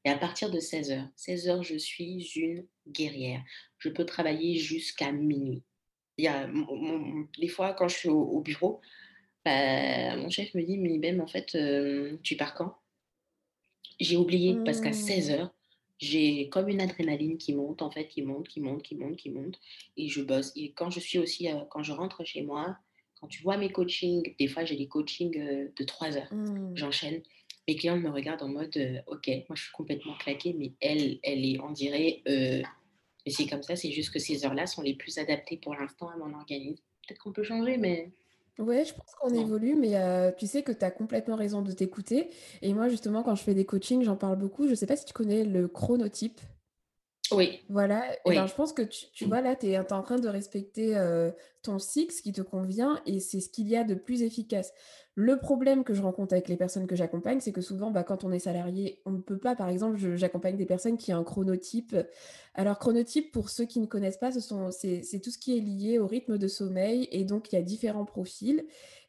Et 0.05 0.09
à 0.09 0.17
partir 0.17 0.51
de 0.51 0.59
16 0.59 0.91
heures, 0.91 1.07
16 1.15 1.47
heures, 1.47 1.63
je 1.63 1.77
suis 1.77 2.29
une 2.35 2.65
guerrière. 2.87 3.41
Je 3.79 3.89
peux 3.89 4.05
travailler 4.05 4.57
jusqu'à 4.57 5.11
minuit. 5.11 5.63
Il 6.17 6.25
y 6.25 6.27
a, 6.27 6.47
des 7.39 7.47
fois, 7.47 7.73
quand 7.73 7.87
je 7.87 7.97
suis 7.97 8.09
au 8.09 8.39
bureau, 8.41 8.81
bah, 9.45 10.15
mon 10.17 10.29
chef 10.29 10.53
me 10.55 10.63
dit, 10.63 10.77
mais 10.77 10.97
Ben, 10.99 11.19
en 11.21 11.27
fait, 11.27 11.55
euh, 11.55 12.17
tu 12.23 12.35
pars 12.37 12.53
quand? 12.55 12.75
J'ai 13.99 14.17
oublié 14.17 14.61
parce 14.65 14.81
qu'à 14.81 14.93
16 14.93 15.29
Mm. 15.29 15.33
heures, 15.33 15.53
j'ai 15.99 16.49
comme 16.49 16.67
une 16.69 16.81
adrénaline 16.81 17.37
qui 17.37 17.53
monte, 17.53 17.81
en 17.81 17.91
fait, 17.91 18.07
qui 18.07 18.21
monte, 18.23 18.47
qui 18.47 18.59
monte, 18.59 18.83
qui 18.83 18.95
monte, 18.95 19.15
qui 19.15 19.29
monte. 19.29 19.59
Et 19.97 20.07
je 20.09 20.21
bosse. 20.21 20.51
Et 20.55 20.71
quand 20.73 20.89
je 20.89 20.99
suis 20.99 21.19
aussi, 21.19 21.47
euh, 21.49 21.61
quand 21.69 21.83
je 21.83 21.91
rentre 21.93 22.25
chez 22.25 22.41
moi, 22.41 22.77
quand 23.19 23.27
tu 23.27 23.41
vois 23.43 23.57
mes 23.57 23.71
coachings, 23.71 24.35
des 24.37 24.47
fois, 24.47 24.65
j'ai 24.65 24.75
des 24.75 24.87
coachings 24.87 25.37
euh, 25.39 25.69
de 25.77 25.83
3 25.85 26.17
heures 26.17 26.33
Mm. 26.33 26.75
j'enchaîne. 26.75 27.21
Mes 27.67 27.75
clientes 27.75 28.01
me 28.01 28.09
regardent 28.09 28.41
en 28.43 28.49
mode 28.49 28.75
euh, 28.75 28.99
Ok, 29.07 29.27
moi 29.47 29.55
je 29.55 29.63
suis 29.63 29.71
complètement 29.71 30.15
claquée, 30.17 30.53
mais 30.53 30.73
elle, 30.81 31.19
elle 31.23 31.45
est, 31.45 31.59
on 31.61 31.71
dirait, 31.71 32.21
mais 32.25 33.31
c'est 33.31 33.47
comme 33.47 33.63
ça, 33.63 33.75
c'est 33.77 33.91
juste 33.91 34.11
que 34.11 34.19
ces 34.19 34.45
heures-là 34.45 34.67
sont 34.67 34.81
les 34.81 34.95
plus 34.95 35.17
adaptées 35.17 35.57
pour 35.57 35.73
l'instant 35.75 36.09
à 36.09 36.17
mon 36.17 36.33
organisme. 36.33 36.83
Peut-être 37.07 37.19
qu'on 37.19 37.31
peut 37.31 37.43
changer, 37.43 37.77
mais 37.77 38.11
Ouais, 38.59 38.85
je 38.85 38.93
pense 38.93 39.15
qu'on 39.19 39.33
évolue, 39.33 39.75
mais 39.75 39.95
euh, 39.97 40.31
tu 40.31 40.45
sais 40.45 40.61
que 40.61 40.71
tu 40.71 40.85
as 40.85 40.91
complètement 40.91 41.35
raison 41.35 41.61
de 41.63 41.71
t'écouter. 41.71 42.29
Et 42.61 42.73
moi, 42.73 42.87
justement, 42.87 43.23
quand 43.23 43.33
je 43.35 43.43
fais 43.43 43.55
des 43.55 43.65
coachings, 43.65 44.03
j'en 44.03 44.15
parle 44.15 44.37
beaucoup. 44.37 44.67
Je 44.67 44.75
sais 44.75 44.85
pas 44.85 44.95
si 44.95 45.05
tu 45.05 45.13
connais 45.13 45.43
le 45.43 45.67
chronotype. 45.67 46.39
Oui, 47.33 47.59
Voilà 47.69 48.03
et 48.25 48.29
ben, 48.35 48.45
je 48.45 48.53
pense 48.53 48.73
que 48.73 48.81
tu 48.81 49.05
tu 49.13 49.25
vois, 49.25 49.41
là, 49.41 49.55
tu 49.55 49.67
es 49.67 49.77
en 49.77 50.03
train 50.03 50.19
de 50.19 50.27
respecter, 50.27 50.95
heu, 50.97 51.33
ton 51.61 51.79
cycle, 51.79 52.13
ce 52.13 52.21
qui 52.21 52.31
te 52.33 52.41
convient 52.41 53.01
et 53.05 53.19
c'est 53.19 53.39
ce 53.39 53.49
qu'il 53.49 53.67
y 53.69 53.75
a 53.75 53.83
de 53.83 53.95
plus 53.95 54.21
efficace. 54.21 54.73
Le 55.15 55.37
problème 55.37 55.83
que 55.83 55.93
je 55.93 56.01
rencontre 56.01 56.33
avec 56.33 56.47
les 56.47 56.57
personnes 56.57 56.87
que 56.87 56.95
j'accompagne, 56.95 57.39
c'est 57.39 57.51
que 57.51 57.61
souvent, 57.61 57.91
bah, 57.91 58.03
quand 58.03 58.23
on 58.23 58.31
est 58.31 58.39
salarié, 58.39 59.01
on 59.05 59.11
ne 59.11 59.19
peut 59.19 59.37
pas 59.37 59.55
par 59.55 59.69
exemple, 59.69 59.97
j'accompagne 60.15 60.57
des 60.57 60.65
personnes 60.65 60.97
qui 60.97 61.13
ont 61.13 61.17
un 61.17 61.23
chronotype. 61.23 61.95
Alors 62.55 62.79
chronotype, 62.79 63.31
pour 63.31 63.49
ceux 63.49 63.65
qui 63.65 63.79
ne 63.79 63.85
connaissent 63.85 64.17
pas, 64.17 64.31
c'est 64.31 65.19
tout 65.21 65.31
ce 65.31 65.37
qui 65.37 65.57
est 65.57 65.61
lié 65.61 65.99
au 65.99 66.07
rythme 66.07 66.37
de 66.37 66.47
sommeil 66.47 67.07
et 67.11 67.23
donc 67.23 67.51
il 67.51 67.55
y 67.55 67.59
a 67.59 67.61
différents 67.61 68.05
profils 68.05 68.63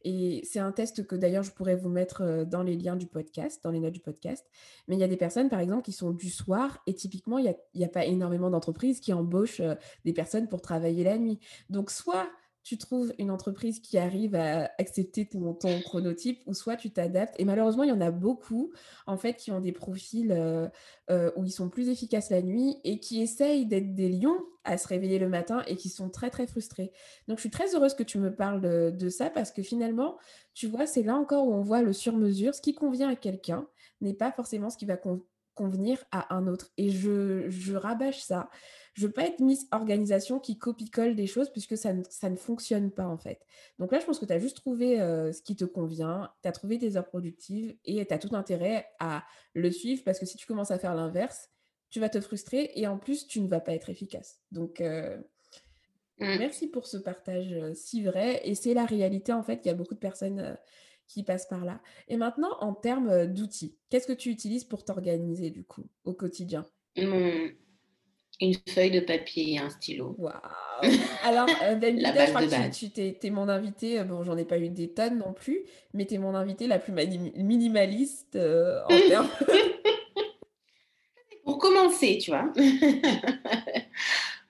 et 0.05 0.43
c'est 0.45 0.59
un 0.59 0.73
test 0.73 1.07
que 1.07 1.17
d'ailleurs 1.17 1.43
je 1.43 1.51
pourrais 1.51 1.77
vous 1.77 1.89
mettre, 1.89 2.23
heu, 2.23 2.47
dans 2.47 2.63
les 2.63 2.77
liens 2.77 2.97
du 2.97 3.07
podcast, 3.07 3.63
dans 3.65 3.71
les 3.71 3.81
notes 3.81 3.93
du 3.95 4.01
podcast. 4.01 4.47
Mais 4.89 4.97
il 4.97 5.01
y 5.01 5.05
a 5.05 5.09
des 5.09 5.17
personnes, 5.17 5.49
par 5.49 5.61
exemple, 5.61 5.83
qui 5.83 5.93
sont 5.93 6.11
du 6.13 6.31
soir 6.31 6.79
et 6.87 6.95
typiquement, 6.95 7.39
il 7.39 7.47
y 7.47 7.83
a 7.85 7.87
a 7.87 7.89
pas 7.89 8.05
énormément 8.05 8.51
d'entreprises 8.51 9.01
qui 9.01 9.13
embauchent, 9.13 9.61
heu, 9.61 9.77
des 10.05 10.13
personnes 10.13 10.49
pour 10.49 10.63
travailler 10.63 11.05
la 11.05 11.19
nuit. 11.19 11.39
Donc 11.71 11.91
soit 11.91 12.29
tu 12.65 12.79
trouves 12.79 13.13
une 13.19 13.31
entreprise 13.31 13.81
qui 13.81 13.99
arrive 13.99 14.35
à 14.35 14.71
accepter 14.79 15.27
ton 15.29 15.55
ton 15.55 15.81
chronotype 15.83 16.43
ou 16.47 16.55
soit 16.55 16.77
tu 16.77 16.91
t'adaptes 16.93 17.35
et 17.39 17.45
malheureusement, 17.45 17.85
il 17.85 17.91
y 17.91 17.93
en 17.93 18.01
a 18.01 18.11
beaucoup, 18.11 18.73
en 19.07 19.17
fait, 19.19 19.35
qui 19.35 19.53
ont 19.53 19.61
des 19.61 19.73
profils, 19.73 20.33
heu 20.33 20.69
heu, 21.11 21.33
où 21.37 21.45
ils 21.45 21.51
sont 21.53 21.69
plus 21.69 21.89
efficaces 21.89 22.31
la 22.31 22.43
nuit 22.43 22.77
et 22.85 22.99
qui 23.01 23.21
essayent 23.23 23.67
d'être 23.67 23.95
des 23.95 24.09
lions 24.09 24.39
à 24.65 24.79
se 24.79 24.89
réveiller 24.89 25.19
le 25.19 25.29
matin 25.29 25.63
et 25.67 25.77
qui 25.77 25.89
sont 25.91 26.09
très, 26.11 26.31
très 26.31 26.47
frustrés. 26.47 26.91
Donc 27.29 27.37
je 27.39 27.43
suis 27.43 27.51
très 27.51 27.75
heureuse 27.75 27.95
que 27.95 28.03
tu 28.03 28.19
me 28.19 28.35
parles 28.35 28.61
de 28.97 29.09
ça 29.11 29.31
parce 29.31 29.53
que 29.53 29.63
finalement, 29.63 30.17
tu 30.55 30.67
vois, 30.67 30.87
c'est 30.87 31.03
là 31.03 31.17
encore 31.17 31.47
où 31.47 31.53
on 31.53 31.63
voit 31.63 31.83
le 31.83 31.93
sur-mesure. 31.93 32.55
Ce 32.55 32.63
qui 32.63 32.75
convient 32.75 33.11
à 33.11 33.17
quelqu'un 33.17 33.69
n'est 34.01 34.15
pas 34.15 34.33
forcément 34.33 34.71
ce 34.71 34.77
qui 34.79 34.87
va 34.87 34.97
con 34.97 35.23
convenir 35.55 36.03
à 36.11 36.35
un 36.35 36.49
autre 36.49 36.73
et 36.77 36.91
je 36.91 37.75
rabâche 37.77 38.21
ça. 38.21 38.51
Je 38.95 39.07
veux 39.07 39.13
pas 39.13 39.27
être 39.27 39.41
Miss 39.41 39.67
Organisation 39.73 40.39
qui 40.41 40.59
copie-colle 40.59 41.17
des 41.17 41.27
choses 41.27 41.51
puisque 41.51 41.77
ça 41.77 41.93
ne 41.93 42.03
ça 42.09 42.31
ne 42.31 42.37
fonctionne 42.37 42.91
pas, 42.93 43.07
en 43.07 43.19
fait. 43.19 43.45
Donc 43.79 43.93
là, 43.93 44.01
je 44.01 44.07
pense 44.07 44.19
que 44.21 44.25
tu 44.27 44.33
as 44.33 44.39
juste 44.39 44.57
trouvé, 44.57 45.01
heu, 45.01 45.33
ce 45.33 45.43
qui 45.43 45.57
te 45.57 45.65
convient, 45.65 46.33
tu 46.43 46.49
as 46.49 46.53
trouvé 46.53 46.79
tes 46.79 46.97
heures 46.97 47.07
productives 47.07 47.77
et 47.85 48.07
tu 48.07 48.15
as 48.15 48.19
tout 48.19 48.35
intérêt 48.37 48.87
à 49.01 49.25
le 49.55 49.71
suivre 49.71 50.03
parce 50.05 50.19
que 50.21 50.27
si 50.27 50.37
tu 50.37 50.47
commences 50.47 50.71
à 50.71 50.79
faire 50.79 50.95
l'inverse, 50.95 51.51
tu 51.91 52.01
vas 52.01 52.09
te 52.09 52.21
frustrer 52.21 52.71
et 52.75 52.87
en 52.87 52.99
plus, 52.99 53.27
tu 53.27 53.41
ne 53.41 53.49
vas 53.49 53.61
pas 53.61 53.73
être 53.75 53.91
efficace. 53.91 54.43
Donc 54.53 54.81
heu, 54.81 55.25
Mmh. 56.19 56.39
merci 56.39 56.69
pour 56.69 56.87
ce 56.87 56.97
partage, 56.97 57.53
heu, 57.53 57.75
si 57.75 58.03
vrai 58.03 58.41
et 58.45 58.55
c'est 58.55 58.75
la 58.75 58.85
réalité, 58.87 59.33
en 59.33 59.43
fait. 59.43 59.61
Il 59.65 59.69
y 59.69 59.71
a 59.71 59.75
beaucoup 59.75 59.95
de 59.95 59.99
personnes, 60.01 60.57
qui 61.07 61.23
passent 61.23 61.47
par 61.47 61.67
là 61.67 61.83
et 62.09 62.17
maintenant 62.17 62.57
en 62.61 62.73
termes, 62.75 63.27
d'outils, 63.27 63.79
qu'est-ce 63.91 64.07
que 64.07 64.13
tu 64.15 64.31
utilises 64.31 64.65
pour 64.65 64.85
t'organiser, 64.87 65.51
du 65.51 65.63
coup, 65.65 65.85
au 66.05 66.15
quotidien? 66.15 66.65
Mon 66.97 67.55
une 68.41 68.55
feuille 68.69 68.91
de 68.91 69.01
papier 69.01 69.53
et 69.53 69.59
un 69.59 69.71
stylo. 69.71 70.15
Waouh! 70.19 70.35
Alors, 71.23 71.49
je 71.71 72.31
crois 72.31 72.43
que 72.43 72.73
tu 72.73 73.19
tu 73.19 73.31
mon 73.31 73.49
invitée, 73.49 74.01
heu, 74.01 74.05
bon, 74.05 74.25
j'en 74.25 74.37
ai 74.37 74.45
pas 74.45 74.59
eu 74.59 74.69
des 74.69 74.89
tonnes 74.89 75.19
non 75.19 75.33
plus, 75.33 75.61
mais 75.93 76.07
tu 76.07 76.15
es 76.15 76.19
mon 76.19 76.35
invitée 76.35 76.67
la 76.67 76.79
plus 76.79 76.93
minimaliste, 76.93 78.37
heu, 78.37 78.79
en 78.89 78.99
termes 79.09 79.31
Pour 81.45 81.59
commencer, 81.59 82.19
tu 82.19 82.31
vois? 82.31 82.51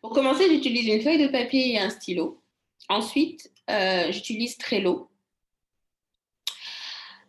Pour 0.01 0.12
commencer, 0.12 0.49
j'utilise 0.49 0.87
une 0.87 1.03
feuille 1.03 1.22
de 1.22 1.28
papier 1.28 1.72
et 1.72 1.78
un 1.78 1.91
stylo. 1.91 2.41
Ensuite, 2.89 3.51
heu, 3.68 4.12
j'utilise 4.12 4.57
Trello. 4.59 5.11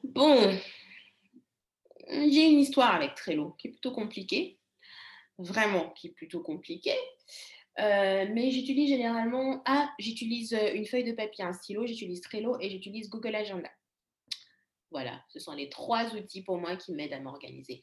Bon, 0.04 0.56
j'ai 2.10 2.46
une 2.46 2.60
histoire 2.60 2.94
avec 2.94 3.16
Trello 3.16 3.56
qui 3.58 3.68
est 3.68 3.72
plutôt 3.72 3.92
compliquée, 3.92 4.60
vraiment 5.38 5.90
qui 5.92 6.08
est 6.08 6.12
plutôt 6.12 6.42
compliquée, 6.42 6.98
heu, 7.80 8.28
mais 8.34 8.52
j'utilise 8.52 8.90
généralement 8.90 9.62
ah, 9.66 9.94
j'utilise, 10.00 10.54
heu, 10.54 10.76
une 10.76 10.86
feuille 10.86 11.04
de 11.04 11.14
papier, 11.14 11.44
un 11.44 11.54
stylo, 11.54 11.86
j'utilise 11.86 12.22
Trello 12.22 12.58
et 12.60 12.70
j'utilise 12.70 13.10
Google 13.10 13.36
Agenda. 13.36 13.70
Voilà, 14.92 15.24
ce 15.30 15.40
sont 15.40 15.54
les 15.54 15.70
3 15.70 16.16
outils 16.16 16.44
pour 16.44 16.58
moi 16.58 16.78
qui 16.78 16.94
m'aident 16.94 17.14
à 17.14 17.20
m'organiser. 17.20 17.82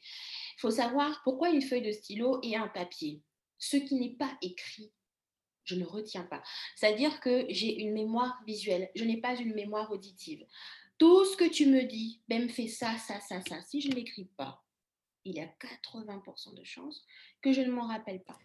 Il 0.57 0.59
faut 0.61 0.71
savoir 0.71 1.21
pourquoi 1.23 1.49
une 1.49 1.61
feuille 1.61 1.81
de 1.83 1.91
stylo 1.91 2.39
et 2.41 2.55
un 2.55 2.67
papier. 2.67 3.21
Ce 3.59 3.77
qui 3.77 3.95
n'est 3.95 4.15
pas 4.15 4.31
écrit 4.41 4.91
je 5.65 5.75
ne 5.75 5.85
retiens 5.85 6.23
pas. 6.23 6.43
C'est-à-dire 6.75 7.19
que 7.19 7.45
j'ai 7.49 7.79
une 7.79 7.93
mémoire 7.93 8.41
visuelle, 8.45 8.89
je 8.95 9.03
n'ai 9.03 9.17
pas 9.17 9.35
une 9.35 9.53
mémoire 9.53 9.91
auditive. 9.91 10.45
Tout 10.97 11.25
ce 11.25 11.37
que 11.37 11.49
tu 11.49 11.67
me 11.67 11.83
dis, 11.83 12.21
même 12.29 12.49
fais 12.49 12.67
ça, 12.67 12.97
ça, 12.97 13.19
ça, 13.19 13.41
ça. 13.41 13.61
Si 13.61 13.81
je 13.81 13.89
ne 13.89 13.95
l'écris 13.95 14.29
pas, 14.37 14.62
il 15.25 15.35
y 15.35 15.41
a 15.41 15.47
80% 15.47 16.53
de 16.53 16.63
chances 16.63 17.05
que 17.41 17.53
je 17.53 17.61
ne 17.61 17.71
m'en 17.71 17.87
rappelle 17.87 18.23
pas. 18.23 18.37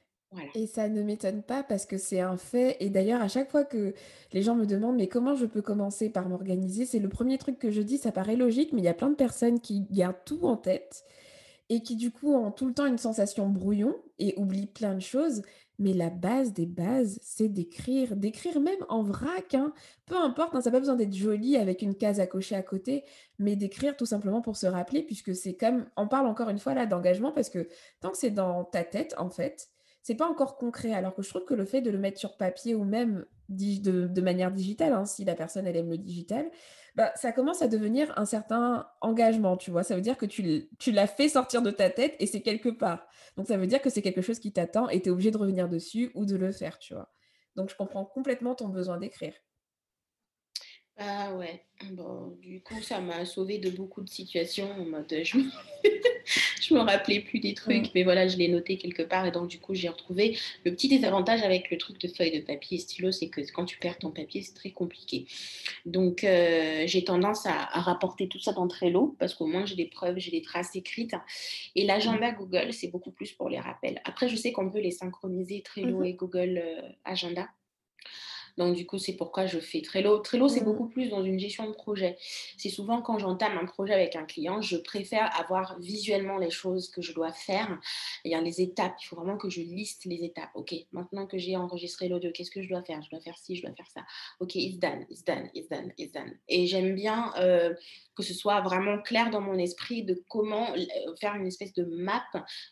Et 0.54 0.66
ça 0.66 0.88
ne 0.88 1.02
m'étonne 1.02 1.42
pas 1.42 1.62
parce 1.62 1.84
que 1.86 1.98
c'est 1.98 2.20
un 2.20 2.36
fait 2.38 2.76
et 2.80 2.88
d'ailleurs, 2.90 3.20
à 3.20 3.28
chaque 3.28 3.50
fois 3.50 3.64
que 3.64 3.94
les 4.32 4.42
gens 4.42 4.54
me 4.56 4.66
demandent: 4.66 4.96
«Mais 4.96 5.06
comment 5.08 5.36
je 5.36 5.44
peux 5.46 5.60
commencer 5.62 6.08
par 6.10 6.28
m'organiser?» 6.28 6.86
c'est 6.86 6.98
le 7.00 7.08
premier 7.08 7.36
truc 7.38 7.58
que 7.58 7.70
je 7.70 7.82
dis, 7.82 7.98
ça 7.98 8.12
paraît 8.12 8.36
logique, 8.36 8.72
mais 8.72 8.80
il 8.80 8.84
y 8.84 8.88
a 8.88 8.94
plein 8.94 9.10
de 9.10 9.14
personnes 9.14 9.60
qui 9.60 9.82
gardent 9.90 10.24
tout 10.24 10.44
en 10.46 10.56
tête 10.56 11.04
Et 11.70 11.82
qui 11.82 11.96
du 11.96 12.12
coup 12.12 12.34
ont 12.34 12.52
tout 12.52 12.66
le 12.68 12.74
temps 12.74 12.86
une 12.86 12.98
sensation 12.98 13.48
brouillon 13.50 13.96
et 14.18 14.34
oublient 14.38 14.66
plein 14.68 14.94
de 14.94 15.00
choses. 15.00 15.42
Mais 15.78 15.92
la 15.92 16.10
base 16.10 16.52
des 16.52 16.66
bases, 16.66 17.18
c'est 17.22 17.48
d'écrire, 17.48 18.16
d'écrire 18.16 18.60
même 18.60 18.84
en 18.88 19.02
vrac, 19.02 19.54
hein. 19.54 19.72
Peu 20.06 20.16
importe, 20.16 20.54
hein, 20.54 20.60
ça 20.60 20.70
a 20.70 20.72
pas 20.72 20.80
besoin 20.80 20.96
d'être 20.96 21.14
joli 21.14 21.56
avec 21.56 21.82
une 21.82 21.94
case 21.94 22.18
à 22.20 22.26
cocher 22.26 22.56
à 22.56 22.62
côté, 22.62 23.04
mais 23.38 23.56
d'écrire 23.56 23.96
tout 23.96 24.06
simplement 24.06 24.40
pour 24.40 24.56
se 24.56 24.66
rappeler 24.66 25.02
puisque 25.02 25.34
c'est 25.36 25.54
comme 25.56 25.86
on 25.96 26.08
parle 26.08 26.26
encore 26.26 26.48
une 26.48 26.58
fois 26.58 26.74
là 26.74 26.86
d'engagement 26.86 27.32
parce 27.32 27.50
que 27.50 27.68
tant 28.00 28.10
que 28.10 28.18
c'est 28.18 28.30
dans 28.30 28.64
ta 28.64 28.84
tête, 28.84 29.14
en 29.18 29.30
fait, 29.30 29.68
c'est 30.08 30.14
pas 30.14 30.26
encore 30.26 30.56
concret. 30.56 30.94
Alors 30.94 31.14
que 31.14 31.20
je 31.22 31.28
trouve 31.28 31.44
que 31.44 31.52
le 31.52 31.66
fait 31.66 31.82
de 31.82 31.90
le 31.90 31.98
mettre 31.98 32.18
sur 32.18 32.38
papier 32.38 32.74
ou 32.74 32.82
même 32.84 33.26
de 33.50 34.06
de 34.06 34.20
manière 34.22 34.50
digitale, 34.50 34.94
hein, 34.94 35.04
si 35.04 35.22
la 35.26 35.34
personne 35.34 35.66
elle 35.66 35.76
aime 35.76 35.90
le 35.90 35.98
digital, 35.98 36.50
bah, 36.96 37.12
ça 37.14 37.30
commence 37.32 37.60
à 37.60 37.68
devenir 37.68 38.12
un 38.18 38.24
certain 38.24 38.86
engagement, 39.02 39.58
tu 39.58 39.70
vois? 39.70 39.82
Ça 39.82 39.94
veut 39.96 40.00
dire 40.00 40.16
que 40.16 40.24
tu 40.24 40.70
tu 40.78 40.92
l'as 40.92 41.06
fait 41.06 41.28
sortir 41.28 41.60
de 41.60 41.70
ta 41.70 41.90
tête 41.90 42.14
et 42.20 42.26
c'est 42.26 42.40
quelque 42.40 42.70
part. 42.70 43.06
Donc 43.36 43.46
ça 43.48 43.58
veut 43.58 43.66
dire 43.66 43.82
que 43.82 43.90
c'est 43.90 44.00
quelque 44.02 44.22
chose 44.22 44.38
qui 44.38 44.50
t'attend 44.52 44.88
et 44.88 45.02
tu 45.02 45.08
es 45.08 45.12
obligé 45.12 45.30
de 45.30 45.36
revenir 45.38 45.68
dessus 45.68 46.10
ou 46.14 46.24
de 46.24 46.36
le 46.36 46.52
faire, 46.52 46.78
tu 46.78 46.94
vois? 46.94 47.12
Donc 47.54 47.68
je 47.68 47.76
comprends 47.76 48.06
complètement 48.06 48.54
ton 48.54 48.68
besoin 48.68 48.96
d'écrire. 48.98 49.34
Ah 51.00 51.32
ouais, 51.36 51.62
bon, 51.92 52.36
du 52.42 52.60
coup, 52.60 52.82
ça 52.82 53.00
m'a 53.00 53.24
sauvée 53.24 53.58
de 53.58 53.70
beaucoup 53.70 54.02
de 54.02 54.08
situations 54.08 54.68
en 54.72 54.84
mode, 54.84 55.14
je 55.22 55.38
me 55.38 55.44
je 56.60 56.74
me 56.74 56.80
rappelais 56.80 57.20
plus 57.20 57.38
des 57.38 57.52
Mmh. 57.52 57.54
trucs, 57.54 57.94
mais 57.94 58.02
voilà, 58.02 58.26
je 58.26 58.36
l'ai 58.36 58.48
noté 58.48 58.78
quelque 58.78 59.02
part 59.04 59.24
et 59.24 59.30
donc 59.30 59.48
du 59.48 59.60
coup, 59.60 59.74
j'ai 59.74 59.88
retrouvé. 59.88 60.36
Le 60.64 60.72
petit 60.72 60.88
désavantage 60.88 61.42
avec 61.42 61.70
le 61.70 61.78
truc 61.78 62.00
de 62.00 62.08
feuille 62.08 62.32
de 62.40 62.44
papier 62.44 62.78
et 62.78 62.80
stylo, 62.80 63.12
c'est 63.12 63.28
que 63.28 63.40
quand 63.52 63.64
tu 63.64 63.78
perds 63.78 63.98
ton 63.98 64.10
papier, 64.10 64.42
c'est 64.42 64.54
très 64.54 64.70
compliqué. 64.72 65.26
Donc, 65.86 66.24
heu, 66.24 66.86
j'ai 66.86 67.04
tendance 67.04 67.46
à 67.46 67.54
à 67.76 67.80
rapporter 67.80 68.28
tout 68.28 68.40
ça 68.40 68.52
dans 68.52 68.66
Trello 68.68 69.16
parce 69.20 69.34
qu'au 69.34 69.46
moins 69.46 69.66
j'ai 69.66 69.76
des 69.76 69.86
preuves, 69.86 70.18
j'ai 70.18 70.32
des 70.32 70.42
traces 70.42 70.74
écrites 70.76 71.14
et 71.76 71.84
l'agenda 71.86 72.32
Google, 72.32 72.72
c'est 72.72 72.88
beaucoup 72.88 73.12
plus 73.12 73.32
pour 73.32 73.48
les 73.48 73.60
rappels. 73.60 74.00
Après, 74.04 74.28
je 74.28 74.36
sais 74.36 74.52
qu'on 74.52 74.70
peut 74.70 74.80
les 74.80 74.90
synchroniser 74.92 75.62
Trello 75.62 76.02
Mmh 76.02 76.04
et 76.04 76.14
Google, 76.14 76.58
heu, 76.64 76.82
Agenda. 77.04 77.48
Donc 78.58 78.76
du 78.76 78.86
coup, 78.86 78.98
c'est 78.98 79.16
pourquoi 79.16 79.46
je 79.46 79.58
fais 79.58 79.80
Trello. 79.80 80.18
Trello, 80.18 80.48
c'est 80.48 80.60
Mmh. 80.60 80.64
beaucoup 80.64 80.88
plus 80.88 81.08
dans 81.08 81.22
une 81.22 81.38
gestion 81.38 81.66
de 81.66 81.72
projet. 81.72 82.16
C'est 82.56 82.68
souvent 82.68 83.00
quand 83.00 83.18
j'entame 83.18 83.56
un 83.56 83.66
projet 83.66 83.94
avec 83.94 84.16
un 84.16 84.24
client, 84.24 84.60
je 84.60 84.76
préfère 84.76 85.30
avoir 85.40 85.78
visuellement 85.80 86.38
les 86.38 86.50
choses 86.50 86.90
que 86.90 87.00
je 87.00 87.12
dois 87.14 87.32
faire. 87.32 87.78
Il 88.24 88.32
y 88.32 88.34
a 88.34 88.40
les 88.40 88.60
étapes, 88.60 88.96
il 89.00 89.06
faut 89.06 89.16
vraiment 89.16 89.36
que 89.36 89.48
je 89.48 89.60
liste 89.60 90.04
les 90.04 90.24
étapes. 90.24 90.50
OK, 90.54 90.74
maintenant 90.92 91.26
que 91.26 91.38
j'ai 91.38 91.56
enregistré 91.56 92.08
l'audio, 92.08 92.30
qu'est-ce 92.32 92.50
que 92.50 92.62
je 92.62 92.68
dois 92.68 92.82
faire? 92.82 93.00
Je 93.02 93.10
dois 93.10 93.20
faire 93.20 93.38
ci, 93.38 93.56
je 93.56 93.62
dois 93.62 93.74
faire 93.74 93.86
ça. 93.94 94.00
OK, 94.40 94.56
it's 94.56 94.78
done, 94.78 95.06
it's 95.08 95.24
done, 95.24 95.48
it's 95.54 95.68
done, 95.68 95.92
it's 95.96 96.12
done. 96.12 96.34
Et 96.48 96.66
j'aime 96.66 96.94
bien 96.94 97.32
euh, 97.38 97.74
que 98.16 98.22
ce 98.22 98.34
soit 98.34 98.60
vraiment 98.60 99.00
clair 99.00 99.30
dans 99.30 99.40
mon 99.40 99.58
esprit 99.58 100.02
de 100.02 100.22
comment 100.28 100.74
euh, 100.74 101.14
faire 101.20 101.34
une 101.36 101.46
espèce 101.46 101.72
de 101.74 101.84
map. 101.84 102.24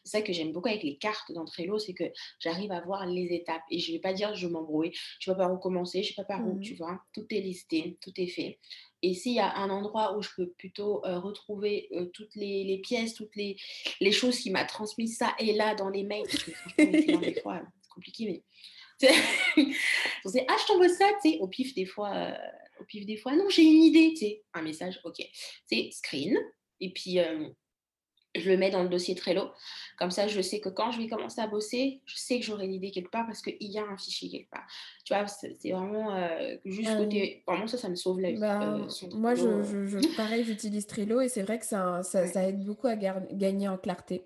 C'est 0.05 0.19
ça 0.19 0.23
que 0.23 0.33
j'aime 0.33 0.53
beaucoup 0.53 0.69
avec 0.69 0.83
les 0.83 0.97
cartes 0.97 1.33
dans 1.33 1.45
Trello, 1.45 1.79
c'est 1.79 1.95
que 1.95 2.05
j'arrive 2.41 2.73
à 2.73 2.81
voir 2.81 3.07
les 3.07 3.27
étapes 3.33 3.63
et 3.71 3.79
je 3.79 3.93
ne 3.93 3.97
vais 3.97 4.01
pas 4.01 4.13
dire 4.13 4.35
je 4.35 4.49
m'embrouille 4.49 4.93
je 5.21 5.31
ne 5.31 5.35
sais 5.35 5.39
pas 5.39 5.49
où 5.49 5.59
commencer, 5.77 6.03
je 6.03 6.09
ne 6.09 6.15
sais 6.15 6.23
pas 6.23 6.25
par 6.25 6.47
où, 6.47 6.59
tu 6.61 6.75
vois. 6.75 7.01
Tout 7.13 7.27
est 7.31 7.41
listé, 7.41 7.99
tout 8.01 8.13
est 8.17 8.27
fait. 8.27 8.59
Et 9.03 9.15
s'il 9.15 9.35
y 9.35 9.41
a 9.41 9.57
un 9.57 9.71
endroit 9.71 10.17
où 10.17 10.23
je 10.23 10.31
peux 10.37 10.51
plutôt 10.51 11.05
euh, 11.05 11.19
retrouver 11.19 11.89
euh, 11.93 12.07
toutes 12.07 12.35
les, 12.35 12.65
les, 12.65 12.79
pièces, 12.79 13.15
toutes 13.15 13.37
les, 13.37 13.57
les 14.01 14.13
choses 14.13 14.39
qui 14.39 14.51
m'a 14.51 14.65
transmis 14.65 15.09
ça 15.09 15.35
et 15.39 15.53
là 15.53 15.75
dans 15.75 15.91
les 15.91 16.03
mails, 16.03 16.27
parce 16.31 16.43
que 16.43 16.53
franchement, 16.53 16.91
les 16.91 17.03
clients, 17.05 17.21
des 17.21 17.41
fois, 17.41 17.63
c'est 17.83 17.91
compliqué, 17.91 18.25
mais. 18.27 18.43
c'est 20.25 20.47
ah, 20.49 20.57
je 20.59 20.67
t'envoie 20.67 20.89
ça, 20.89 21.11
tu 21.23 21.31
sais, 21.31 21.39
au 21.41 21.49
pif, 21.49 21.75
des 21.75 21.85
fois, 21.85 22.15
euh, 22.15 22.35
au 22.81 22.85
pif, 22.85 23.05
des 23.05 23.19
fois, 23.19 23.37
non, 23.37 23.49
j'ai 23.51 23.63
une 23.63 23.83
idée, 23.83 24.15
tu 24.15 24.21
sais, 24.21 24.43
un 24.55 24.63
message, 24.63 24.99
ok. 25.05 25.23
C'est 25.67 25.91
screen, 25.93 26.39
et 26.81 26.93
puis 26.93 27.19
je 28.41 28.51
le 28.51 28.57
mets 28.57 28.71
dans 28.71 28.83
le 28.83 28.89
dossier 28.89 29.15
Trello. 29.15 29.51
Comme 29.99 30.11
ça, 30.11 30.27
je 30.27 30.41
sais 30.43 30.61
que 30.61 30.69
quand 30.69 30.91
je 30.91 30.99
vais 30.99 31.09
commencer 31.09 31.41
à 31.41 31.47
bosser, 31.47 32.01
je 32.05 32.17
sais 32.17 32.39
que 32.39 32.45
j'aurai 32.45 32.67
l'idée 32.67 32.91
quelque 32.91 33.11
part 33.11 33.27
parce 33.27 33.41
qu'il 33.41 33.57
y 33.61 33.79
a 33.79 33.83
un 33.83 33.97
fichier 33.97 34.29
quelque 34.29 34.51
part. 34.51 34.67
Tu 35.05 35.15
vois, 35.15 35.27
c'est 35.27 35.71
vraiment 35.71 36.15
euh, 36.15 36.57
juste 36.67 36.91
oui. 36.91 36.97
côté. 36.99 37.43
Vraiment, 37.47 37.67
ça, 37.67 37.79
ça 37.79 37.89
me 37.89 37.95
sauve 37.95 38.21
la 38.21 38.31
vie. 38.31 38.37
Euh, 38.37 38.41
Ben, 38.41 38.89
son 38.91 39.09
moi 39.17 39.35
je 39.35 39.47
euh, 39.47 39.65
je 39.65 39.87
je 39.87 40.17
pareil, 40.17 40.45
j'utilise 40.45 40.87
Trello 40.87 41.21
et 41.21 41.29
c'est 41.29 41.43
vrai 41.43 41.59
que 41.59 41.65
ça 41.65 42.03
ça 42.03 42.23
ouais. 42.23 42.27
ça 42.27 42.47
aide 42.47 42.63
beaucoup 42.63 42.89
à 42.89 42.97
gar 42.97 43.23
gagner 43.33 43.69
en 43.69 43.79
clarté. 43.79 44.25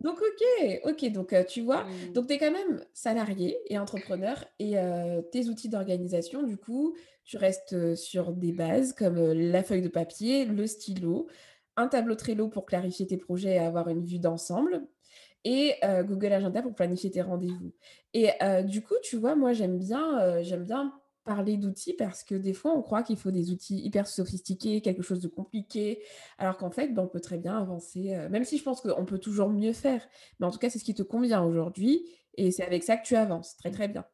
Donc 0.00 0.20
OK, 0.20 0.80
OK, 0.84 1.12
donc 1.12 1.32
heu, 1.32 1.44
tu 1.48 1.60
vois? 1.60 1.84
Mmh. 1.84 2.12
Donc 2.12 2.26
tu 2.26 2.34
es 2.34 2.38
quand 2.38 2.50
même 2.50 2.84
salarié 2.92 3.56
et 3.68 3.78
entrepreneur 3.78 4.44
et 4.58 4.74
tes 5.30 5.46
outils 5.46 5.68
d'organisation, 5.68 6.42
du 6.42 6.56
coup, 6.56 6.96
tu 7.24 7.36
restes, 7.36 7.94
sur 7.94 8.32
des 8.32 8.50
bases 8.50 8.94
comme, 8.94 9.32
la 9.32 9.62
feuille 9.62 9.82
de 9.82 9.88
papier, 9.88 10.44
le 10.44 10.66
stylo, 10.66 11.28
un 11.76 11.88
tableau 11.88 12.14
Trello 12.14 12.48
pour 12.48 12.66
clarifier 12.66 13.06
tes 13.06 13.16
projets 13.16 13.54
et 13.54 13.58
avoir 13.58 13.88
une 13.88 14.04
vue 14.04 14.18
d'ensemble 14.18 14.82
et 15.44 15.74
heu, 15.84 16.04
Google 16.04 16.32
Agenda 16.32 16.62
pour 16.62 16.74
planifier 16.74 17.10
tes 17.10 17.22
rendez-vous 17.22 17.72
et 18.14 18.30
heu, 18.42 18.62
du 18.64 18.82
coup, 18.82 18.94
tu 19.02 19.16
vois, 19.16 19.34
moi, 19.34 19.52
j'aime 19.52 19.78
bien, 19.78 20.38
heu, 20.40 20.42
j'aime 20.42 20.64
bien 20.64 20.92
parler 21.24 21.56
d'outils 21.56 21.94
parce 21.94 22.24
que 22.24 22.34
des 22.34 22.52
fois, 22.52 22.72
on 22.76 22.82
croit 22.82 23.02
qu'il 23.04 23.16
faut 23.16 23.30
des 23.30 23.50
outils 23.52 23.78
hyper 23.78 24.06
sophistiqués, 24.08 24.80
quelque 24.80 25.02
chose 25.02 25.20
de 25.20 25.28
compliqué, 25.28 26.02
alors 26.38 26.56
qu'en 26.56 26.70
fait, 26.70 26.88
ben, 26.88 27.04
on 27.04 27.08
peut 27.08 27.20
très 27.20 27.38
bien 27.38 27.56
avancer, 27.56 28.16
même 28.30 28.44
si 28.44 28.58
je 28.58 28.64
pense 28.64 28.80
qu'on 28.80 29.04
peut 29.04 29.18
toujours 29.18 29.50
mieux 29.50 29.72
faire, 29.72 30.06
mais 30.40 30.46
en 30.46 30.50
tout 30.50 30.58
cas, 30.58 30.68
c'est 30.68 30.78
ce 30.80 30.84
qui 30.84 30.94
te 30.94 31.02
convient 31.02 31.44
aujourd'hui 31.44 32.04
et 32.34 32.50
c'est 32.50 32.64
avec 32.64 32.82
ça 32.82 32.96
que 32.96 33.06
tu 33.06 33.14
avances. 33.14 33.56
Très, 33.56 33.70
très 33.70 33.88
bien. 33.88 34.04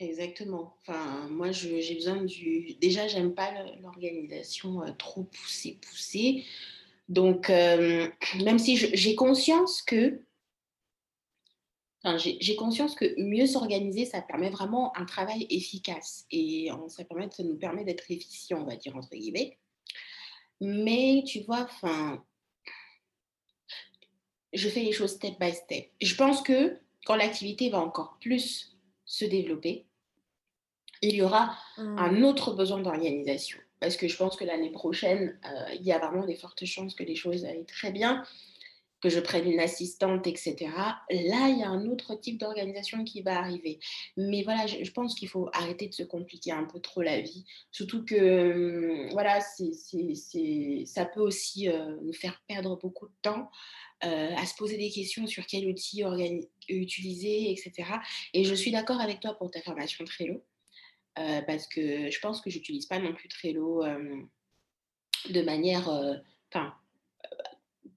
Exactement. 0.00 0.76
Enfin, 0.80 1.28
moi, 1.28 1.52
j'ai 1.52 1.94
besoin 1.94 2.24
du 2.24 2.74
déjà, 2.80 3.06
j'aime 3.06 3.34
pas 3.34 3.52
l'organisation, 3.82 4.80
trop 4.98 5.24
poussée, 5.24 5.78
poussée. 5.80 6.44
Donc, 7.08 7.48
hem, 7.50 8.12
même 8.44 8.58
si 8.58 8.76
j'ai 8.76 9.14
conscience 9.14 9.82
que 9.82 10.22
enfin, 12.02 12.16
j'ai 12.18 12.56
conscience 12.56 12.94
que 12.94 13.20
mieux 13.20 13.46
s'organiser, 13.46 14.04
ça 14.04 14.22
permet 14.22 14.50
vraiment 14.50 14.96
un 14.96 15.04
travail 15.04 15.46
efficace 15.50 16.26
et 16.30 16.70
en 16.70 16.88
ça 16.88 17.04
permet 17.04 17.28
ça 17.30 17.42
nous 17.42 17.56
permet 17.56 17.84
d'être 17.84 18.10
«efficient», 18.10 18.60
on 18.60 18.64
va 18.66 18.76
dire, 18.76 18.94
entre 18.96 19.10
guillemets. 19.10 19.58
Mais 20.60 21.24
tu 21.26 21.40
vois, 21.40 21.62
enfin, 21.62 22.24
je 24.52 24.68
fais 24.68 24.82
les 24.82 24.92
choses 24.92 25.12
step 25.12 25.38
by 25.40 25.52
step. 25.52 25.90
Je 26.00 26.14
pense 26.14 26.42
que 26.42 26.78
quand 27.04 27.16
l'activité 27.16 27.70
va 27.70 27.80
encore 27.80 28.18
plus 28.20 28.76
se 29.04 29.24
développer, 29.24 29.86
il 31.00 31.14
y 31.14 31.22
aura 31.22 31.56
Mmh. 31.78 31.98
un 31.98 32.22
autre 32.24 32.54
besoin 32.54 32.80
d'organisation. 32.80 33.58
Parce 33.80 33.96
que 33.96 34.08
je 34.08 34.16
pense 34.16 34.36
que 34.36 34.44
l'année 34.44 34.70
prochaine, 34.72 35.38
heu, 35.46 35.74
il 35.76 35.82
y 35.86 35.92
a 35.92 35.98
vraiment 35.98 36.26
des 36.26 36.34
fortes 36.36 36.64
chances 36.64 36.94
que 36.94 37.04
les 37.04 37.14
choses 37.16 37.44
aillent 37.44 37.66
très 37.66 37.92
bien, 37.92 38.24
que 39.00 39.10
je 39.10 39.20
prenne 39.20 39.48
une 39.50 39.60
assistante 39.60 40.26
et 40.26 40.34
cetera. 40.36 41.00
Là, 41.10 41.48
il 41.50 41.58
y 41.60 41.62
a 41.62 41.68
un 41.68 41.86
autre 41.86 42.16
type 42.16 42.38
d'organisation 42.40 43.04
qui 43.04 43.22
va 43.22 43.38
arriver. 43.38 43.78
Mais 44.16 44.42
voilà, 44.42 44.66
je 44.66 44.90
pense 44.90 45.14
qu'il 45.14 45.28
faut 45.28 45.48
arrêter 45.52 45.86
de 45.88 45.94
se 45.94 46.02
compliquer 46.02 46.50
un 46.52 46.64
peu 46.64 46.80
trop 46.80 47.02
la 47.02 47.20
vie. 47.20 47.44
Surtout 47.70 48.04
que, 48.04 49.06
mmh, 49.06 49.10
voilà, 49.12 49.38
ça 49.40 51.04
peut 51.06 51.20
aussi, 51.20 51.68
heu, 51.68 51.98
nous 52.02 52.12
faire 52.12 52.42
perdre 52.48 52.76
beaucoup 52.78 53.06
de 53.06 53.14
temps, 53.22 53.50
heu, 54.04 54.08
à 54.36 54.46
se 54.46 54.54
poser 54.56 54.78
des 54.78 54.90
questions 54.90 55.26
sur 55.28 55.46
quel 55.46 55.68
outil 55.68 56.02
utiliser 56.68 57.50
et 57.52 57.56
cetera. 57.56 58.00
Et 58.34 58.44
je 58.44 58.54
suis 58.54 58.70
d'accord 58.72 59.00
avec 59.00 59.20
toi 59.20 59.34
pour 59.38 59.50
ta 59.50 59.62
formation 59.62 60.04
Trello. 60.04 60.42
Heu, 61.18 61.42
parce 61.46 61.66
que 61.66 62.10
je 62.10 62.20
pense 62.20 62.40
que 62.40 62.50
j'utilise 62.50 62.86
pas 62.86 62.98
non 62.98 63.12
plus 63.14 63.28
Trello, 63.28 63.84
hem, 63.84 64.28
de 65.30 65.42
manière, 65.42 65.88
heu, 65.90 66.16
enfin, 66.52 66.74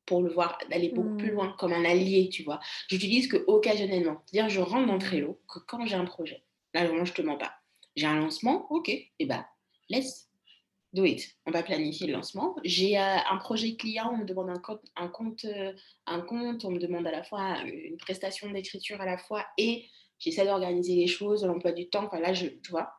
pour 0.06 0.22
le 0.22 0.30
voir 0.32 0.58
d'aller 0.70 0.90
beaucoup 0.90 1.16
plus 1.18 1.30
Mmh. 1.32 1.36
loin, 1.36 1.56
comme 1.58 1.74
un 1.74 1.86
allié, 1.86 2.30
tu 2.30 2.44
vois? 2.44 2.60
J'utilise 2.90 3.28
que 3.28 3.38
occasionnellement. 3.48 4.22
C'est-à-dire 4.26 4.50
je 4.50 4.60
rentre 4.62 4.88
dans. 4.88 4.98
Trello 4.98 5.40
que 5.48 5.60
quand 5.60 5.86
j'ai 5.86 5.96
un 5.96 6.06
projet. 6.06 6.44
Là, 6.74 6.86
vraiment, 6.86 7.06
je 7.06 7.14
te 7.14 7.22
mens 7.22 7.38
pas. 7.38 7.54
J'ai 7.96 8.08
un 8.08 8.20
lancement, 8.20 8.72
OK 8.72 8.90
et 8.90 9.26
bah, 9.26 9.46
let's 9.90 10.30
do 10.94 11.06
it. 11.06 11.22
On 11.46 11.52
va 11.52 11.64
planifier 11.64 12.08
le 12.08 12.14
lancement. 12.14 12.56
J'ai, 12.64 12.98
un 12.98 13.38
projet 13.38 13.76
client, 13.76 14.12
on 14.14 14.18
me 14.18 14.26
demande 14.26 14.50
un 14.50 14.60
compte 14.60 14.82
un 14.96 15.08
compte, 15.08 15.46
un 16.08 16.22
compte, 16.22 16.66
on 16.66 16.72
me 16.72 16.80
demande 16.80 17.08
à 17.08 17.12
la 17.12 17.24
fois 17.24 17.60
une 17.64 17.98
prestation 17.98 18.50
d'écriture 18.52 19.00
à 19.02 19.06
la 19.06 19.18
fois 19.18 19.46
et 19.58 19.86
j'essaie 20.20 20.46
d'organiser 20.46 20.96
les 20.96 21.08
choses, 21.08 21.46
l'emploi 21.46 21.72
du 21.72 21.90
temps. 21.90 22.06
Enfin 22.06 22.20
là, 22.20 22.34
je 22.34 22.48
tu 22.48 22.72
vois? 22.72 22.92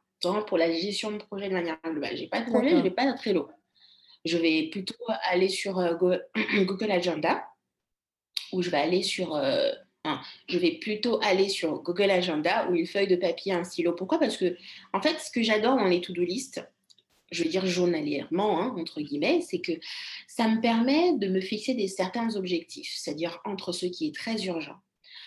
Pour 0.47 0.59
la 0.59 0.70
gestion 0.73 1.12
de 1.12 1.18
projet 1.18 1.49
de 1.49 1.55
manière 1.55 1.79
globale. 1.85 2.16
J'ai 2.16 2.29
pas 2.29 2.41
de 2.41 2.51
projet, 2.51 2.70
je 2.70 2.77
vais 2.77 2.91
pas 2.91 3.09
à 3.09 3.12
Trello. 3.14 3.49
Je 4.25 4.39
vais 4.39 4.68
plutôt 4.70 4.95
aller 5.25 5.49
sur, 5.49 5.83
Google 5.99 6.93
Agenda 6.93 7.45
où 8.53 8.62
je 8.62 8.70
vais 8.70 8.77
aller 8.77 9.03
sur, 9.03 9.37
je 10.49 10.59
vais 10.59 10.73
plutôt 10.73 11.20
aller 11.23 11.49
sur 11.49 11.83
Google 11.83 12.11
Agenda 12.11 12.68
ou 12.68 12.77
une 12.77 12.87
feuille 12.87 13.09
de 13.09 13.16
papier, 13.16 13.53
un 13.53 13.64
stylo. 13.64 13.95
Pourquoi? 13.95 14.20
Parce 14.20 14.37
que 14.37 14.57
en 14.93 15.01
fait, 15.01 15.18
ce 15.18 15.31
que 15.33 15.43
j'adore 15.43 15.77
dans 15.77 15.87
les 15.87 16.01
to-do 16.01 16.23
list, 16.23 16.62
je 17.33 17.45
veux 17.45 17.51
dire 17.51 17.66
journalièrement, 17.66 18.61
hein, 18.61 18.75
entre 18.79 19.01
guillemets, 19.01 19.41
c'est 19.41 19.61
que 19.61 19.73
ça 20.29 20.49
me 20.49 20.61
permet 20.61 21.14
de 21.14 21.29
me 21.29 21.41
fixer 21.41 21.75
des 21.75 21.89
certains 21.89 22.37
objectifs, 22.37 22.93
c'est-à-dire 22.95 23.41
entre 23.45 23.73
ce 23.73 23.87
qui 23.87 24.09
est 24.09 24.14
très 24.14 24.45
urgent, 24.45 24.77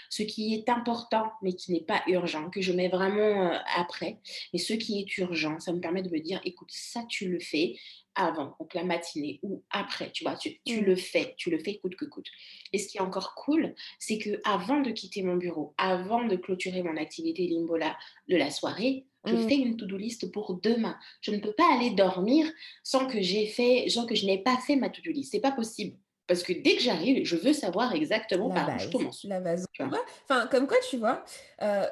ce 0.10 0.24
qui 0.24 0.54
est 0.56 0.70
important 0.70 1.32
mais 1.42 1.54
qui 1.54 1.72
n'est 1.72 1.84
pas 1.84 2.02
urgent, 2.08 2.50
que 2.50 2.62
je 2.62 2.72
mets 2.74 2.90
vraiment 2.90 3.52
euh, 3.54 3.58
après, 3.76 4.20
mais 4.54 4.60
ce 4.60 4.74
qui 4.74 5.00
est 5.00 5.18
urgent, 5.18 5.60
ça 5.60 5.74
me 5.74 5.80
permet 5.80 6.02
de 6.02 6.10
me 6.10 6.20
dire, 6.20 6.42
écoute, 6.46 6.70
ça 6.72 7.04
tu 7.10 7.30
le 7.30 7.40
fais 7.40 7.76
avant, 8.16 8.56
donc 8.60 8.74
la 8.74 8.84
matinée 8.84 9.40
ou 9.44 9.64
après, 9.72 10.12
tu 10.12 10.24
vois, 10.24 10.36
tu, 10.38 10.62
tu 10.66 10.82
Mmh. 10.82 10.86
le 10.86 10.96
fais, 10.96 11.34
tu 11.38 11.50
le 11.50 11.60
fais 11.60 11.78
coûte 11.78 11.96
que 11.96 12.06
coûte. 12.06 12.28
Et 12.74 12.78
ce 12.80 12.88
qui 12.88 12.98
est 12.98 13.02
encore 13.02 13.36
cool, 13.36 13.76
c'est 14.00 14.18
que 14.18 14.40
avant 14.46 14.82
de 14.82 14.92
quitter 14.92 15.22
mon 15.24 15.36
bureau, 15.36 15.74
avant 15.78 16.26
de 16.26 16.36
clôturer 16.36 16.84
mon 16.84 16.98
activité 16.98 17.48
Limbola 17.48 17.98
de 18.30 18.38
la 18.38 18.52
soirée, 18.52 19.06
je 19.26 19.36
Mmh. 19.36 19.48
fais 19.48 19.56
une 19.56 19.76
to-do 19.78 19.98
list 19.98 20.32
pour 20.32 20.60
demain. 20.62 20.98
Je 21.22 21.32
ne 21.32 21.40
peux 21.40 21.54
pas 21.54 21.74
aller 21.74 21.92
dormir 21.92 22.48
sans 22.84 23.08
que 23.08 23.22
j'ai 23.22 23.48
fait, 23.48 23.90
sans 23.90 24.06
que 24.06 24.14
je 24.16 24.26
n'ai 24.26 24.44
pas 24.44 24.58
fait 24.58 24.76
ma 24.76 24.90
to-do 24.90 25.12
list. 25.12 25.32
C'est 25.32 25.40
pas 25.42 25.52
possible. 25.52 25.98
Parce 26.28 26.44
que 26.44 26.54
dès 26.54 26.76
que 26.76 26.82
j'arrive, 26.82 27.26
je 27.26 27.36
veux 27.36 27.54
savoir 27.54 27.94
exactement 27.94 28.50
La 28.50 28.56
par 28.56 28.76
où 28.76 28.80
je 28.80 28.90
commence. 28.90 29.24
la 29.26 29.40
base. 29.40 29.66
Enfin, 30.28 30.48
comme 30.48 30.68
quoi, 30.68 30.78
tu 30.90 30.98
vois, 30.98 31.24
heu, 31.62 31.84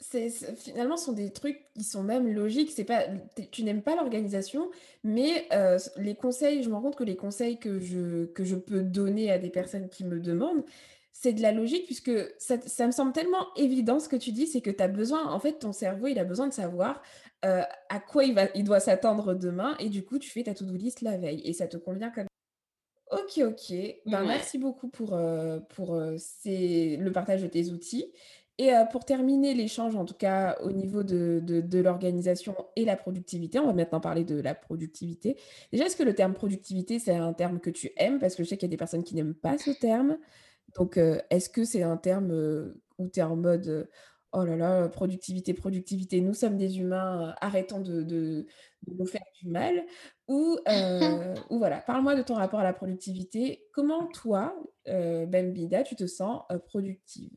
c'est 0.00 0.28
finalement, 0.56 0.96
ce 0.96 1.06
sont 1.06 1.12
des 1.12 1.32
trucs 1.32 1.60
qui 1.74 1.84
sont 1.84 2.02
même 2.02 2.28
logiques. 2.28 2.70
C'est 2.74 2.84
pas 2.84 3.04
tu 3.52 3.62
n'aimes 3.64 3.82
pas 3.82 3.94
l'organisation, 3.96 4.70
mais 5.04 5.46
heu, 5.52 5.76
s 5.76 5.92
les 5.96 6.14
conseils 6.14 6.62
je 6.62 6.68
me 6.68 6.74
rends 6.74 6.82
compte 6.82 6.96
que 6.96 7.04
les 7.04 7.16
conseils 7.16 7.58
que 7.58 7.78
je 7.80 8.26
que 8.26 8.44
je 8.44 8.56
peux 8.56 8.82
donner 8.82 9.30
à 9.30 9.38
des 9.38 9.50
personnes 9.50 9.88
qui 9.88 10.04
me 10.04 10.20
demandent, 10.20 10.64
c'est 11.12 11.32
de 11.32 11.40
la 11.42 11.52
logique 11.52 11.86
puisque 11.86 12.10
ça 12.38 12.86
me 12.86 12.92
semble 12.92 13.12
tellement 13.12 13.46
évident 13.56 13.98
ce 14.00 14.08
que 14.08 14.16
tu 14.16 14.32
dis, 14.32 14.46
c'est 14.46 14.60
que 14.60 14.70
tu 14.70 14.82
as 14.82 14.88
besoin 14.88 15.32
en 15.32 15.40
fait, 15.40 15.54
ton 15.60 15.72
cerveau, 15.72 16.08
il 16.08 16.18
a 16.18 16.24
besoin 16.24 16.46
de 16.48 16.52
savoir, 16.52 17.02
heu, 17.44 17.62
à 17.88 18.00
quoi 18.00 18.24
il 18.24 18.34
va 18.34 18.48
il 18.54 18.64
doit 18.64 18.80
s'attendre 18.80 19.34
demain 19.34 19.76
et 19.78 19.88
du 19.88 20.04
coup, 20.04 20.18
tu 20.18 20.30
fais 20.30 20.42
ta 20.42 20.54
to 20.54 20.64
do 20.66 20.74
list 20.76 21.00
la 21.02 21.16
veille 21.16 21.40
et 21.44 21.52
ça 21.54 21.66
te 21.68 21.76
convient 21.78 22.10
comme 22.10 22.26
OK, 23.10 23.40
OK. 23.44 23.72
Ben, 24.06 24.24
Ouais. 24.24 24.26
merci 24.26 24.58
beaucoup 24.58 24.88
pour, 24.88 25.14
heu, 25.14 25.62
pour, 25.68 26.00
ces 26.18 26.96
le 26.96 27.12
partage 27.12 27.42
de 27.42 27.46
tes 27.46 27.70
outils 27.70 28.12
et 28.58 28.72
heu, 28.72 28.84
pour 28.90 29.04
terminer 29.04 29.54
l'échange, 29.54 29.94
en 29.96 30.04
tout 30.04 30.14
cas 30.14 30.56
au 30.62 30.72
niveau 30.72 31.02
de 31.04 31.40
de 31.44 31.60
de 31.60 31.78
l'organisation 31.78 32.56
et 32.74 32.84
la 32.84 32.96
productivité, 32.96 33.58
on 33.60 33.66
va 33.66 33.74
maintenant 33.74 34.00
parler 34.00 34.24
de 34.24 34.40
la 34.40 34.54
productivité. 34.54 35.36
Déjà, 35.72 35.84
est-ce 35.86 35.96
que 35.96 36.02
le 36.02 36.14
terme 36.14 36.34
productivité, 36.34 36.98
c'est 36.98 37.14
un 37.14 37.32
terme 37.32 37.60
que 37.60 37.70
tu 37.70 37.90
aimes? 37.96 38.18
Parce 38.18 38.34
que 38.34 38.42
je 38.42 38.48
sais 38.48 38.56
qu'il 38.56 38.66
y 38.68 38.70
a 38.70 38.74
des 38.74 38.76
personnes 38.78 39.04
qui 39.04 39.14
n'aiment 39.14 39.34
pas 39.34 39.56
ce 39.58 39.70
terme. 39.70 40.18
Donc, 40.76 40.98
est-ce 41.30 41.48
que 41.50 41.64
c'est 41.64 41.82
un 41.82 41.96
terme, 41.96 42.74
où 42.98 43.08
tu 43.08 43.20
es 43.20 43.22
en 43.22 43.36
mode, 43.36 43.88
«Oh 44.38 44.44
là 44.44 44.54
là, 44.56 44.88
productivité, 44.90 45.54
productivité, 45.54 46.20
nous 46.20 46.34
sommes 46.34 46.58
des 46.58 46.78
humains, 46.78 47.30
heu, 47.30 47.34
arrêtons 47.40 47.80
de 47.80 48.02
de 48.02 48.46
de 48.86 48.94
nous 48.98 49.06
faire 49.06 49.24
du 49.40 49.48
mal» 49.48 49.84
ou, 50.28 50.58
heu, 50.68 51.34
ou 51.50 51.58
voilà, 51.58 51.78
parle-moi 51.80 52.14
de 52.14 52.22
ton 52.22 52.34
rapport 52.34 52.60
à 52.60 52.64
la 52.64 52.74
productivité. 52.74 53.64
Comment 53.72 54.06
toi, 54.08 54.54
heu, 54.88 55.24
Bembida, 55.26 55.82
tu 55.84 55.96
te 55.96 56.06
sens, 56.06 56.42
productive? 56.66 57.30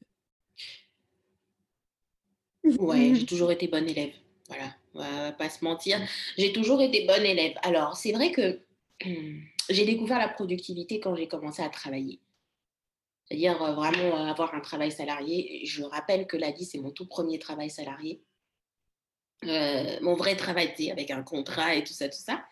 Ouais, 2.77 3.13
j'ai 3.15 3.25
toujours 3.25 3.51
été 3.51 3.67
bonne 3.67 3.87
élève. 3.87 4.13
Voilà, 4.47 4.75
on 4.93 4.99
va 4.99 5.31
pas 5.31 5.49
se 5.49 5.63
mentir. 5.63 5.99
J'ai 6.37 6.51
toujours 6.51 6.81
été 6.81 7.05
bonne 7.05 7.23
élève. 7.25 7.53
Alors, 7.63 7.95
c'est 7.95 8.11
vrai 8.11 8.31
que 8.31 8.59
j'ai 9.69 9.85
découvert 9.85 10.19
la 10.19 10.27
productivité 10.29 10.99
quand 10.99 11.15
j'ai 11.15 11.27
commencé 11.27 11.61
à 11.61 11.69
travailler. 11.69 12.19
C'est-à-dire 13.29 13.61
euh, 13.61 13.73
vraiment 13.73 14.17
euh, 14.17 14.31
avoir 14.31 14.53
un 14.55 14.59
travail 14.59 14.91
salarié. 14.91 15.61
Je 15.65 15.83
rappelle 15.83 16.25
que 16.25 16.37
la 16.37 16.51
vie, 16.51 16.65
c'est 16.65 16.79
mon 16.79 16.91
tout 16.91 17.07
premier 17.07 17.37
travail 17.37 17.69
salarié. 17.69 18.23
Euh, 19.45 19.99
mon 20.01 20.15
vrai 20.15 20.35
travail, 20.35 20.73
avec 20.91 21.11
un 21.11 21.23
contrat 21.23 21.75
et 21.75 21.83
tout 21.83 21.93
ça, 21.93 22.09
tout 22.09 22.19
ça. 22.19 22.43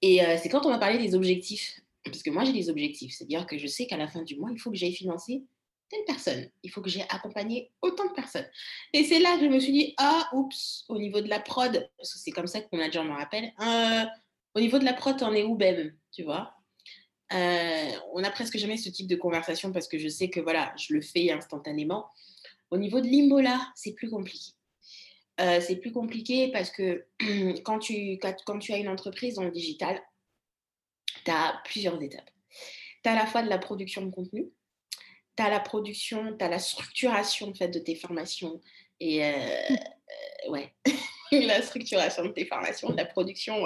Et 0.00 0.20
c'est 0.40 0.48
quand 0.48 0.64
on 0.64 0.70
m'a 0.70 0.78
parlé 0.78 0.96
des 0.98 1.16
objectifs. 1.16 1.80
Parce 2.04 2.22
que 2.22 2.30
moi, 2.30 2.44
j'ai 2.44 2.52
des 2.52 2.70
objectifs. 2.70 3.14
C'est-à-dire 3.14 3.46
que 3.46 3.58
je 3.58 3.66
sais 3.66 3.86
qu'à 3.86 3.96
la 3.96 4.06
fin 4.06 4.22
du 4.22 4.36
mois, 4.36 4.50
il 4.52 4.58
faut 4.58 4.70
que 4.70 4.76
j'aille 4.76 4.94
financer 4.94 5.42
telle 5.90 6.04
personne. 6.06 6.48
Il 6.62 6.70
faut 6.70 6.80
que 6.80 6.88
j'ai 6.88 7.02
accompagné 7.08 7.72
autant 7.82 8.06
de 8.06 8.12
personnes. 8.12 8.48
Et 8.92 9.02
c'est 9.02 9.18
là 9.18 9.36
que 9.36 9.44
je 9.44 9.50
me 9.50 9.58
suis 9.58 9.72
dit, 9.72 9.94
ah, 9.98 10.28
oups, 10.32 10.84
au 10.88 10.98
niveau 10.98 11.20
de 11.20 11.28
la 11.28 11.40
prod, 11.40 11.90
parce 11.96 12.12
que 12.12 12.18
c'est 12.20 12.30
comme 12.30 12.46
ça 12.46 12.60
que 12.60 12.68
mon 12.72 12.78
manager 12.78 13.04
me 13.04 13.12
rappelle, 13.12 13.52
au 14.54 14.60
niveau 14.60 14.78
de 14.78 14.84
la 14.84 14.92
prod, 14.92 15.18
t'en 15.18 15.34
es 15.34 15.42
où, 15.42 15.56
Ben? 15.56 15.98
Tu 16.12 16.22
vois? 16.22 16.57
Euh, 17.32 17.90
On 18.12 18.20
n'a 18.20 18.30
presque 18.30 18.56
jamais 18.56 18.76
ce 18.76 18.88
type 18.88 19.06
de 19.06 19.16
conversation 19.16 19.72
parce 19.72 19.88
que 19.88 19.98
je 19.98 20.08
sais 20.08 20.30
que 20.30 20.40
voilà, 20.40 20.72
je 20.76 20.94
le 20.94 21.00
fais 21.00 21.30
instantanément. 21.30 22.06
Au 22.70 22.78
niveau 22.78 23.00
de 23.00 23.06
Limbola, 23.06 23.58
c'est 23.74 23.92
plus 23.92 24.10
compliqué. 24.10 24.52
Euh, 25.40 25.60
c'est 25.60 25.76
plus 25.76 25.92
compliqué 25.92 26.50
parce 26.52 26.70
que 26.70 27.06
quand 27.64 27.78
tu, 27.78 28.18
quand 28.18 28.58
tu 28.58 28.72
as 28.72 28.78
une 28.78 28.88
entreprise 28.88 29.38
le 29.38 29.50
digital, 29.50 30.00
tu 31.24 31.30
as 31.30 31.60
plusieurs 31.64 32.00
étapes. 32.02 32.30
Tu 33.02 33.08
as 33.08 33.12
à 33.12 33.14
la 33.14 33.26
fois 33.26 33.42
de 33.42 33.48
la 33.48 33.58
production 33.58 34.04
de 34.04 34.10
contenu, 34.10 34.50
tu 35.36 35.42
as 35.42 35.50
la 35.50 35.60
production, 35.60 36.36
tu 36.36 36.48
la 36.48 36.58
structuration 36.58 37.48
en 37.48 37.54
fait, 37.54 37.68
de 37.68 37.78
tes 37.78 37.94
formations. 37.94 38.60
Et 39.00 39.24
euh, 39.24 39.76
ouais, 40.48 40.74
la 41.32 41.62
structuration 41.62 42.24
de 42.24 42.30
tes 42.30 42.46
formations, 42.46 42.92
la 42.92 43.04
production 43.04 43.62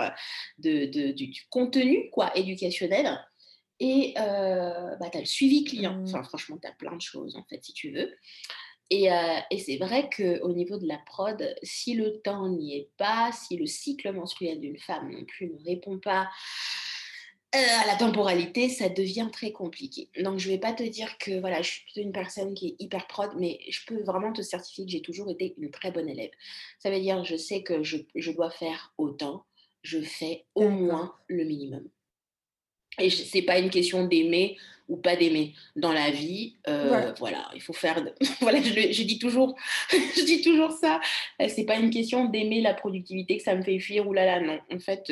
de, 0.58 0.86
de, 0.86 1.12
du, 1.12 1.32
contenu 1.48 2.10
quoi, 2.10 2.36
éducationnel. 2.36 3.18
Et 3.84 4.14
euh, 4.16 4.94
bah, 5.00 5.10
tu 5.10 5.18
as 5.18 5.20
le 5.20 5.26
suivi 5.26 5.64
client. 5.64 5.94
Mmh. 5.94 6.04
Enfin, 6.04 6.22
franchement, 6.22 6.56
tu 6.62 6.68
as 6.68 6.72
plein 6.72 6.94
de 6.94 7.00
choses, 7.00 7.34
en 7.34 7.42
fait, 7.50 7.64
si 7.64 7.72
tu 7.72 7.90
veux. 7.90 8.14
Et, 8.90 9.08
et 9.50 9.58
c'est 9.58 9.78
vrai 9.78 10.10
qu'au 10.14 10.52
niveau 10.52 10.76
de 10.76 10.86
la 10.86 10.98
prod, 10.98 11.42
si 11.62 11.94
le 11.94 12.20
temps 12.20 12.46
n'y 12.48 12.76
est 12.76 12.90
pas, 12.98 13.32
si 13.32 13.56
le 13.56 13.64
cycle 13.64 14.12
menstruel 14.12 14.60
d'une 14.60 14.78
femme 14.78 15.10
non 15.10 15.24
plus 15.24 15.48
ne 15.48 15.64
répond 15.64 15.98
pas 15.98 16.28
euh, 17.54 17.58
à 17.82 17.86
la 17.86 17.96
temporalité, 17.96 18.68
ça 18.68 18.90
devient 18.90 19.30
très 19.32 19.50
compliqué. 19.50 20.10
Donc, 20.22 20.38
je 20.38 20.48
ne 20.48 20.54
vais 20.54 20.60
pas 20.60 20.74
te 20.74 20.82
dire 20.82 21.16
que 21.18 21.40
voilà, 21.40 21.62
je 21.62 21.70
suis 21.70 21.84
plutôt 21.84 22.00
une 22.02 22.12
personne 22.12 22.52
qui 22.52 22.68
est 22.68 22.76
hyper 22.80 23.06
prod, 23.06 23.30
mais 23.38 23.60
je 23.70 23.80
peux 23.86 24.02
vraiment 24.04 24.32
te 24.32 24.42
certifier 24.42 24.84
que 24.84 24.90
j'ai 24.90 25.02
toujours 25.02 25.30
été 25.30 25.54
une 25.56 25.70
très 25.70 25.90
bonne 25.90 26.08
élève. 26.08 26.30
Ça 26.78 26.90
veut 26.90 27.00
dire, 27.00 27.24
je 27.24 27.36
sais 27.36 27.62
que 27.62 27.82
je, 27.82 27.96
je 28.14 28.30
dois 28.30 28.50
faire 28.50 28.92
autant, 28.98 29.44
je 29.82 30.00
fais 30.00 30.44
au 30.54 30.68
moins 30.68 31.14
le 31.28 31.44
minimum. 31.44 31.88
Et 32.98 33.10
ce 33.10 33.36
n'est 33.36 33.44
pas 33.44 33.58
une 33.58 33.70
question 33.70 34.06
d'aimer 34.06 34.56
ou 34.88 34.96
pas 34.96 35.16
d'aimer 35.16 35.54
dans 35.76 35.92
la 35.92 36.10
vie. 36.10 36.56
Euh, 36.68 37.12
voilà, 37.18 37.48
il 37.54 37.62
faut 37.62 37.72
faire. 37.72 38.04
voilà, 38.40 38.60
je, 38.60 38.92
je, 38.92 39.02
dis 39.04 39.18
toujours, 39.18 39.54
je 39.90 40.24
dis 40.24 40.42
toujours 40.42 40.72
ça. 40.72 41.00
Euh, 41.40 41.46
c'est 41.48 41.64
pas 41.64 41.76
une 41.76 41.90
question 41.90 42.26
d'aimer 42.26 42.60
la 42.60 42.74
productivité 42.74 43.38
que 43.38 43.42
ça 43.42 43.54
me 43.54 43.62
fait 43.62 43.78
fuir 43.78 44.06
ou 44.06 44.12
là 44.12 44.26
là. 44.26 44.40
Non, 44.40 44.58
en 44.70 44.78
fait, 44.78 45.10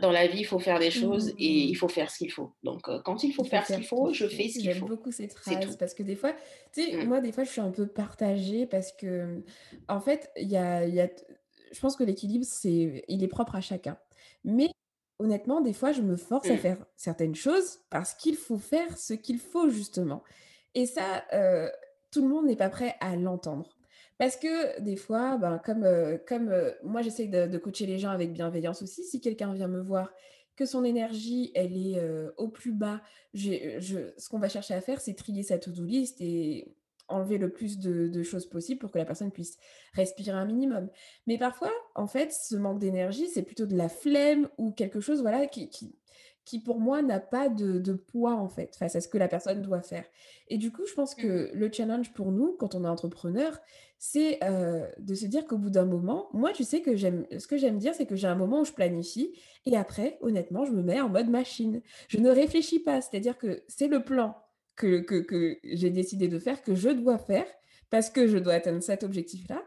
dans 0.00 0.10
la 0.10 0.26
vie, 0.26 0.40
il 0.40 0.46
faut 0.46 0.58
faire 0.58 0.78
des 0.78 0.90
choses 0.90 1.34
et 1.38 1.66
mmh. 1.66 1.68
il 1.68 1.74
faut 1.74 1.88
faire 1.88 2.10
ce 2.10 2.18
qu'il 2.18 2.32
faut. 2.32 2.52
Donc, 2.62 2.88
euh, 2.88 3.00
quand 3.04 3.22
il 3.24 3.32
faut 3.32 3.44
faire 3.44 3.66
ce 3.66 3.74
qu'il 3.74 3.84
faut, 3.84 4.12
je 4.12 4.26
fais 4.26 4.48
ce 4.48 4.58
qu'il 4.58 4.68
faut. 4.72 4.78
J'aime 4.78 4.88
beaucoup 4.88 5.12
cette 5.12 5.34
phrase 5.34 5.76
parce 5.76 5.92
que 5.92 6.02
des 6.02 6.16
fois, 6.16 6.32
tu 6.72 6.82
sais, 6.82 6.96
mmh. 6.96 7.04
moi, 7.04 7.20
des 7.20 7.32
fois, 7.32 7.44
je 7.44 7.50
suis 7.50 7.60
un 7.60 7.70
peu 7.70 7.86
partagée 7.86 8.66
parce 8.66 8.92
que, 8.92 9.42
en 9.88 10.00
fait, 10.00 10.30
il 10.36 10.50
y 10.50 10.56
a, 10.56 10.86
y 10.86 11.00
a, 11.00 11.08
je 11.72 11.80
pense 11.80 11.96
que 11.96 12.04
l'équilibre, 12.04 12.44
c'est, 12.48 13.04
il 13.06 13.22
est 13.22 13.28
propre 13.28 13.54
à 13.54 13.60
chacun. 13.60 13.98
Mais 14.44 14.70
honnêtement, 15.22 15.60
des 15.60 15.72
fois, 15.72 15.92
je 15.92 16.02
me 16.02 16.16
force 16.16 16.50
à 16.50 16.54
mmh. 16.54 16.58
faire 16.58 16.86
certaines 16.96 17.34
choses 17.34 17.80
parce 17.90 18.14
qu'il 18.14 18.36
faut 18.36 18.58
faire 18.58 18.98
ce 18.98 19.14
qu'il 19.14 19.38
faut, 19.38 19.68
justement. 19.68 20.22
Et 20.74 20.86
ça, 20.86 21.24
euh, 21.32 21.68
tout 22.10 22.22
le 22.22 22.28
monde 22.28 22.46
n'est 22.46 22.56
pas 22.56 22.68
prêt 22.68 22.96
à 23.00 23.16
l'entendre. 23.16 23.76
Parce 24.18 24.36
que 24.36 24.80
des 24.80 24.96
fois, 24.96 25.36
ben, 25.36 25.58
comme, 25.64 25.84
euh, 25.84 26.18
comme 26.26 26.48
euh, 26.48 26.70
moi, 26.82 27.02
j'essaie 27.02 27.26
de, 27.26 27.58
coacher 27.58 27.86
les 27.86 27.98
gens 27.98 28.10
avec 28.10 28.32
bienveillance 28.32 28.82
aussi. 28.82 29.04
Si 29.04 29.20
quelqu'un 29.20 29.52
vient 29.52 29.68
me 29.68 29.80
voir, 29.80 30.12
que 30.54 30.66
son 30.66 30.84
énergie, 30.84 31.50
elle 31.54 31.74
est 31.74 31.98
au 32.36 32.48
plus 32.48 32.72
bas, 32.72 33.00
je, 33.32 34.10
ce 34.18 34.28
qu'on 34.28 34.38
va 34.38 34.50
chercher 34.50 34.74
à 34.74 34.82
faire, 34.82 35.00
c'est 35.00 35.14
trier 35.14 35.42
sa 35.42 35.58
to-do 35.58 35.82
list 35.82 36.20
et 36.20 36.74
enlever 37.12 37.38
le 37.38 37.50
plus 37.50 37.78
de, 37.78 38.22
choses 38.22 38.46
possibles 38.46 38.80
pour 38.80 38.90
que 38.90 38.98
la 38.98 39.04
personne 39.04 39.30
puisse 39.30 39.58
respirer 39.94 40.36
un 40.36 40.44
minimum. 40.44 40.88
Mais 41.26 41.38
parfois, 41.38 41.70
en 41.94 42.06
fait, 42.06 42.32
ce 42.32 42.56
manque 42.56 42.78
d'énergie, 42.78 43.28
c'est 43.28 43.42
plutôt 43.42 43.66
de 43.66 43.76
la 43.76 43.88
flemme 43.88 44.48
ou 44.58 44.72
quelque 44.72 45.00
chose 45.00 45.20
voilà, 45.22 45.46
qui, 45.46 45.68
qui 46.44 46.58
pour 46.58 46.80
moi 46.80 47.02
n'a 47.02 47.20
pas 47.20 47.48
de, 47.48 47.92
poids 47.92 48.34
en 48.34 48.48
fait 48.48 48.74
face 48.76 48.96
à 48.96 49.00
ce 49.00 49.08
que 49.08 49.18
la 49.18 49.28
personne 49.28 49.62
doit 49.62 49.82
faire. 49.82 50.04
Et 50.48 50.58
du 50.58 50.72
coup, 50.72 50.82
je 50.86 50.94
pense 50.94 51.14
que 51.14 51.52
mmh. 51.52 51.56
le 51.56 51.72
challenge 51.72 52.12
pour 52.12 52.32
nous, 52.32 52.56
quand 52.58 52.74
on 52.74 52.84
est 52.84 52.88
entrepreneur, 52.88 53.58
c'est 53.98 54.42
euh, 54.42 54.88
de 54.98 55.14
se 55.14 55.26
dire 55.26 55.46
qu'au 55.46 55.58
bout 55.58 55.70
d'un 55.70 55.84
moment, 55.84 56.28
moi, 56.32 56.52
tu 56.52 56.64
sais 56.64 56.80
que 56.80 56.96
j'aime, 56.96 57.26
ce 57.38 57.46
que 57.46 57.56
j'aime 57.56 57.78
dire, 57.78 57.94
c'est 57.94 58.06
que 58.06 58.16
j'ai 58.16 58.26
un 58.26 58.34
moment 58.34 58.62
où 58.62 58.64
je 58.64 58.72
planifie 58.72 59.32
et 59.66 59.76
après, 59.76 60.18
honnêtement, 60.20 60.64
je 60.64 60.72
me 60.72 60.82
mets 60.82 61.00
en 61.00 61.08
mode 61.08 61.28
machine. 61.28 61.80
Je 62.08 62.18
ne 62.18 62.30
réfléchis 62.30 62.80
pas, 62.80 63.00
c'est-à-dire 63.00 63.38
que 63.38 63.62
c'est 63.68 63.88
le 63.88 64.02
plan 64.02 64.34
que, 64.76 65.00
que, 65.00 65.16
que 65.16 65.58
j'ai 65.64 65.90
décidé 65.90 66.28
de 66.28 66.38
faire, 66.38 66.62
que 66.62 66.74
je 66.74 66.88
dois 66.88 67.18
faire 67.18 67.46
parce 67.90 68.10
que 68.10 68.26
je 68.26 68.38
dois 68.38 68.54
atteindre 68.54 68.82
cet 68.82 69.04
objectif-là. 69.04 69.62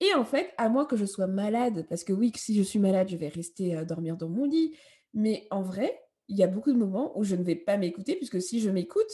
Et 0.00 0.14
en 0.14 0.24
fait, 0.24 0.50
à 0.56 0.68
moins 0.68 0.86
que 0.86 0.96
je 0.96 1.04
sois 1.04 1.26
malade, 1.26 1.86
parce 1.88 2.04
que 2.04 2.12
oui, 2.12 2.32
si 2.34 2.54
je 2.54 2.62
suis 2.62 2.78
malade, 2.78 3.08
je 3.10 3.16
vais 3.16 3.28
rester 3.28 3.76
euh, 3.76 3.84
dormir 3.84 4.16
dans 4.16 4.30
mon 4.30 4.46
lit, 4.46 4.74
mais 5.12 5.46
en 5.50 5.62
vrai, 5.62 6.00
il 6.28 6.38
y 6.38 6.42
a 6.42 6.46
beaucoup 6.46 6.72
de 6.72 6.78
moments 6.78 7.18
où 7.18 7.24
je 7.24 7.36
ne 7.36 7.42
vais 7.42 7.56
pas 7.56 7.76
m'écouter, 7.76 8.16
puisque 8.16 8.40
si 8.40 8.60
je 8.60 8.70
m'écoute, 8.70 9.10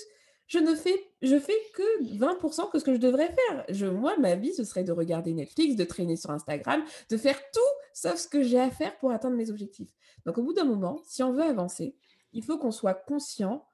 je 0.47 0.61
ne 0.61 0.77
fais, 0.77 0.95
je 1.23 1.39
fais 1.41 1.57
que 1.75 2.05
20% 2.05 2.71
que 2.71 2.79
ce 2.79 2.85
que 2.85 2.95
je 2.95 3.01
devrais 3.01 3.27
faire. 3.35 3.65
Je, 3.69 3.87
moi, 3.87 4.17
ma 4.19 4.37
vie, 4.37 4.55
ce 4.55 4.63
serait 4.63 4.85
de 4.85 4.93
regarder 4.93 5.35
Netflix, 5.35 5.75
de 5.75 5.83
traîner 5.83 6.17
sur 6.17 6.31
Instagram, 6.31 6.85
de 7.11 7.17
faire 7.17 7.39
tout 7.53 7.61
sauf 7.93 8.17
ce 8.17 8.29
que 8.29 8.43
j'ai 8.43 8.61
à 8.61 8.71
faire 8.71 8.97
pour 8.99 9.11
atteindre 9.11 9.37
mes 9.37 9.51
objectifs. 9.51 9.93
Donc, 10.25 10.39
au 10.39 10.43
bout 10.43 10.53
d'un 10.53 10.65
moment, 10.65 11.01
si 11.05 11.23
on 11.23 11.33
veut 11.33 11.43
avancer, 11.43 11.97
il 12.33 12.45
faut 12.45 12.59
qu'on 12.59 12.71
soit 12.71 12.95
conscient 12.95 13.65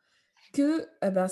que 0.52 0.86
euh, 1.04 1.10
ben, 1.10 1.26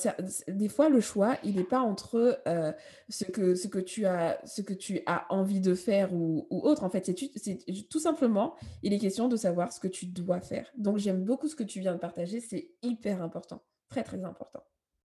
des 0.49 0.69
fois 0.69 0.89
le 0.89 1.01
choix 1.01 1.37
il 1.45 1.57
n'est 1.57 1.65
pas 1.65 1.81
entre 1.81 2.41
euh, 2.49 2.73
ce, 3.09 3.25
que, 3.25 3.55
ce, 3.55 3.69
que 3.69 3.79
tu 3.79 4.07
as, 4.07 4.41
ce 4.47 4.63
que 4.63 4.73
tu 4.73 5.01
as 5.07 5.27
envie 5.33 5.61
de 5.61 5.75
faire 5.75 6.13
ou, 6.15 6.47
autre 6.51 6.85
en 6.85 6.91
fait 6.91 7.05
c'est 7.05 7.89
tout 7.89 8.01
simplement 8.01 8.55
il 8.83 8.93
est 8.93 8.99
question 8.99 9.29
de 9.29 9.37
savoir 9.37 9.73
ce 9.73 9.81
que 9.81 9.89
tu 9.89 10.07
dois 10.07 10.41
faire 10.41 10.71
donc 10.77 10.99
j'aime 10.99 11.25
beaucoup 11.25 11.49
ce 11.49 11.57
que 11.57 11.65
tu 11.65 11.81
viens 11.81 11.95
de 11.95 11.99
partager 12.01 12.41
c'est 12.41 12.71
hyper 12.83 13.23
important 13.23 13.63
très 13.89 14.03
très 14.03 14.25
important 14.25 14.63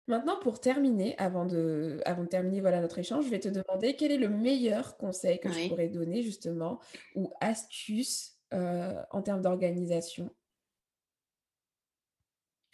Maintenant, 0.09 0.39
pour 0.39 0.59
terminer, 0.59 1.15
avant 1.19 1.45
de, 1.45 2.01
avant 2.03 2.23
de 2.23 2.27
terminer 2.27 2.61
voilà, 2.61 2.81
notre 2.81 2.97
échange, 2.97 3.25
je 3.25 3.29
vais 3.29 3.39
te 3.39 3.47
demander 3.47 3.95
quel 3.95 4.11
est 4.11 4.17
le 4.17 4.27
meilleur 4.27 4.97
conseil 4.97 5.39
que 5.39 5.51
je 5.51 5.69
pourrais 5.69 5.87
donner 5.87 6.23
justement 6.23 6.79
ou 7.13 7.31
astuce 7.41 8.39
euh, 8.51 9.03
en 9.11 9.21
termes 9.21 9.43
d'organisation. 9.43 10.31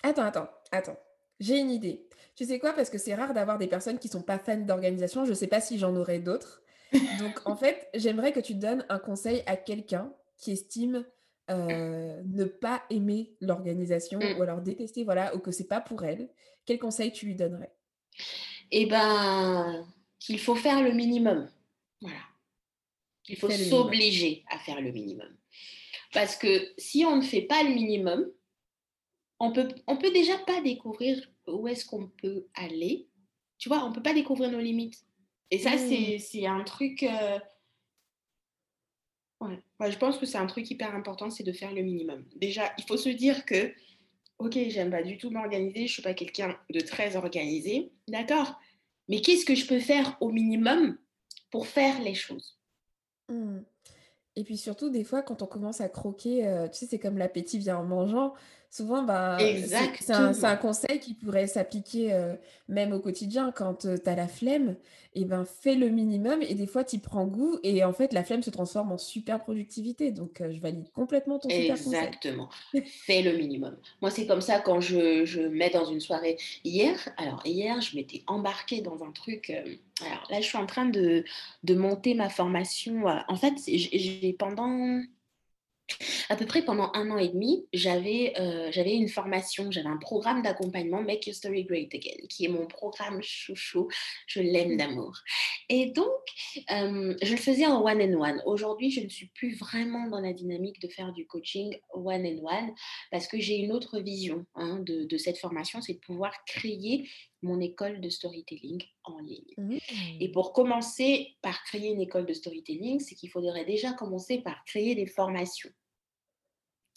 Attends, 0.02 0.24
attends, 0.24 0.50
attends. 0.72 0.98
J'ai 1.40 1.60
une 1.60 1.72
idée. 1.72 2.06
Tu 2.36 2.46
sais 2.46 2.60
quoi? 2.60 2.74
Parce 2.74 2.90
que 2.90 2.98
c'est 2.98 3.16
rare 3.16 3.34
d'avoir 3.34 3.58
des 3.58 3.68
personnes 3.68 4.00
qui 4.00 4.08
sont 4.08 4.22
pas 4.22 4.40
fans 4.40 4.58
d'organisation. 4.58 5.26
Je 5.26 5.30
ne 5.30 5.36
sais 5.36 5.48
pas 5.48 5.62
si 5.62 5.80
j'en 5.80 5.96
aurai 5.96 6.20
d'autres. 6.20 6.62
Donc, 7.20 7.42
en 7.46 7.56
fait, 7.56 7.90
j'aimerais 7.94 8.32
que 8.32 8.40
tu 8.40 8.56
donnes 8.56 8.86
un 8.90 9.00
conseil 9.00 9.44
à 9.46 9.56
quelqu'un 9.56 10.12
qui 10.38 10.52
estime 10.52 11.06
euh, 11.50 12.22
ne 12.26 12.46
pas 12.46 12.84
aimer 12.90 13.36
l'organisation 13.40 14.20
mmh. 14.20 14.38
ou 14.38 14.44
alors 14.44 14.62
détester, 14.62 15.04
voilà, 15.04 15.36
ou 15.36 15.40
que 15.40 15.52
c'est 15.52 15.68
pas 15.68 15.82
pour 15.82 16.04
elle. 16.04 16.30
Quel 16.66 16.80
conseil 16.80 17.12
tu 17.12 17.26
lui 17.26 17.36
donnerais? 17.36 17.72
Eh 18.72 18.86
ben, 18.86 19.86
qu'il 20.20 20.40
faut 20.40 20.56
faire 20.56 20.82
le 20.82 20.92
minimum. 20.92 21.48
Voilà. 22.02 22.18
Il 23.28 23.38
faut 23.38 23.50
s'obliger 23.50 24.44
à 24.50 24.60
faire 24.60 24.82
le 24.82 24.92
minimum. 24.92 25.36
Parce 26.14 26.36
que 26.36 26.72
si 26.78 27.06
on 27.06 27.18
ne 27.18 27.22
fait 27.22 27.42
pas 27.42 27.64
le 27.64 27.70
minimum, 27.70 28.26
on 29.40 29.52
peut, 29.52 29.68
on 29.88 29.98
peut 29.98 30.12
déjà 30.12 30.38
pas 30.40 30.62
découvrir 30.62 31.22
où 31.48 31.68
est-ce 31.68 31.86
qu'on 31.86 32.08
peut 32.08 32.48
aller. 32.56 33.08
Tu 33.58 33.70
vois, 33.70 33.84
on 33.84 33.92
peut 33.92 34.04
pas 34.04 34.14
découvrir 34.14 34.52
nos 34.52 34.60
limites. 34.60 35.06
Et 35.52 35.60
ça, 35.60 35.78
c'est 35.78 36.42
mmh. 36.42 36.46
un 36.46 36.64
truc. 36.64 37.04
Euh, 37.04 37.40
ouais. 39.42 39.92
je 39.92 39.98
pense 39.98 40.18
que 40.18 40.26
c'est 40.26 40.38
un 40.38 40.48
truc 40.48 40.70
hyper 40.70 40.94
important, 40.96 41.30
c'est 41.30 41.44
de 41.44 41.52
faire 41.52 41.74
le 41.74 41.82
minimum. 41.82 42.26
Déjà, 42.36 42.74
il 42.78 42.84
faut 42.86 42.98
se 42.98 43.10
dire 43.10 43.46
que, 43.46 43.74
ok, 44.40 44.58
j'aime 44.70 44.92
pas 44.92 45.04
du 45.04 45.18
tout 45.18 45.30
m'organiser, 45.30 45.88
je 45.88 45.94
suis 45.94 46.02
pas 46.02 46.14
quelqu'un 46.14 46.58
de 46.70 46.80
très 46.80 47.16
organisé, 47.16 47.92
d'accord. 48.08 48.60
Mais 49.08 49.22
qu'est-ce 49.22 49.46
que 49.46 49.56
je 49.56 49.68
peux 49.68 49.80
faire 49.80 50.18
au 50.20 50.32
minimum 50.32 50.98
pour 51.52 51.68
faire 51.68 52.02
les 52.02 52.16
choses? 52.16 52.58
Mmh. 53.30 53.60
Et 54.36 54.44
puis 54.44 54.58
surtout, 54.58 54.90
des 54.90 55.04
fois, 55.04 55.22
quand 55.22 55.42
on 55.42 55.48
commence 55.48 55.80
à 55.80 55.88
croquer, 55.88 56.46
euh, 56.46 56.68
tu 56.68 56.80
sais, 56.80 56.88
c'est 56.88 57.00
comme 57.00 57.18
l'appétit 57.18 57.60
vient 57.60 57.78
en 57.78 57.86
mangeant. 57.86 58.34
Souvent, 58.76 59.04
bah, 59.04 59.38
c'est 59.40 60.12
un, 60.12 60.56
conseil 60.58 61.00
qui 61.00 61.14
pourrait 61.14 61.48
s'appliquer 61.48 62.12
euh, 62.12 62.36
même 62.68 62.92
au 62.92 63.00
quotidien. 63.00 63.54
Quand 63.56 63.86
euh, 63.86 63.98
tu 63.98 64.10
as 64.10 64.16
la 64.16 64.28
flemme, 64.28 64.76
et 65.14 65.22
eh 65.22 65.26
ben, 65.26 65.46
fais 65.46 65.76
le 65.76 65.88
minimum 65.88 66.42
et 66.42 66.56
des 66.56 66.68
fois, 66.68 66.84
tu 66.84 67.00
prends 67.00 67.26
goût 67.26 67.58
et 67.64 67.86
en 67.86 67.94
fait, 67.94 68.12
la 68.12 68.26
flemme 68.26 68.44
se 68.44 68.50
transforme 68.50 68.92
en 68.92 68.98
super 68.98 69.40
productivité. 69.40 70.12
Donc, 70.12 70.44
je 70.50 70.60
valide 70.60 70.92
complètement 70.92 71.40
ton 71.40 71.50
super 71.50 71.78
conseil. 71.78 71.96
Exactement. 71.96 72.50
fais 72.86 73.22
le 73.22 73.38
minimum. 73.38 73.78
Moi, 74.02 74.12
c'est 74.12 74.26
comme 74.26 74.42
ça 74.42 74.60
quand 74.60 74.82
je, 74.82 75.24
je 75.24 75.40
mets 75.40 75.70
dans 75.70 75.86
une 75.86 76.02
soirée. 76.02 76.36
Hier, 76.66 76.98
alors 77.16 77.42
hier, 77.46 77.80
je 77.80 77.96
m'étais 77.96 78.24
embarquée 78.28 78.82
dans 78.82 79.06
un 79.06 79.12
truc 79.12 79.54
alors 80.02 80.28
là, 80.30 80.42
je 80.42 80.46
suis 80.46 80.58
en 80.58 80.66
train 80.66 80.86
de, 80.86 81.24
monter 81.70 82.14
ma 82.14 82.30
formation. 82.30 83.08
Euh, 83.08 83.20
en 83.28 83.36
fait, 83.36 83.54
j'ai 83.68 84.36
pendant 84.38 85.02
à 86.30 86.36
peu 86.36 86.46
près 86.46 86.64
pendant 86.64 86.92
un 86.94 87.12
an 87.12 87.18
et 87.18 87.30
demi, 87.30 87.66
j'avais 87.74 88.34
euh, 88.40 88.70
j'avais 88.72 88.94
une 88.94 89.10
formation, 89.10 89.72
j'avais 89.72 89.90
un 89.90 89.98
programme 89.98 90.42
d'accompagnement 90.42 91.02
Make 91.02 91.28
Your 91.28 91.36
Story 91.36 91.64
Great 91.64 91.94
Again, 91.94 92.26
qui 92.30 92.46
est 92.46 92.50
mon 92.50 92.66
programme 92.66 93.22
chouchou. 93.22 93.88
Je 94.28 94.42
l'aime 94.42 94.74
mmh. 94.74 94.78
d'amour. 94.78 95.18
Et 95.70 95.88
donc, 95.88 96.08
euh, 96.72 97.16
je 97.22 97.32
le 97.32 97.38
faisais 97.38 97.66
en 97.66 97.84
one 97.84 98.02
and 98.02 98.20
one. 98.20 98.42
Aujourd'hui, 98.46 98.92
je 98.92 99.02
ne 99.02 99.10
suis 99.10 99.28
plus 99.28 99.56
vraiment 99.56 100.08
dans 100.08 100.20
la 100.20 100.34
dynamique 100.34 100.80
de 100.82 100.88
faire 100.88 101.12
du 101.14 101.26
coaching 101.26 101.76
one 101.94 102.26
and 102.26 102.44
one 102.44 102.74
parce 103.12 103.28
que 103.28 103.40
j'ai 103.40 103.56
une 103.56 103.72
autre 103.72 104.00
vision 104.00 104.46
hein, 104.56 104.80
de, 104.80 105.06
de, 105.06 105.18
cette 105.18 105.38
formation, 105.38 105.82
c'est 105.82 105.94
de 105.94 106.00
pouvoir 106.00 106.34
créer 106.46 107.10
mon 107.46 107.62
école 107.62 108.02
de 108.02 108.10
storytelling 108.10 108.84
en 109.04 109.20
ligne. 109.20 109.80
Et 110.20 110.28
mmh. 110.28 110.32
pour 110.32 110.52
commencer 110.52 111.38
par 111.42 111.64
créer 111.64 111.90
une 111.90 112.02
école 112.02 112.26
de 112.26 112.34
storytelling, 112.34 113.00
c'est 113.00 113.16
qu'il 113.16 113.30
faudrait 113.30 113.66
déjà 113.66 113.94
commencer 113.94 114.40
par 114.40 114.64
créer 114.66 114.96
des 114.96 115.06
formations. 115.06 115.70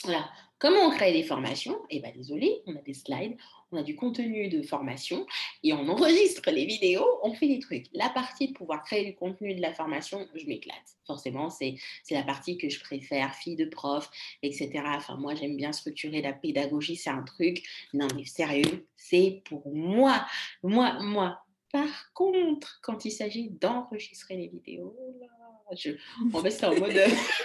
Voilà. 0.05 0.30
Comment 0.61 0.88
on 0.88 0.90
crée 0.90 1.12
des 1.12 1.22
formations? 1.22 1.80
Eh 1.88 2.01
bien, 2.01 2.11
désolé, 2.11 2.62
on 2.66 2.74
a 2.74 2.82
des 2.82 2.94
slides, 2.94 3.36
on 3.70 3.76
a 3.76 3.84
du 3.84 3.94
contenu 3.94 4.49
de 4.49 4.61
formation 4.62 5.24
et 5.62 5.72
on 5.72 5.88
enregistre 5.88 6.51
les 6.51 6.66
vidéos, 6.66 7.07
on 7.22 7.32
fait 7.32 7.46
des 7.46 7.61
trucs. 7.61 7.86
La 7.92 8.09
partie 8.09 8.49
de 8.49 8.55
pouvoir 8.55 8.82
créer 8.82 9.05
du 9.05 9.14
contenu 9.14 9.55
de 9.55 9.61
la 9.61 9.72
formation, 9.72 10.26
je 10.34 10.46
m'éclate. 10.46 10.96
Forcément, 11.07 11.49
c'est 11.49 11.76
la 12.11 12.24
partie 12.24 12.59
que 12.59 12.68
je 12.68 12.80
préfère, 12.80 13.36
fille 13.36 13.55
de 13.55 13.66
prof, 13.66 14.11
etc. 14.42 14.82
Enfin, 14.96 15.16
moi, 15.16 15.36
j'aime 15.36 15.57
bien 15.57 15.72
structurer 15.72 16.22
la 16.22 16.32
pédagogie, 16.32 16.96
c'est 16.96 17.11
un 17.11 17.22
truc. 17.22 17.62
Non, 17.94 18.09
mais 18.16 18.24
sérieux, 18.24 18.88
c'est 18.96 19.42
pour 19.44 19.72
moi. 19.72 20.26
Moi, 20.64 21.01
moi. 21.03 21.38
Par 21.72 22.12
contre, 22.14 22.80
quand 22.82 23.04
il 23.04 23.10
s'agit 23.10 23.50
d'enregistrer 23.50 24.36
les 24.36 24.48
vidéos, 24.48 24.96
là, 25.20 25.26
je, 25.76 25.90
en 26.32 26.38
en 26.38 26.80
mode. 26.80 26.98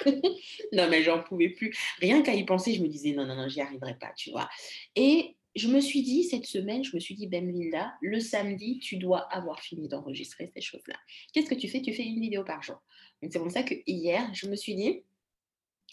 non, 0.71 0.89
mais 0.89 1.03
j'en 1.03 1.21
pouvais 1.21 1.49
plus. 1.49 1.75
Rien 1.99 2.21
qu'à 2.21 2.33
y 2.33 2.45
penser, 2.45 2.73
je 2.73 2.81
me 2.81 2.87
disais, 2.87 3.11
non, 3.11 3.25
non, 3.25 3.35
non, 3.35 3.49
j'y 3.49 3.61
arriverai 3.61 3.97
pas, 3.97 4.13
tu 4.15 4.31
vois. 4.31 4.49
Et 4.95 5.35
je 5.55 5.67
me 5.67 5.81
suis 5.81 6.01
dit, 6.01 6.23
cette 6.23 6.45
semaine, 6.45 6.83
je 6.83 6.95
me 6.95 6.99
suis 6.99 7.15
dit, 7.15 7.27
Ben 7.27 7.51
Linda, 7.51 7.93
le 8.01 8.19
samedi, 8.19 8.79
tu 8.79 8.97
dois 8.97 9.19
avoir 9.19 9.59
fini 9.59 9.87
d'enregistrer 9.87 10.51
ces 10.53 10.61
choses-là. 10.61 10.95
Qu'est-ce 11.33 11.49
que 11.49 11.55
tu 11.55 11.67
fais? 11.67 11.81
Tu 11.81 11.93
fais 11.93 12.03
une 12.03 12.19
vidéo 12.21 12.43
par 12.43 12.63
jour. 12.63 12.81
C'est 13.21 13.39
pour 13.39 13.51
ça 13.51 13.63
que 13.63 13.75
hier, 13.85 14.29
je 14.33 14.47
me 14.47 14.55
suis 14.55 14.75
dit, 14.75 15.03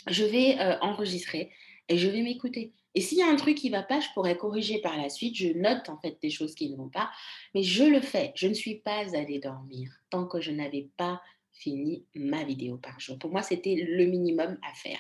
je 0.09 0.25
vais 0.25 0.59
euh, 0.59 0.79
enregistrer 0.81 1.51
et 1.89 1.99
je 1.99 2.09
vais 2.09 2.23
m'écouter. 2.23 2.73
Et 2.95 3.01
s'il 3.01 3.19
y 3.19 3.23
a 3.23 3.29
un 3.29 3.37
truc 3.37 3.57
qui 3.57 3.71
ne 3.71 3.77
va 3.77 3.83
pas, 3.83 4.01
je 4.01 4.09
pourrais 4.15 4.37
corriger 4.37 4.81
par 4.81 4.97
la 4.97 5.09
suite. 5.09 5.37
Je 5.37 5.49
note 5.49 5.89
en 5.89 5.99
fait 5.99 6.19
des 6.21 6.31
choses 6.31 6.55
qui 6.55 6.71
ne 6.71 6.77
vont 6.77 6.89
pas, 6.89 7.11
mais 7.55 7.63
je 7.63 7.85
le 7.85 8.01
fais. 8.01 8.33
Je 8.35 8.49
ne 8.49 8.55
suis 8.55 8.77
pas 8.77 9.17
allée 9.17 9.39
dormir 9.39 9.91
tant 10.11 10.27
que 10.27 10.41
je 10.41 10.51
n'avais 10.51 10.89
pas 10.97 11.21
fini 11.53 12.05
ma 12.15 12.43
vidéo 12.43 12.79
par 12.79 12.99
jour. 12.99 13.19
Pour 13.19 13.31
moi, 13.31 13.43
c'était 13.43 13.75
le 13.75 14.07
minimum 14.07 14.59
à 14.69 14.75
faire. 14.75 14.99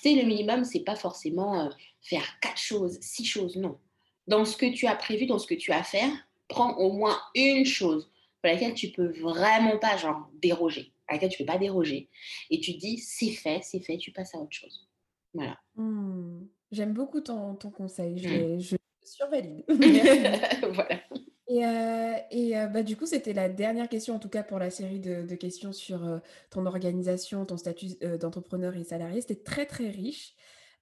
C'est 0.00 0.14
le 0.14 0.22
minimum, 0.22 0.64
c'est 0.64 0.84
pas 0.84 0.96
forcément 0.96 1.66
euh, 1.66 1.70
faire 2.00 2.40
quatre 2.40 2.58
choses, 2.58 2.98
six 3.00 3.24
choses, 3.24 3.56
non. 3.56 3.78
Dans 4.26 4.44
ce 4.44 4.56
que 4.56 4.72
tu 4.72 4.86
as 4.86 4.96
prévu, 4.96 5.26
dans 5.26 5.38
ce 5.38 5.46
que 5.46 5.54
tu 5.54 5.72
as 5.72 5.78
à 5.78 5.82
faire, 5.82 6.10
prends 6.48 6.76
au 6.76 6.92
moins 6.92 7.18
une 7.34 7.64
chose 7.64 8.10
pour 8.40 8.50
laquelle 8.50 8.74
tu 8.74 8.88
peux 8.88 9.12
vraiment 9.20 9.78
pas 9.78 9.96
genre 9.96 10.28
déroger, 10.40 10.92
à 11.08 11.14
laquelle 11.14 11.30
tu 11.30 11.38
peux 11.38 11.52
pas 11.52 11.58
déroger, 11.58 12.08
et 12.50 12.60
tu 12.60 12.74
dis 12.74 12.98
c'est 12.98 13.32
fait, 13.32 13.60
c'est 13.62 13.80
fait, 13.80 13.98
tu 13.98 14.12
passes 14.12 14.34
à 14.34 14.38
autre 14.38 14.52
chose. 14.52 14.88
Voilà. 15.34 15.58
Mmh. 15.76 16.46
J'aime 16.70 16.92
beaucoup 16.92 17.20
ton, 17.20 17.54
ton 17.54 17.70
conseil, 17.70 18.18
je, 18.18 18.28
mmh. 18.28 18.60
je 18.60 18.76
survalide. 19.02 19.64
voilà. 20.74 21.00
Et, 21.48 21.64
euh, 21.64 22.12
et 22.30 22.58
euh, 22.58 22.66
bah, 22.66 22.82
du 22.82 22.96
coup, 22.96 23.06
c'était 23.06 23.32
la 23.32 23.48
dernière 23.48 23.88
question, 23.88 24.14
en 24.14 24.18
tout 24.18 24.28
cas 24.28 24.42
pour 24.42 24.58
la 24.58 24.70
série 24.70 25.00
de, 25.00 25.22
de 25.22 25.34
questions 25.34 25.72
sur 25.72 26.04
euh, 26.04 26.18
ton 26.50 26.66
organisation, 26.66 27.46
ton 27.46 27.56
statut 27.56 27.96
d'entrepreneur 28.20 28.76
et 28.76 28.84
salarié. 28.84 29.20
C'était 29.22 29.42
très, 29.42 29.64
très 29.64 29.88
riche. 29.88 30.34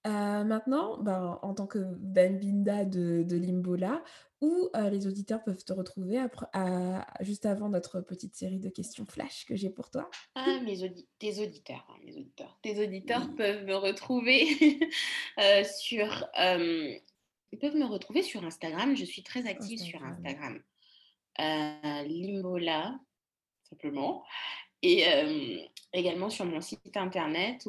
maintenant, 0.05 0.99
bah, 1.03 1.39
en 1.43 1.55
tant 1.55 1.67
que 1.67 1.79
Ben 1.99 2.39
Binda 2.39 2.85
de, 2.85 3.23
de 3.23 3.37
Limbola, 3.37 4.03
où 4.41 4.69
les 4.91 5.07
auditeurs 5.07 5.43
peuvent 5.45 5.65
te 5.65 5.73
retrouver 5.73 6.19
après, 6.19 6.47
à, 6.53 7.07
juste 7.23 7.47
avant 7.47 7.69
notre 7.69 8.01
petite 8.01 8.35
série 8.35 8.59
de 8.59 8.69
questions 8.69 9.07
flash 9.07 9.45
que 9.47 9.57
j'ai 9.57 9.71
pour 9.71 9.91
toi 9.91 10.11
Ah, 10.35 10.61
mes 10.65 10.77
tes 11.19 11.43
auditeurs, 11.43 11.87
hein, 11.89 11.97
mes 12.05 12.17
auditeurs. 12.17 12.59
Tes 12.63 12.85
auditeurs 12.85 13.35
peuvent 13.35 13.65
me 13.65 13.75
retrouver 13.75 14.47
sur 15.65 16.29
ils 17.53 17.59
peuvent 17.59 17.77
me 17.77 17.87
retrouver 17.87 18.23
sur 18.23 18.45
Instagram. 18.45 18.97
Je 18.97 19.05
suis 19.05 19.23
très 19.23 19.47
active 19.47 19.79
sur 19.79 20.03
Instagram. 20.03 20.61
Euh, 21.41 22.03
Limbola, 22.03 22.99
simplement. 23.69 24.25
Et 24.83 25.09
euh, 25.09 25.59
également 25.93 26.29
sur 26.29 26.45
mon 26.45 26.61
site 26.61 26.97
internet 26.97 27.67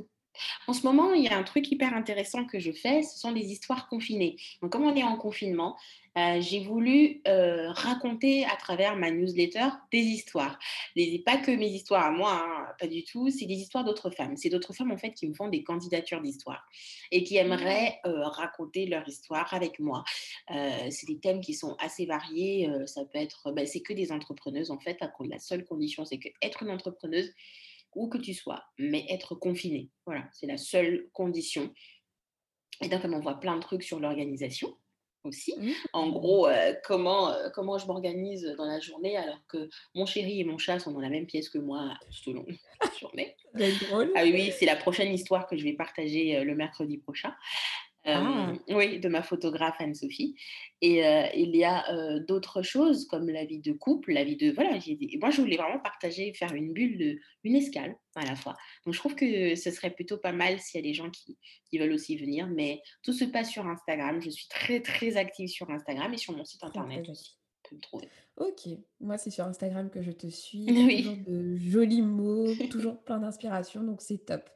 en 0.67 0.73
ce 0.73 0.83
moment, 0.83 1.13
il 1.13 1.23
y 1.23 1.27
a 1.27 1.37
un 1.37 1.43
truc 1.43 1.71
hyper 1.71 1.93
intéressant 1.93 2.45
que 2.45 2.59
je 2.59 2.71
fais, 2.71 3.03
ce 3.03 3.19
sont 3.19 3.31
des 3.31 3.51
histoires 3.51 3.87
confinées. 3.87 4.37
Donc, 4.61 4.71
comme 4.71 4.83
on 4.83 4.95
est 4.95 5.03
en 5.03 5.17
confinement, 5.17 5.77
euh, 6.17 6.41
j'ai 6.41 6.61
voulu 6.61 7.21
euh, 7.27 7.71
raconter 7.71 8.43
à 8.45 8.55
travers 8.55 8.95
ma 8.95 9.11
newsletter 9.11 9.67
des 9.91 9.99
histoires. 9.99 10.57
Les, 10.95 11.19
pas 11.19 11.37
que 11.37 11.51
mes 11.51 11.67
histoires 11.67 12.05
à 12.05 12.11
moi, 12.11 12.43
hein, 12.43 12.73
pas 12.79 12.87
du 12.87 13.03
tout, 13.03 13.29
c'est 13.29 13.45
des 13.45 13.55
histoires 13.55 13.83
d'autres 13.83 14.09
femmes. 14.09 14.35
C'est 14.35 14.49
d'autres 14.49 14.73
femmes 14.73 14.91
en 14.91 14.97
fait 14.97 15.11
qui 15.11 15.27
me 15.27 15.35
font 15.35 15.47
des 15.47 15.63
candidatures 15.63 16.21
d'histoire 16.21 16.67
et 17.11 17.23
qui 17.23 17.37
aimeraient 17.37 17.99
euh, 18.05 18.23
raconter 18.23 18.87
leur 18.87 19.07
histoire 19.07 19.53
avec 19.53 19.79
moi. 19.79 20.03
c'est 20.49 21.07
des 21.07 21.19
thèmes 21.19 21.41
qui 21.41 21.53
sont 21.53 21.75
assez 21.79 22.05
variés. 22.05 22.69
ça 22.85 23.05
peut 23.05 23.19
être, 23.19 23.51
ben, 23.51 23.67
c'est 23.67 23.81
que 23.81 23.93
des 23.93 24.11
entrepreneuses 24.11 24.71
en 24.71 24.79
fait. 24.79 24.97
La 25.29 25.39
seule 25.39 25.65
condition, 25.65 26.05
c'est 26.05 26.17
que 26.17 26.29
être 26.41 26.63
une 26.63 26.71
entrepreneuse, 26.71 27.31
où 27.95 28.09
que 28.09 28.17
tu 28.17 28.33
sois, 28.33 28.63
mais 28.77 29.05
être 29.09 29.35
confiné. 29.35 29.89
Voilà, 30.05 30.27
c'est 30.33 30.47
la 30.47 30.57
seule 30.57 31.09
condition. 31.13 31.73
Et 32.81 32.89
donc, 32.89 33.01
on 33.03 33.19
voit 33.19 33.39
plein 33.39 33.55
de 33.55 33.61
trucs 33.61 33.83
sur 33.83 33.99
l'organisation 33.99 34.77
aussi. 35.23 35.53
Mmh. 35.57 35.71
En 35.93 36.09
gros, 36.09 36.47
euh, 36.47 36.73
comment, 36.83 37.31
euh, 37.31 37.49
comment 37.53 37.77
je 37.77 37.85
m'organise 37.85 38.55
dans 38.57 38.65
la 38.65 38.79
journée 38.79 39.17
alors 39.17 39.39
que 39.47 39.69
mon 39.93 40.05
chéri 40.05 40.41
et 40.41 40.43
mon 40.43 40.57
chat 40.57 40.79
sont 40.79 40.91
dans 40.91 40.99
la 40.99 41.09
même 41.09 41.25
pièce 41.25 41.49
que 41.49 41.57
moi 41.57 41.93
selon 42.09 42.45
la 42.81 42.91
journée. 42.99 43.35
Ah 44.15 44.23
oui, 44.23 44.51
c'est 44.57 44.65
la 44.65 44.75
prochaine 44.75 45.11
histoire 45.13 45.47
que 45.47 45.57
je 45.57 45.63
vais 45.63 45.73
partager 45.73 46.37
euh, 46.37 46.43
le 46.43 46.55
mercredi 46.55 46.97
prochain. 46.97 47.33
Ah. 48.09 48.53
Oui, 48.69 48.99
de 48.99 49.09
ma 49.09 49.21
photographe 49.21 49.75
Anne-Sophie. 49.79 50.35
Et 50.81 51.01
il 51.35 51.55
y 51.55 51.63
a 51.63 52.19
d'autres 52.19 52.61
choses 52.61 53.05
comme 53.07 53.29
la 53.29 53.45
vie 53.45 53.59
de 53.59 53.73
couple, 53.73 54.13
la 54.13 54.23
vie 54.23 54.37
de... 54.37 54.51
Voilà, 54.51 54.79
moi 55.19 55.29
je 55.29 55.41
voulais 55.41 55.57
vraiment 55.57 55.79
partager, 55.79 56.33
faire 56.33 56.53
une 56.53 56.73
bulle, 56.73 56.97
de, 56.97 57.19
une 57.43 57.55
escale 57.55 57.97
à 58.15 58.25
la 58.25 58.35
fois. 58.35 58.55
Donc 58.85 58.93
je 58.93 58.99
trouve 58.99 59.15
que 59.15 59.55
ce 59.55 59.71
serait 59.71 59.91
plutôt 59.91 60.17
pas 60.17 60.31
mal 60.31 60.59
s'il 60.59 60.79
y 60.79 60.83
a 60.83 60.87
des 60.87 60.93
gens 60.93 61.09
qui, 61.09 61.37
qui, 61.69 61.77
veulent 61.77 61.93
aussi 61.93 62.15
venir. 62.15 62.47
Mais 62.47 62.81
tout 63.03 63.13
se 63.13 63.25
passe 63.25 63.51
sur 63.51 63.67
Instagram. 63.67 64.21
Je 64.21 64.29
suis 64.29 64.47
très 64.47 64.81
très 64.81 65.17
active 65.17 65.49
sur 65.49 65.69
Instagram 65.69 66.13
et 66.13 66.17
sur 66.17 66.35
mon 66.35 66.45
site 66.45 66.63
internet 66.63 67.09
aussi. 67.09 67.37
Me 67.71 67.79
trouver. 67.79 68.07
Ok, 68.37 68.69
moi 69.01 69.17
c'est 69.17 69.29
sur 69.29 69.43
Instagram 69.43 69.89
que 69.89 70.01
je 70.01 70.11
te 70.11 70.27
suis. 70.27 70.65
Oui. 70.69 71.03
Toujours 71.03 71.17
de 71.27 71.57
jolis 71.57 72.01
mots, 72.01 72.53
toujours 72.69 73.03
plein 73.03 73.19
d'inspiration, 73.19 73.83
donc 73.83 74.01
c'est 74.01 74.25
top. 74.25 74.49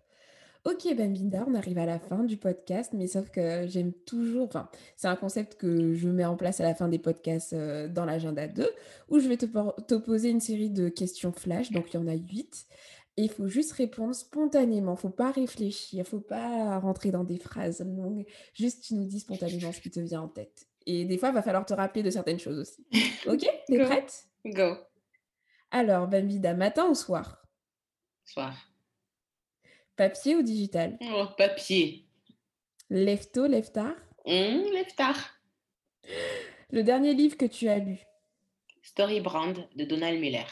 Ok, 0.63 0.95
Bambinda, 0.95 1.43
on 1.47 1.55
arrive 1.55 1.79
à 1.79 1.87
la 1.87 1.97
fin 1.97 2.23
du 2.23 2.37
podcast, 2.37 2.93
mais 2.93 3.07
sauf 3.07 3.31
que 3.31 3.65
j'aime 3.67 3.93
toujours, 3.93 4.45
enfin, 4.45 4.69
c'est 4.95 5.07
un 5.07 5.15
concept 5.15 5.55
que 5.55 5.95
je 5.95 6.07
mets 6.07 6.25
en 6.25 6.35
place 6.35 6.59
à 6.59 6.63
la 6.63 6.75
fin 6.75 6.87
des 6.87 6.99
podcasts 6.99 7.53
euh, 7.53 7.87
dans 7.87 8.05
l'agenda 8.05 8.47
2, 8.47 8.69
où 9.09 9.19
je 9.19 9.27
vais 9.27 9.37
te, 9.37 9.95
poser 9.95 10.29
une 10.29 10.39
série 10.39 10.69
de 10.69 10.87
questions 10.87 11.31
flash, 11.31 11.71
donc 11.71 11.91
il 11.91 11.95
y 11.95 11.99
en 11.99 12.07
a 12.07 12.13
8, 12.13 12.67
et 13.17 13.23
il 13.23 13.29
faut 13.29 13.47
juste 13.47 13.71
répondre 13.71 14.13
spontanément, 14.13 14.95
faut 14.95 15.09
pas 15.09 15.31
réfléchir, 15.31 16.05
faut 16.05 16.19
pas 16.19 16.77
rentrer 16.77 17.09
dans 17.09 17.23
des 17.23 17.39
phrases 17.39 17.83
longues, 17.83 18.25
juste 18.53 18.83
tu 18.83 18.93
nous 18.93 19.05
dis 19.05 19.19
spontanément 19.19 19.71
ce 19.71 19.81
qui 19.81 19.89
te 19.89 19.99
vient 19.99 20.21
en 20.21 20.29
tête. 20.29 20.67
Et 20.85 21.05
des 21.05 21.17
fois, 21.17 21.29
il 21.29 21.35
va 21.35 21.41
falloir 21.41 21.65
te 21.65 21.73
rappeler 21.73 22.03
de 22.03 22.11
certaines 22.11 22.39
choses 22.39 22.59
aussi. 22.59 22.85
Ok, 23.25 23.47
t'es 23.67 23.83
prête? 23.83 24.25
Go. 24.45 24.75
Alors, 25.71 26.07
Bambida, 26.07 26.53
matin 26.53 26.87
ou 26.87 26.95
soir? 26.95 27.43
Soir. 28.25 28.70
Papier 30.01 30.35
ou 30.35 30.41
digital? 30.41 30.97
Oh, 30.99 31.27
Papier. 31.37 32.07
Lève 32.89 33.29
tôt, 33.29 33.45
lève 33.45 33.71
tard 33.71 33.93
mmh, 34.25 34.73
Lève 34.73 34.95
tard. 34.97 35.15
Le 36.71 36.81
dernier 36.81 37.13
livre 37.13 37.37
que 37.37 37.45
tu 37.45 37.69
as 37.69 37.77
lu? 37.77 37.99
Story 38.81 39.21
Brand 39.21 39.55
de 39.75 39.85
Donald 39.85 40.19
Miller. 40.19 40.47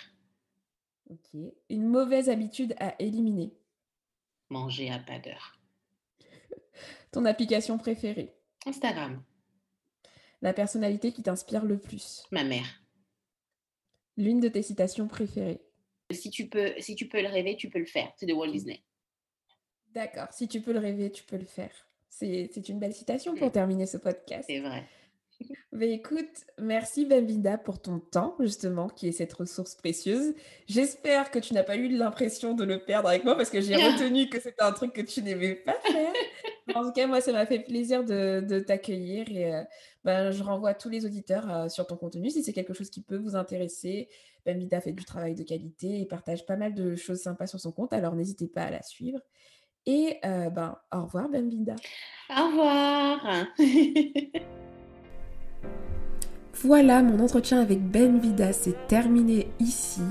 Ok. 1.09 1.41
Une 1.67 1.87
mauvaise 1.87 2.29
habitude 2.29 2.75
à 2.77 2.93
éliminer? 2.99 3.51
Manger 4.49 4.91
à 4.91 4.99
pas 4.99 5.17
d'heure. 5.17 5.57
Ton 7.11 7.25
application 7.25 7.79
préférée? 7.79 8.35
Instagram. 8.67 9.23
La 10.43 10.53
personnalité 10.53 11.11
qui 11.11 11.23
t'inspire 11.23 11.65
le 11.65 11.79
plus? 11.79 12.21
Ma 12.29 12.43
mère. 12.43 12.83
L'une 14.15 14.41
de 14.41 14.47
tes 14.47 14.61
citations 14.61 15.07
préférées? 15.07 15.63
Si 16.11 16.29
tu, 16.29 16.49
peux, 16.49 16.75
si 16.77 16.93
tu 16.93 17.07
peux 17.07 17.23
le 17.23 17.29
rêver, 17.29 17.57
tu 17.57 17.71
peux 17.71 17.79
le 17.79 17.85
faire. 17.85 18.13
C'est 18.15 18.27
de 18.27 18.33
Walt 18.33 18.51
Disney. 18.51 18.83
D'accord. 19.93 20.27
Si 20.31 20.47
tu 20.47 20.61
peux 20.61 20.73
le 20.73 20.79
rêver, 20.79 21.11
tu 21.11 21.23
peux 21.23 21.37
le 21.37 21.45
faire. 21.45 21.71
C'est 22.09 22.69
une 22.69 22.79
belle 22.79 22.93
citation 22.93 23.35
pour 23.35 23.47
mmh. 23.47 23.51
terminer 23.51 23.85
ce 23.85 23.97
podcast. 23.97 24.45
C'est 24.47 24.59
vrai. 24.59 24.83
Mais 25.71 25.91
écoute, 25.91 26.45
merci 26.59 27.05
Bambinda 27.05 27.57
pour 27.57 27.81
ton 27.81 27.99
temps, 27.99 28.35
justement, 28.39 28.89
qui 28.89 29.07
est 29.07 29.11
cette 29.11 29.33
ressource 29.33 29.75
précieuse. 29.75 30.33
J'espère 30.67 31.31
que 31.31 31.39
tu 31.39 31.53
n'as 31.53 31.63
pas 31.63 31.77
eu 31.77 31.87
l'impression 31.87 32.53
de 32.53 32.63
le 32.63 32.83
perdre 32.83 33.09
avec 33.09 33.23
moi 33.23 33.35
parce 33.35 33.49
que 33.49 33.61
j'ai 33.61 33.75
retenu 33.75 34.29
que 34.29 34.39
c'était 34.39 34.63
un 34.63 34.71
truc 34.71 34.93
que 34.93 35.01
tu 35.01 35.21
n'aimais 35.21 35.55
pas 35.55 35.77
faire. 35.81 36.13
en 36.75 36.83
tout 36.83 36.91
cas, 36.91 37.07
moi, 37.07 37.21
ça 37.21 37.31
m'a 37.31 37.45
fait 37.45 37.59
plaisir 37.59 38.03
de, 38.03 38.59
t'accueillir 38.59 39.29
et 39.29 39.53
euh, 39.53 39.63
ben, 40.03 40.31
je 40.31 40.43
renvoie 40.43 40.73
tous 40.73 40.89
les 40.89 41.05
auditeurs 41.05 41.51
euh, 41.51 41.69
sur 41.69 41.87
ton 41.87 41.95
contenu 41.95 42.29
si 42.29 42.43
c'est 42.43 42.53
quelque 42.53 42.73
chose 42.73 42.89
qui 42.89 43.01
peut 43.01 43.17
vous 43.17 43.35
intéresser. 43.35 44.09
Bambinda 44.45 44.81
fait 44.81 44.93
du 44.93 45.05
travail 45.05 45.35
de 45.35 45.43
qualité 45.43 46.01
et 46.01 46.05
partage 46.05 46.45
pas 46.45 46.55
mal 46.55 46.73
de 46.73 46.95
choses 46.95 47.21
sympas 47.21 47.47
sur 47.47 47.59
son 47.59 47.71
compte, 47.71 47.93
alors 47.93 48.15
n'hésitez 48.15 48.47
pas 48.47 48.63
à 48.63 48.71
la 48.71 48.81
suivre. 48.81 49.19
Et 49.85 50.17
euh, 50.25 50.49
ben, 50.49 50.77
au 50.93 51.03
revoir, 51.03 51.29
Bambinda. 51.29 51.75
Au 52.29 52.47
revoir. 52.47 53.45
Voilà, 56.61 57.01
mon 57.01 57.23
entretien 57.23 57.61
avec 57.61 57.81
Ben 57.81 58.19
Vida 58.19 58.51
s'est 58.51 58.75
terminé 58.89 59.47
ici. 59.61 60.01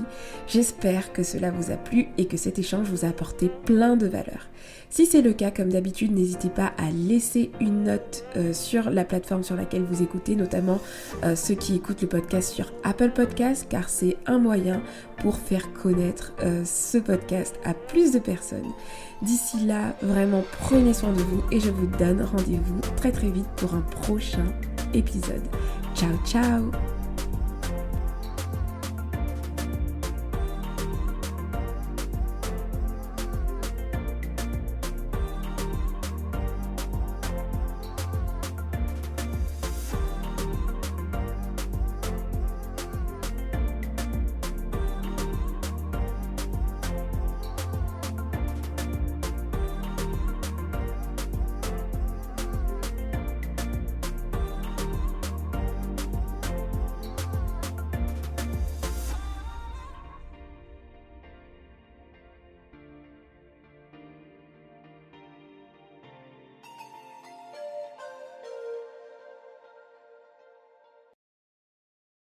J'espère 0.47 1.13
que 1.13 1.21
cela 1.21 1.51
vous 1.51 1.69
a 1.69 1.75
plu 1.75 2.07
et 2.17 2.25
que 2.25 2.37
cet 2.37 2.57
échange 2.57 2.87
vous 2.87 3.05
a 3.05 3.09
apporté 3.09 3.51
plein 3.65 3.95
de 3.95 4.07
valeur. 4.07 4.47
Si 4.89 5.05
c'est 5.05 5.21
le 5.21 5.33
cas, 5.33 5.51
comme 5.51 5.69
d'habitude, 5.69 6.11
n'hésitez 6.11 6.49
pas 6.49 6.73
à 6.79 6.89
laisser 6.89 7.51
une 7.59 7.83
note 7.83 8.25
euh, 8.35 8.51
sur 8.53 8.89
la 8.89 9.05
plateforme 9.05 9.43
sur 9.43 9.55
laquelle 9.55 9.83
vous 9.83 10.01
écoutez, 10.01 10.35
notamment 10.35 10.79
euh, 11.23 11.35
ceux 11.35 11.53
qui 11.53 11.75
écoutent 11.75 12.01
le 12.01 12.07
podcast 12.07 12.51
sur 12.51 12.73
Apple 12.83 13.11
Podcast, 13.11 13.67
car 13.69 13.87
c'est 13.87 14.17
un 14.25 14.39
moyen 14.39 14.81
pour 15.19 15.37
faire 15.37 15.71
connaître 15.73 16.33
euh, 16.41 16.63
ce 16.65 16.97
podcast 16.97 17.59
à 17.63 17.75
plus 17.75 18.11
de 18.11 18.19
personnes. 18.19 18.71
D'ici 19.21 19.65
là, 19.65 19.93
vraiment 20.01 20.43
prenez 20.59 20.93
soin 20.93 21.11
de 21.11 21.21
vous 21.21 21.43
et 21.51 21.59
je 21.59 21.69
vous 21.69 21.87
donne 21.97 22.21
rendez-vous 22.21 22.79
très 22.95 23.11
très 23.11 23.29
vite 23.29 23.49
pour 23.57 23.73
un 23.73 23.81
prochain 23.81 24.45
épisode. 24.93 25.43
Ciao 25.93 26.15
ciao 26.25 26.98